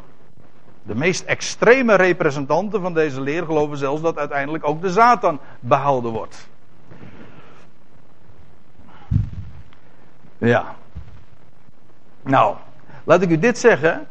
De 0.82 0.94
meest 0.94 1.24
extreme 1.24 1.94
representanten 1.94 2.80
van 2.80 2.94
deze 2.94 3.20
leer 3.20 3.44
geloven 3.44 3.76
zelfs 3.76 4.02
dat 4.02 4.18
uiteindelijk 4.18 4.68
ook 4.68 4.80
de 4.80 4.90
Satan 4.90 5.40
behouden 5.60 6.12
wordt. 6.12 6.48
Ja. 10.38 10.74
Nou, 12.22 12.56
laat 13.04 13.22
ik 13.22 13.30
u 13.30 13.38
dit 13.38 13.58
zeggen. 13.58 14.06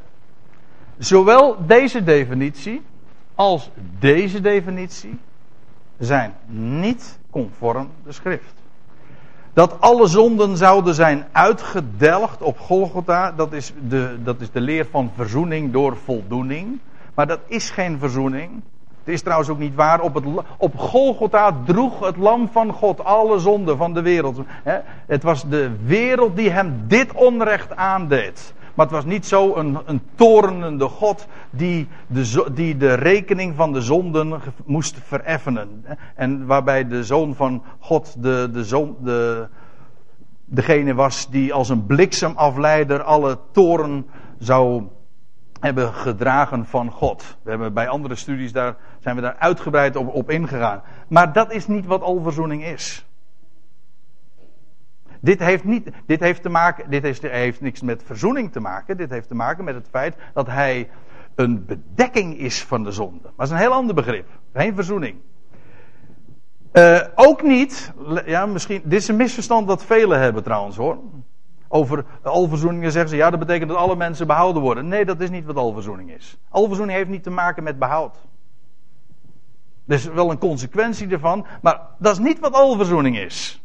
Zowel 0.97 1.65
deze 1.65 2.03
definitie 2.03 2.81
als 3.35 3.69
deze 3.99 4.41
definitie 4.41 5.19
zijn 5.97 6.33
niet 6.45 7.19
conform 7.29 7.89
de 8.03 8.11
schrift. 8.11 8.56
Dat 9.57 9.81
alle 9.81 10.07
zonden 10.07 10.57
zouden 10.57 10.93
zijn 10.93 11.25
uitgedelgd 11.31 12.41
op 12.41 12.59
Golgotha, 12.59 13.31
dat 13.31 13.53
is, 13.53 13.73
de, 13.87 14.17
dat 14.23 14.41
is 14.41 14.51
de 14.51 14.61
leer 14.61 14.87
van 14.91 15.11
verzoening 15.15 15.73
door 15.73 15.97
voldoening. 16.03 16.79
Maar 17.13 17.27
dat 17.27 17.39
is 17.47 17.69
geen 17.69 17.99
verzoening. 17.99 18.49
Het 19.03 19.13
is 19.13 19.21
trouwens 19.21 19.49
ook 19.49 19.57
niet 19.57 19.75
waar. 19.75 20.01
Op, 20.01 20.13
het, 20.13 20.23
op 20.57 20.77
Golgotha 20.77 21.57
droeg 21.65 21.99
het 21.99 22.17
lam 22.17 22.49
van 22.51 22.73
God 22.73 23.03
alle 23.03 23.39
zonden 23.39 23.77
van 23.77 23.93
de 23.93 24.01
wereld. 24.01 24.39
Het 25.07 25.23
was 25.23 25.49
de 25.49 25.71
wereld 25.83 26.35
die 26.35 26.49
hem 26.49 26.83
dit 26.87 27.13
onrecht 27.13 27.75
aandeed. 27.75 28.53
Maar 28.77 28.85
het 28.85 28.95
was 28.95 29.05
niet 29.05 29.25
zo 29.25 29.55
een, 29.55 29.77
een 29.85 30.01
torenende 30.15 30.87
God 30.87 31.27
die 31.49 31.87
de, 32.07 32.45
die 32.53 32.77
de 32.77 32.93
rekening 32.93 33.55
van 33.55 33.73
de 33.73 33.81
zonden 33.81 34.41
moest 34.65 34.99
vereffenen. 35.03 35.85
En 36.15 36.45
waarbij 36.45 36.87
de 36.87 37.03
zoon 37.03 37.35
van 37.35 37.63
God 37.79 38.23
de, 38.23 38.49
de 38.53 38.95
de, 38.99 39.47
degene 40.45 40.93
was 40.93 41.29
die 41.29 41.53
als 41.53 41.69
een 41.69 41.85
bliksemafleider 41.85 43.03
alle 43.03 43.37
toren 43.51 44.07
zou 44.39 44.83
hebben 45.59 45.93
gedragen 45.93 46.65
van 46.65 46.91
God. 46.91 47.37
We 47.41 47.49
hebben 47.49 47.73
bij 47.73 47.87
andere 47.87 48.15
studies 48.15 48.51
daar, 48.51 48.75
zijn 48.99 49.15
we 49.15 49.21
daar 49.21 49.37
uitgebreid 49.39 49.95
op, 49.95 50.15
op 50.15 50.29
ingegaan. 50.29 50.81
Maar 51.07 51.33
dat 51.33 51.51
is 51.51 51.67
niet 51.67 51.85
wat 51.85 52.01
alverzoening 52.01 52.65
is. 52.65 53.05
Dit 55.21 55.39
heeft, 55.39 55.63
niet, 55.63 55.89
dit 56.05 56.19
heeft, 56.19 56.41
te 56.41 56.49
maken, 56.49 56.89
dit 56.89 57.03
heeft, 57.03 57.21
heeft 57.21 57.61
niks 57.61 57.81
met 57.81 58.03
verzoening 58.05 58.51
te 58.51 58.59
maken. 58.59 58.97
Dit 58.97 59.09
heeft 59.09 59.27
te 59.27 59.35
maken 59.35 59.63
met 59.63 59.75
het 59.75 59.87
feit 59.89 60.15
dat 60.33 60.47
hij 60.47 60.89
een 61.35 61.65
bedekking 61.65 62.37
is 62.37 62.63
van 62.63 62.83
de 62.83 62.91
zonde. 62.91 63.23
Maar 63.23 63.31
dat 63.35 63.45
is 63.45 63.51
een 63.51 63.57
heel 63.57 63.73
ander 63.73 63.95
begrip. 63.95 64.27
Geen 64.53 64.75
verzoening. 64.75 65.15
Uh, 66.73 67.01
ook 67.15 67.43
niet, 67.43 67.93
ja, 68.25 68.45
misschien, 68.45 68.81
dit 68.83 68.99
is 69.01 69.07
een 69.07 69.15
misverstand 69.15 69.67
dat 69.67 69.85
velen 69.85 70.19
hebben 70.19 70.43
trouwens 70.43 70.75
hoor. 70.75 70.97
Over 71.67 72.05
alverzoeningen 72.23 72.91
zeggen 72.91 73.09
ze, 73.09 73.15
ja, 73.15 73.29
dat 73.29 73.39
betekent 73.39 73.69
dat 73.69 73.77
alle 73.77 73.95
mensen 73.95 74.27
behouden 74.27 74.61
worden. 74.61 74.87
Nee, 74.87 75.05
dat 75.05 75.19
is 75.19 75.29
niet 75.29 75.45
wat 75.45 75.55
alverzoening 75.55 76.11
is. 76.11 76.37
Alverzoening 76.49 76.97
heeft 76.97 77.09
niet 77.09 77.23
te 77.23 77.29
maken 77.29 77.63
met 77.63 77.79
behoud. 77.79 78.17
Er 79.87 79.93
is 79.93 80.05
wel 80.05 80.31
een 80.31 80.37
consequentie 80.37 81.09
ervan, 81.09 81.45
maar 81.61 81.81
dat 81.99 82.13
is 82.13 82.19
niet 82.19 82.39
wat 82.39 82.53
alverzoening 82.53 83.17
is. 83.17 83.61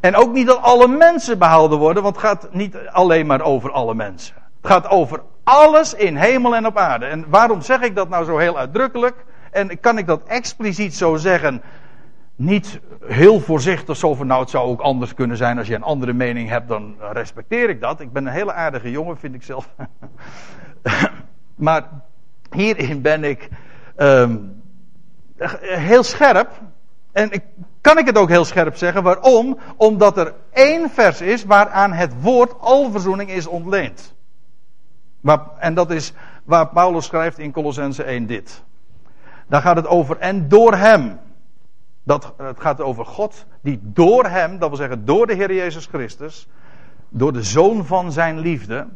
En 0.00 0.16
ook 0.16 0.32
niet 0.32 0.46
dat 0.46 0.62
alle 0.62 0.88
mensen 0.88 1.38
behouden 1.38 1.78
worden, 1.78 2.02
want 2.02 2.16
het 2.16 2.24
gaat 2.24 2.48
niet 2.52 2.76
alleen 2.90 3.26
maar 3.26 3.40
over 3.40 3.70
alle 3.72 3.94
mensen. 3.94 4.34
Het 4.60 4.70
gaat 4.70 4.88
over 4.88 5.22
alles 5.44 5.94
in 5.94 6.16
hemel 6.16 6.56
en 6.56 6.66
op 6.66 6.76
aarde. 6.76 7.06
En 7.06 7.24
waarom 7.28 7.62
zeg 7.62 7.80
ik 7.80 7.96
dat 7.96 8.08
nou 8.08 8.24
zo 8.24 8.38
heel 8.38 8.58
uitdrukkelijk? 8.58 9.24
En 9.50 9.80
kan 9.80 9.98
ik 9.98 10.06
dat 10.06 10.22
expliciet 10.26 10.94
zo 10.94 11.16
zeggen? 11.16 11.62
Niet 12.36 12.80
heel 13.06 13.40
voorzichtig 13.40 13.96
zo 13.96 14.14
van, 14.14 14.26
nou 14.26 14.40
het 14.40 14.50
zou 14.50 14.68
ook 14.68 14.80
anders 14.80 15.14
kunnen 15.14 15.36
zijn. 15.36 15.58
Als 15.58 15.66
je 15.66 15.74
een 15.74 15.82
andere 15.82 16.12
mening 16.12 16.48
hebt, 16.48 16.68
dan 16.68 16.94
respecteer 17.12 17.68
ik 17.68 17.80
dat. 17.80 18.00
Ik 18.00 18.12
ben 18.12 18.26
een 18.26 18.32
hele 18.32 18.52
aardige 18.52 18.90
jongen, 18.90 19.18
vind 19.18 19.34
ik 19.34 19.42
zelf. 19.42 19.68
maar 21.54 21.88
hierin 22.50 23.02
ben 23.02 23.24
ik 23.24 23.48
um, 23.96 24.62
heel 25.60 26.02
scherp. 26.02 26.60
En 27.12 27.30
ik, 27.30 27.42
kan 27.88 27.98
ik 27.98 28.06
het 28.06 28.18
ook 28.18 28.28
heel 28.28 28.44
scherp 28.44 28.76
zeggen. 28.76 29.02
Waarom? 29.02 29.58
Omdat 29.76 30.18
er 30.18 30.34
één 30.52 30.90
vers 30.90 31.20
is 31.20 31.44
waaraan 31.44 31.92
het 31.92 32.12
woord 32.20 32.60
alverzoening 32.60 33.30
is 33.30 33.46
ontleend. 33.46 34.14
En 35.58 35.74
dat 35.74 35.90
is 35.90 36.12
waar 36.44 36.68
Paulus 36.68 37.04
schrijft 37.04 37.38
in 37.38 37.52
Colossense 37.52 38.02
1 38.02 38.26
dit. 38.26 38.62
Daar 39.46 39.60
gaat 39.60 39.76
het 39.76 39.86
over 39.86 40.18
en 40.18 40.48
door 40.48 40.74
hem. 40.74 41.18
Dat, 42.02 42.32
het 42.36 42.60
gaat 42.60 42.80
over 42.80 43.06
God 43.06 43.46
die 43.60 43.80
door 43.82 44.24
hem, 44.24 44.58
dat 44.58 44.68
wil 44.68 44.78
zeggen 44.78 45.04
door 45.04 45.26
de 45.26 45.34
Heer 45.34 45.54
Jezus 45.54 45.86
Christus, 45.86 46.48
door 47.08 47.32
de 47.32 47.42
zoon 47.42 47.86
van 47.86 48.12
zijn 48.12 48.38
liefde, 48.38 48.86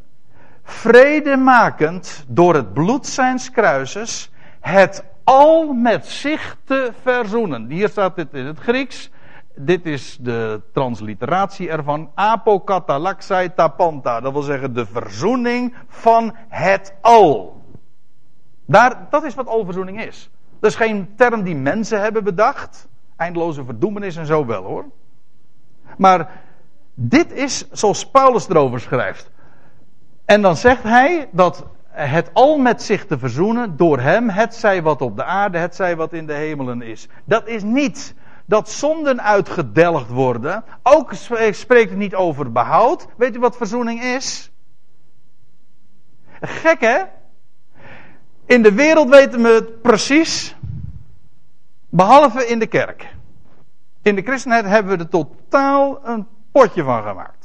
vredemakend 0.63 2.25
door 2.29 2.55
het 2.55 2.73
bloed 2.73 3.07
zijns 3.07 3.51
kruises, 3.51 4.31
het 4.61 5.05
al 5.25 5.73
met 5.73 6.07
zich 6.07 6.57
te 6.65 6.93
verzoenen. 7.03 7.71
Hier 7.71 7.89
staat 7.89 8.17
dit 8.17 8.35
in 8.35 8.47
het 8.47 8.59
Grieks. 8.59 9.11
Dit 9.55 9.87
is 9.87 10.19
de 10.21 10.61
transliteratie 10.73 11.69
ervan. 11.69 12.11
Apokatalaxai 12.15 13.55
tapanta. 13.55 14.21
Dat 14.21 14.33
wil 14.33 14.43
zeggen 14.43 14.75
de 14.75 14.87
verzoening 14.87 15.75
van 15.89 16.35
het 16.49 16.95
al. 17.01 17.63
Daar, 18.67 19.07
dat 19.11 19.25
is 19.25 19.35
wat 19.35 19.47
alverzoening 19.47 20.03
is. 20.03 20.31
Dat 20.61 20.71
is 20.71 20.77
geen 20.77 21.13
term 21.17 21.43
die 21.43 21.57
mensen 21.57 22.01
hebben 22.01 22.25
bedacht. 22.25 22.89
Eindeloze 23.17 23.65
verdoemenis 23.65 24.17
en 24.17 24.27
zo 24.27 24.47
wel 24.47 24.63
hoor. 24.63 24.85
Maar 25.97 26.31
dit 26.95 27.33
is 27.33 27.71
zoals 27.71 28.11
Paulus 28.11 28.49
erover 28.49 28.81
schrijft. 28.81 29.31
En 30.25 30.43
dan 30.43 30.57
zegt 30.57 30.83
hij 30.83 31.29
dat 31.33 31.67
het 31.93 32.31
al 32.33 32.59
met 32.59 32.83
zich 32.83 33.07
te 33.07 33.19
verzoenen 33.19 33.77
door 33.77 34.01
hem, 34.01 34.29
het 34.29 34.55
zij 34.55 34.83
wat 34.83 35.03
op 35.03 35.17
de 35.17 35.25
aarde, 35.25 35.59
het 35.59 35.75
zij 35.75 35.97
wat 35.97 36.13
in 36.13 36.27
de 36.27 36.33
hemelen 36.33 36.83
is. 36.83 37.09
Dat 37.25 37.49
is 37.49 37.63
niet 37.63 38.15
dat 38.45 38.71
zonden 38.71 39.23
uitgedelgd 39.23 40.09
worden. 40.09 40.65
Ook 40.83 41.13
spreekt 41.51 41.91
het 41.91 41.99
niet 41.99 42.15
over 42.15 42.53
behoud. 42.53 43.07
Weet 43.17 43.37
u 43.37 43.39
wat 43.39 43.57
verzoening 43.57 44.03
is? 44.03 44.53
Gek 46.41 46.81
hè? 46.81 47.03
In 48.47 48.63
de 48.63 48.73
wereld 48.73 49.09
weten 49.09 49.43
we 49.43 49.49
het 49.49 49.83
precies, 49.83 50.57
behalve 51.89 52.47
in 52.47 52.59
de 52.59 52.67
kerk. 52.67 53.15
In 54.03 54.15
de 54.15 54.23
christenheid 54.23 54.65
hebben 54.65 54.97
we 54.99 55.05
er 55.05 55.11
totaal 55.11 56.07
een 56.07 56.27
potje 56.53 56.83
van 56.83 57.03
gemaakt. 57.03 57.42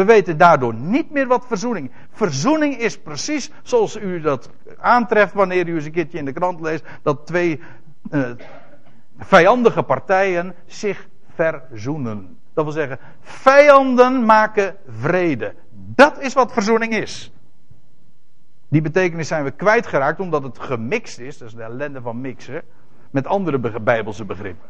We 0.00 0.06
weten 0.06 0.36
daardoor 0.36 0.74
niet 0.74 1.10
meer 1.10 1.26
wat 1.26 1.46
verzoening. 1.46 1.90
Verzoening 2.10 2.76
is 2.76 2.98
precies 2.98 3.50
zoals 3.62 3.96
u 3.96 4.20
dat 4.20 4.50
aantreft 4.78 5.32
wanneer 5.32 5.68
u 5.68 5.74
eens 5.74 5.84
een 5.84 5.92
keertje 5.92 6.18
in 6.18 6.24
de 6.24 6.32
krant 6.32 6.60
leest 6.60 6.84
dat 7.02 7.26
twee 7.26 7.60
uh, 8.10 8.30
vijandige 9.18 9.82
partijen 9.82 10.54
zich 10.66 11.08
verzoenen. 11.34 12.38
Dat 12.54 12.64
wil 12.64 12.72
zeggen, 12.72 12.98
vijanden 13.20 14.24
maken 14.24 14.76
vrede. 14.88 15.54
Dat 15.72 16.20
is 16.20 16.32
wat 16.32 16.52
verzoening 16.52 16.92
is. 16.92 17.32
Die 18.68 18.82
betekenis 18.82 19.28
zijn 19.28 19.44
we 19.44 19.50
kwijtgeraakt 19.50 20.20
omdat 20.20 20.42
het 20.42 20.58
gemixt 20.58 21.18
is, 21.18 21.38
dat 21.38 21.48
is 21.48 21.54
de 21.54 21.62
ellende 21.62 22.00
van 22.00 22.20
mixen, 22.20 22.62
met 23.10 23.26
andere 23.26 23.80
bijbelse 23.80 24.24
begrippen. 24.24 24.68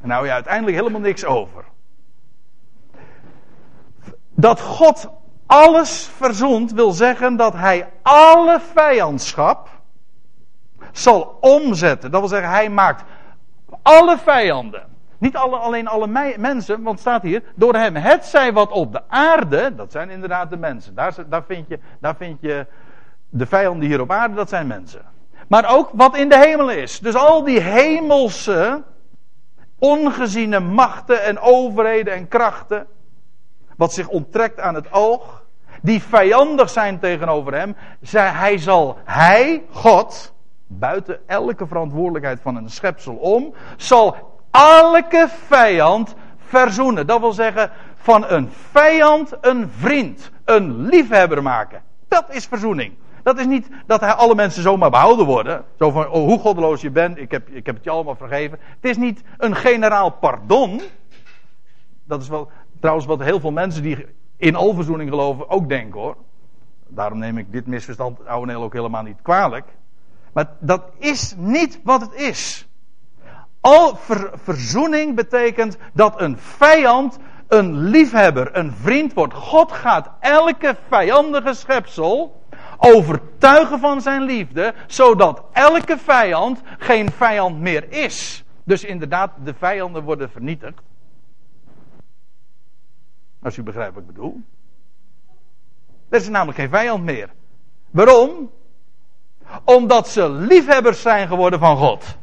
En 0.00 0.08
nou 0.08 0.24
je 0.24 0.32
uiteindelijk 0.32 0.76
helemaal 0.76 1.00
niks 1.00 1.24
over. 1.24 1.64
Dat 4.34 4.60
God 4.60 5.08
alles 5.46 6.10
verzoent 6.16 6.72
wil 6.72 6.90
zeggen 6.90 7.36
dat 7.36 7.52
hij 7.52 7.88
alle 8.02 8.60
vijandschap 8.74 9.68
zal 10.92 11.38
omzetten. 11.40 12.10
Dat 12.10 12.20
wil 12.20 12.28
zeggen, 12.28 12.50
hij 12.50 12.70
maakt 12.70 13.04
alle 13.82 14.18
vijanden. 14.18 14.90
Niet 15.18 15.36
alle, 15.36 15.56
alleen 15.56 15.88
alle 15.88 16.34
mensen, 16.38 16.82
want 16.82 17.00
staat 17.00 17.22
hier, 17.22 17.42
door 17.54 17.74
hem. 17.74 17.96
Het 17.96 18.24
zij 18.24 18.52
wat 18.52 18.70
op 18.70 18.92
de 18.92 19.02
aarde, 19.08 19.74
dat 19.74 19.92
zijn 19.92 20.10
inderdaad 20.10 20.50
de 20.50 20.56
mensen. 20.56 20.94
Daar, 20.94 21.14
daar, 21.28 21.44
vind 21.44 21.68
je, 21.68 21.78
daar 22.00 22.16
vind 22.16 22.38
je 22.40 22.66
de 23.28 23.46
vijanden 23.46 23.88
hier 23.88 24.00
op 24.00 24.10
aarde, 24.10 24.34
dat 24.34 24.48
zijn 24.48 24.66
mensen. 24.66 25.02
Maar 25.48 25.76
ook 25.76 25.90
wat 25.92 26.16
in 26.16 26.28
de 26.28 26.38
hemel 26.38 26.70
is. 26.70 26.98
Dus 26.98 27.14
al 27.14 27.44
die 27.44 27.60
hemelse, 27.60 28.82
ongeziene 29.78 30.60
machten 30.60 31.22
en 31.22 31.38
overheden 31.38 32.14
en 32.14 32.28
krachten. 32.28 32.86
Wat 33.82 33.92
zich 33.92 34.08
onttrekt 34.08 34.60
aan 34.60 34.74
het 34.74 34.92
oog. 34.92 35.42
Die 35.80 36.02
vijandig 36.02 36.70
zijn 36.70 36.98
tegenover 36.98 37.54
hem. 37.54 37.76
Hij 38.10 38.58
zal, 38.58 38.98
hij, 39.04 39.62
God, 39.70 40.34
buiten 40.66 41.20
elke 41.26 41.66
verantwoordelijkheid 41.66 42.40
van 42.42 42.56
een 42.56 42.70
schepsel 42.70 43.14
om, 43.14 43.54
zal 43.76 44.16
elke 44.50 45.28
vijand 45.46 46.14
verzoenen. 46.46 47.06
Dat 47.06 47.20
wil 47.20 47.32
zeggen, 47.32 47.70
van 47.94 48.24
een 48.28 48.50
vijand 48.70 49.32
een 49.40 49.70
vriend, 49.78 50.30
een 50.44 50.86
liefhebber 50.86 51.42
maken. 51.42 51.82
Dat 52.08 52.24
is 52.28 52.46
verzoening. 52.46 52.94
Dat 53.22 53.38
is 53.38 53.46
niet 53.46 53.68
dat 53.86 54.00
hij 54.00 54.12
alle 54.12 54.34
mensen 54.34 54.62
zomaar 54.62 54.90
behouden 54.90 55.26
worden. 55.26 55.64
Zo 55.78 55.90
van, 55.90 56.08
oh, 56.08 56.24
hoe 56.24 56.38
goddeloos 56.38 56.80
je 56.80 56.90
bent, 56.90 57.18
ik 57.18 57.30
heb, 57.30 57.48
ik 57.48 57.66
heb 57.66 57.74
het 57.74 57.84
je 57.84 57.90
allemaal 57.90 58.16
vergeven. 58.16 58.58
Het 58.80 58.90
is 58.90 58.96
niet 58.96 59.22
een 59.38 59.56
generaal 59.56 60.10
pardon. 60.10 60.80
Dat 62.04 62.22
is 62.22 62.28
wel 62.28 62.50
trouwens 62.82 63.06
wat 63.06 63.22
heel 63.22 63.40
veel 63.40 63.52
mensen 63.52 63.82
die 63.82 64.06
in 64.36 64.54
alverzoening 64.54 65.10
geloven 65.10 65.48
ook 65.48 65.68
denken 65.68 66.00
hoor. 66.00 66.16
Daarom 66.88 67.18
neem 67.18 67.38
ik 67.38 67.52
dit 67.52 67.66
misverstand 67.66 68.26
oude 68.26 68.56
ook 68.56 68.72
helemaal 68.72 69.02
niet 69.02 69.22
kwalijk. 69.22 69.64
Maar 70.32 70.50
dat 70.60 70.82
is 70.98 71.34
niet 71.36 71.80
wat 71.84 72.00
het 72.00 72.14
is. 72.14 72.68
Al 73.60 73.96
verzoening 74.34 75.14
betekent 75.16 75.78
dat 75.92 76.20
een 76.20 76.38
vijand 76.38 77.18
een 77.48 77.78
liefhebber, 77.78 78.56
een 78.56 78.72
vriend 78.72 79.12
wordt. 79.12 79.34
God 79.34 79.72
gaat 79.72 80.10
elke 80.20 80.76
vijandige 80.90 81.54
schepsel 81.54 82.42
overtuigen 82.78 83.78
van 83.78 84.00
zijn 84.00 84.22
liefde, 84.22 84.74
zodat 84.86 85.42
elke 85.52 85.98
vijand 85.98 86.60
geen 86.78 87.10
vijand 87.10 87.60
meer 87.60 87.92
is. 87.92 88.44
Dus 88.64 88.84
inderdaad, 88.84 89.30
de 89.44 89.54
vijanden 89.54 90.02
worden 90.02 90.30
vernietigd. 90.30 90.82
Als 93.42 93.56
u 93.56 93.62
begrijpt 93.62 93.94
wat 93.94 94.02
ik 94.02 94.08
bedoel. 94.08 94.40
Er 96.08 96.20
is 96.20 96.28
namelijk 96.28 96.58
geen 96.58 96.68
vijand 96.68 97.04
meer. 97.04 97.30
Waarom? 97.90 98.50
Omdat 99.64 100.08
ze 100.08 100.30
liefhebbers 100.30 101.02
zijn 101.02 101.28
geworden 101.28 101.58
van 101.58 101.76
God. 101.76 102.16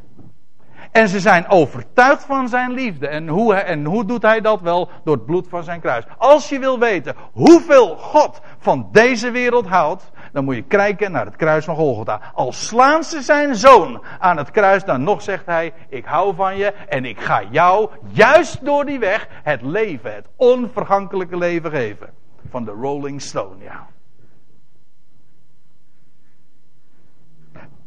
En 0.92 1.08
ze 1.08 1.20
zijn 1.20 1.48
overtuigd 1.48 2.24
van 2.24 2.48
zijn 2.48 2.72
liefde. 2.72 3.08
En 3.08 3.28
hoe, 3.28 3.54
en 3.54 3.84
hoe 3.84 4.04
doet 4.04 4.22
hij 4.22 4.40
dat 4.40 4.60
wel? 4.60 4.90
Door 5.04 5.16
het 5.16 5.24
bloed 5.24 5.48
van 5.48 5.64
zijn 5.64 5.80
kruis. 5.80 6.04
Als 6.18 6.48
je 6.48 6.58
wil 6.58 6.78
weten 6.78 7.14
hoeveel 7.32 7.96
God 7.96 8.40
van 8.58 8.88
deze 8.92 9.30
wereld 9.30 9.66
houdt, 9.66 10.10
dan 10.32 10.44
moet 10.44 10.54
je 10.54 10.62
kijken 10.62 11.12
naar 11.12 11.24
het 11.24 11.36
kruis 11.36 11.64
van 11.64 11.74
Golgotha. 11.74 12.20
Als 12.34 12.66
slaan 12.66 13.04
ze 13.04 13.22
zijn 13.22 13.54
zoon 13.54 14.02
aan 14.18 14.36
het 14.36 14.50
kruis, 14.50 14.84
dan 14.84 15.02
nog 15.02 15.22
zegt 15.22 15.46
hij: 15.46 15.72
Ik 15.88 16.04
hou 16.04 16.34
van 16.34 16.56
je 16.56 16.72
en 16.72 17.04
ik 17.04 17.20
ga 17.20 17.42
jou 17.50 17.90
juist 18.12 18.64
door 18.64 18.84
die 18.84 18.98
weg 18.98 19.28
het 19.42 19.62
leven, 19.62 20.14
het 20.14 20.26
onvergankelijke 20.36 21.36
leven 21.36 21.70
geven. 21.70 22.10
Van 22.50 22.64
de 22.64 22.70
Rolling 22.70 23.22
Stone, 23.22 23.64
ja. 23.64 23.86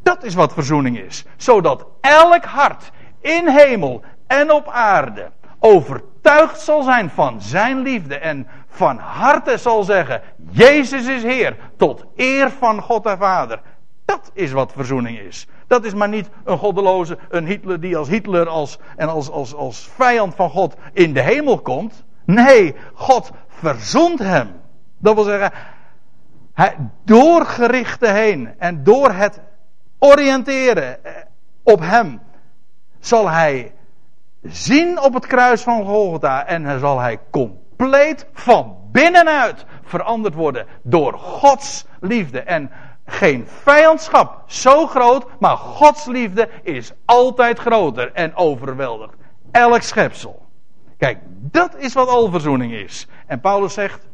Dat 0.04 0.24
is 0.24 0.34
wat 0.34 0.54
verzoening 0.54 0.98
is. 1.00 1.26
Zodat 1.38 1.88
elk 2.02 2.46
hart 2.46 2.92
in 3.20 3.48
hemel 3.48 4.04
en 4.28 4.52
op 4.52 4.68
aarde 4.68 5.32
overtuigd 5.60 6.13
zal 6.56 6.84
zijn 6.84 7.10
van 7.10 7.42
zijn 7.42 7.82
liefde 7.82 8.18
en 8.18 8.48
van 8.68 8.98
harte 8.98 9.58
zal 9.58 9.84
zeggen: 9.84 10.22
Jezus 10.52 11.06
is 11.08 11.24
Heer, 11.24 11.58
tot 11.78 12.06
eer 12.16 12.52
van 12.52 12.82
God 12.82 13.06
en 13.06 13.18
Vader. 13.18 13.62
Dat 14.06 14.32
is 14.34 14.52
wat 14.52 14.72
verzoening 14.72 15.20
is. 15.20 15.48
Dat 15.68 15.86
is 15.86 15.94
maar 15.94 16.10
niet 16.10 16.30
een 16.44 16.58
goddeloze, 16.58 17.18
een 17.30 17.46
Hitler 17.46 17.80
die 17.80 17.98
als 17.98 18.08
Hitler 18.08 18.48
als, 18.48 18.80
en 18.96 19.10
als, 19.10 19.30
als, 19.30 19.56
als 19.56 19.90
vijand 19.96 20.36
van 20.36 20.50
God 20.50 20.76
in 20.94 21.14
de 21.14 21.22
hemel 21.22 21.60
komt. 21.60 22.04
Nee, 22.26 22.76
God 22.94 23.32
verzoent 23.48 24.20
hem. 24.20 24.52
Dat 24.98 25.16
wil 25.16 25.24
zeggen, 25.24 25.52
hij, 26.54 26.76
door 27.06 27.46
gerichten 27.46 28.14
heen 28.14 28.60
en 28.60 28.84
door 28.84 29.12
het 29.12 29.42
oriënteren 30.00 31.06
eh, 31.06 31.12
op 31.64 31.80
hem 31.80 32.22
zal 33.00 33.30
hij 33.30 33.74
zien 34.44 35.02
op 35.02 35.14
het 35.14 35.28
kruis 35.28 35.62
van 35.62 35.86
Golgotha 35.86 36.46
en 36.46 36.80
zal 36.80 37.00
hij 37.00 37.20
compleet 37.32 38.28
van 38.34 38.78
binnenuit 38.92 39.66
veranderd 39.84 40.34
worden 40.34 40.68
door 40.82 41.14
Gods 41.14 41.86
liefde. 42.00 42.40
En 42.40 42.72
geen 43.06 43.48
vijandschap 43.48 44.44
zo 44.46 44.88
groot, 44.88 45.26
maar 45.40 45.58
Gods 45.58 46.06
liefde 46.06 46.50
is 46.64 46.94
altijd 47.06 47.60
groter 47.60 48.12
en 48.12 48.36
overweldigt 48.36 49.16
elk 49.52 49.82
schepsel. 49.82 50.46
Kijk, 50.98 51.18
dat 51.28 51.76
is 51.78 51.94
wat 51.94 52.08
alverzoening 52.08 52.74
is. 52.74 53.08
En 53.26 53.40
Paulus 53.40 53.74
zegt 53.74 54.08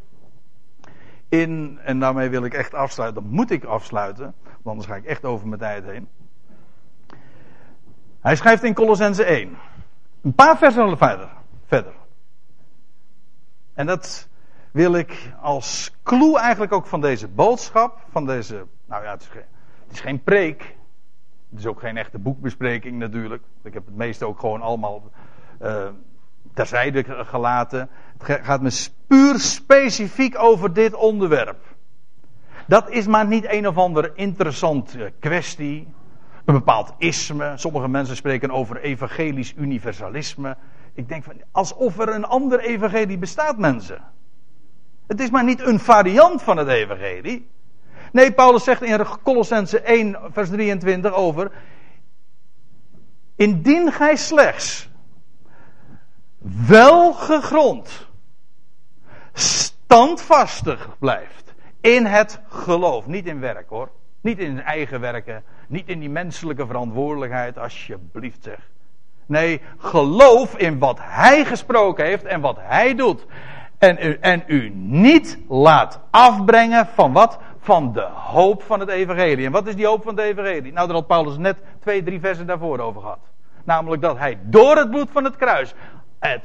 in, 1.30 1.80
en 1.84 2.00
daarmee 2.00 2.30
wil 2.30 2.44
ik 2.44 2.54
echt 2.54 2.74
afsluiten, 2.74 3.24
dan 3.24 3.32
moet 3.34 3.52
ik 3.52 3.64
afsluiten, 3.64 4.34
want 4.44 4.64
anders 4.64 4.88
ga 4.88 4.96
ik 4.96 5.06
echt 5.06 5.26
over 5.26 5.48
mijn 5.48 5.60
tijd 5.60 5.86
heen. 5.86 6.08
Hij 8.22 8.36
schrijft 8.36 8.64
in 8.64 8.74
Colossense 8.74 9.24
1, 9.24 9.58
een 10.22 10.34
paar 10.34 10.58
versen 10.58 10.98
verder, 10.98 11.30
verder. 11.66 11.94
En 13.74 13.86
dat 13.86 14.28
wil 14.72 14.96
ik 14.96 15.34
als 15.42 15.92
clue 16.04 16.40
eigenlijk 16.40 16.72
ook 16.72 16.88
van 16.88 17.02
deze 17.02 17.28
boodschap, 17.28 18.00
van 18.12 18.26
deze, 18.26 18.66
nou 18.86 19.04
ja, 19.04 19.12
het 19.12 19.22
is 19.22 19.28
geen, 19.28 19.44
het 19.84 19.92
is 19.92 20.00
geen 20.00 20.24
preek, 20.24 20.76
het 21.50 21.60
is 21.60 21.66
ook 21.66 21.80
geen 21.80 21.98
echte 21.98 22.20
boekbespreking 22.20 22.98
natuurlijk. 22.98 23.44
Ik 23.64 23.74
heb 23.74 23.86
het 23.86 23.96
meeste 23.96 24.26
ook 24.26 24.40
gewoon 24.40 24.62
allemaal 24.62 25.04
uh, 25.62 25.88
terzijde 26.54 27.04
gelaten. 27.26 27.90
Het 28.18 28.46
gaat 28.46 28.62
me 28.62 28.88
puur 29.08 29.40
specifiek 29.40 30.40
over 30.40 30.74
dit 30.74 30.94
onderwerp. 30.94 31.76
Dat 32.68 32.90
is 32.90 33.08
maar 33.08 33.28
niet 33.28 33.52
een 33.52 33.68
of 33.68 33.78
andere 33.78 34.12
interessante 34.14 35.14
kwestie. 35.20 35.88
Een 36.50 36.56
bepaald 36.56 36.94
isme. 36.98 37.54
Sommige 37.56 37.88
mensen 37.88 38.16
spreken 38.16 38.52
over 38.52 38.82
evangelisch 38.82 39.54
universalisme. 39.58 40.58
Ik 40.94 41.08
denk 41.08 41.24
van, 41.24 41.34
alsof 41.52 42.00
er 42.00 42.10
een 42.10 42.26
ander 42.26 42.60
evangelie 42.60 43.18
bestaat, 43.18 43.58
mensen. 43.58 44.04
Het 45.08 45.20
is 45.20 45.30
maar 45.30 45.44
niet 45.44 45.62
een 45.62 45.80
variant 45.80 46.42
van 46.42 46.58
het 46.58 46.68
evangelie. 46.68 47.50
Nee, 48.12 48.32
Paulus 48.32 48.64
zegt 48.64 48.82
in 48.82 49.06
Colossense 49.24 49.82
1, 49.82 50.18
vers 50.32 50.50
23 50.50 51.14
over. 51.14 51.52
Indien 53.36 53.92
gij 53.92 54.16
slechts 54.16 54.90
wel 56.68 57.14
gegrond, 57.14 58.08
standvastig 59.34 60.98
blijft 61.00 61.54
in 61.82 62.06
het 62.06 62.40
geloof. 62.48 63.08
Niet 63.08 63.26
in 63.26 63.40
werk 63.40 63.70
hoor. 63.70 63.90
Niet 64.22 64.40
in 64.40 64.62
eigen 64.62 65.00
werken. 65.00 65.44
Niet 65.68 65.88
in 65.88 66.00
die 66.00 66.10
menselijke 66.10 66.66
verantwoordelijkheid, 66.66 67.58
alsjeblieft 67.58 68.44
zeg. 68.44 68.70
Nee, 69.26 69.62
geloof 69.78 70.58
in 70.58 70.80
wat 70.80 70.98
hij 71.02 71.46
gesproken 71.46 72.06
heeft 72.06 72.26
en 72.26 72.42
wat 72.42 72.58
hij 72.60 72.96
doet. 72.96 73.26
En 73.78 73.98
u, 74.02 74.18
en 74.22 74.44
u 74.48 74.70
niet 74.76 75.38
laat 75.48 76.00
afbrengen 76.10 76.88
van 76.94 77.14
wat? 77.14 77.40
Van 77.60 77.94
de 77.94 78.08
hoop 78.14 78.64
van 78.64 78.80
het 78.80 78.90
evangelie. 78.90 79.46
En 79.46 79.52
wat 79.52 79.68
is 79.68 79.76
die 79.76 79.88
hoop 79.88 80.04
van 80.04 80.16
het 80.16 80.26
evangelie? 80.26 80.74
Nou, 80.74 80.88
daar 80.88 80.96
had 80.96 81.08
Paulus 81.08 81.38
net 81.38 81.58
twee, 81.80 82.04
drie 82.04 82.20
versen 82.20 82.48
daarvoor 82.48 82.80
over 82.80 83.02
gehad. 83.02 83.20
Namelijk 83.64 84.02
dat 84.02 84.18
hij 84.18 84.38
door 84.44 84.76
het 84.78 84.90
bloed 84.90 85.10
van 85.12 85.24
het 85.24 85.36
kruis 85.36 85.74
het 86.20 86.42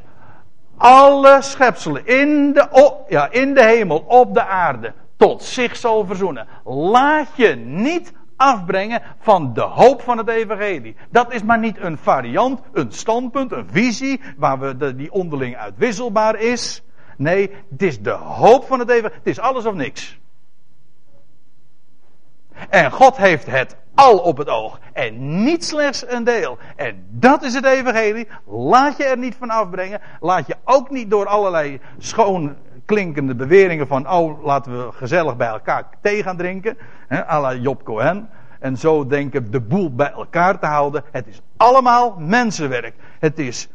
alle 0.76 1.42
schepselen 1.42 2.06
in 2.06 2.52
de, 2.52 2.94
ja, 3.08 3.30
in 3.30 3.54
de 3.54 3.64
hemel, 3.64 3.98
op 3.98 4.34
de 4.34 4.44
aarde, 4.44 4.92
tot 5.16 5.42
zich 5.42 5.76
zal 5.76 6.06
verzoenen. 6.06 6.46
Laat 6.64 7.28
je 7.34 7.54
niet 7.56 8.12
afbrengen 8.36 9.02
van 9.18 9.52
de 9.54 9.60
hoop 9.60 10.02
van 10.02 10.18
het 10.18 10.28
evangelie. 10.28 10.96
Dat 11.10 11.32
is 11.32 11.42
maar 11.42 11.58
niet 11.58 11.78
een 11.78 11.98
variant, 11.98 12.60
een 12.72 12.92
standpunt, 12.92 13.52
een 13.52 13.68
visie, 13.70 14.20
waar 14.36 14.58
we 14.58 14.96
die 14.96 15.12
onderling 15.12 15.56
uitwisselbaar 15.56 16.40
is. 16.40 16.82
Nee, 17.16 17.50
het 17.70 17.82
is 17.82 18.00
de 18.00 18.10
hoop 18.10 18.64
van 18.64 18.78
het 18.78 18.88
evangelie. 18.88 19.18
Het 19.18 19.26
is 19.26 19.38
alles 19.38 19.64
of 19.64 19.74
niks. 19.74 20.18
En 22.68 22.90
God 22.90 23.16
heeft 23.16 23.46
het 23.46 23.76
al 23.94 24.18
op 24.18 24.36
het 24.36 24.48
oog. 24.48 24.80
En 24.92 25.42
niet 25.44 25.64
slechts 25.64 26.08
een 26.08 26.24
deel. 26.24 26.58
En 26.76 27.06
dat 27.10 27.42
is 27.42 27.54
het 27.54 27.64
evangelie. 27.64 28.28
Laat 28.46 28.96
je 28.96 29.04
er 29.04 29.18
niet 29.18 29.34
van 29.38 29.50
afbrengen. 29.50 30.00
Laat 30.20 30.46
je 30.46 30.56
ook 30.64 30.90
niet 30.90 31.10
door 31.10 31.26
allerlei 31.26 31.80
schoon 31.98 32.56
klinkende 32.84 33.34
beweringen 33.34 33.86
van... 33.86 34.10
oh, 34.10 34.44
laten 34.44 34.86
we 34.86 34.92
gezellig 34.92 35.36
bij 35.36 35.48
elkaar 35.48 35.84
thee 36.00 36.22
gaan 36.22 36.36
drinken. 36.36 36.76
Hè, 37.08 37.28
à 37.28 37.40
la 37.40 37.54
Job 37.54 37.82
Cohen. 37.82 38.28
En 38.60 38.76
zo 38.76 39.06
denken 39.06 39.50
de 39.50 39.60
boel 39.60 39.94
bij 39.94 40.10
elkaar 40.10 40.58
te 40.58 40.66
houden. 40.66 41.04
Het 41.10 41.26
is 41.26 41.40
allemaal 41.56 42.16
mensenwerk. 42.18 42.94
Het 43.18 43.38
is, 43.38 43.68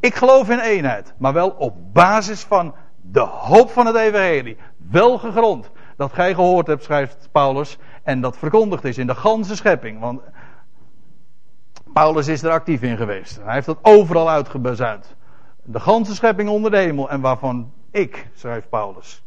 ik 0.00 0.14
geloof 0.14 0.50
in 0.50 0.58
eenheid. 0.58 1.14
Maar 1.16 1.32
wel 1.32 1.50
op 1.50 1.76
basis 1.92 2.42
van 2.42 2.74
de 3.00 3.20
hoop 3.20 3.70
van 3.70 3.86
het 3.86 3.96
evangelie. 3.96 4.56
Wel 4.90 5.18
gegrond. 5.18 5.70
Dat 5.96 6.12
gij 6.12 6.34
gehoord 6.34 6.66
hebt, 6.66 6.84
schrijft 6.84 7.28
Paulus 7.32 7.78
en 8.02 8.20
dat 8.20 8.38
verkondigd 8.38 8.84
is 8.84 8.98
in 8.98 9.06
de 9.06 9.14
ganse 9.14 9.56
schepping. 9.56 10.00
Want 10.00 10.20
Paulus 11.92 12.28
is 12.28 12.42
er 12.42 12.50
actief 12.50 12.82
in 12.82 12.96
geweest. 12.96 13.40
Hij 13.44 13.54
heeft 13.54 13.66
dat 13.66 13.78
overal 13.82 14.30
uitgebazuind. 14.30 15.16
De 15.62 15.80
ganse 15.80 16.14
schepping 16.14 16.48
onder 16.48 16.70
de 16.70 16.76
hemel. 16.76 17.10
En 17.10 17.20
waarvan 17.20 17.72
ik, 17.94 18.28
schrijft 18.34 18.68
Paulus, 18.68 19.24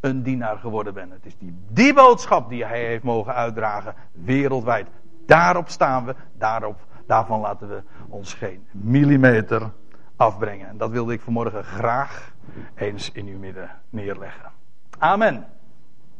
een 0.00 0.22
dienaar 0.22 0.58
geworden 0.58 0.94
ben. 0.94 1.10
Het 1.10 1.26
is 1.26 1.38
die, 1.38 1.54
die 1.68 1.94
boodschap 1.94 2.48
die 2.48 2.64
hij 2.64 2.84
heeft 2.84 3.02
mogen 3.02 3.34
uitdragen 3.34 3.94
wereldwijd. 4.12 4.86
Daarop 5.26 5.68
staan 5.68 6.04
we. 6.04 6.14
Daarop, 6.38 6.76
daarvan 7.06 7.40
laten 7.40 7.68
we 7.68 7.82
ons 8.08 8.34
geen 8.34 8.66
millimeter 8.70 9.70
afbrengen. 10.16 10.68
En 10.68 10.76
dat 10.76 10.90
wilde 10.90 11.12
ik 11.12 11.20
vanmorgen 11.20 11.64
graag 11.64 12.32
eens 12.74 13.12
in 13.12 13.26
uw 13.26 13.38
midden 13.38 13.70
neerleggen. 13.90 14.50
Amen. 14.98 15.46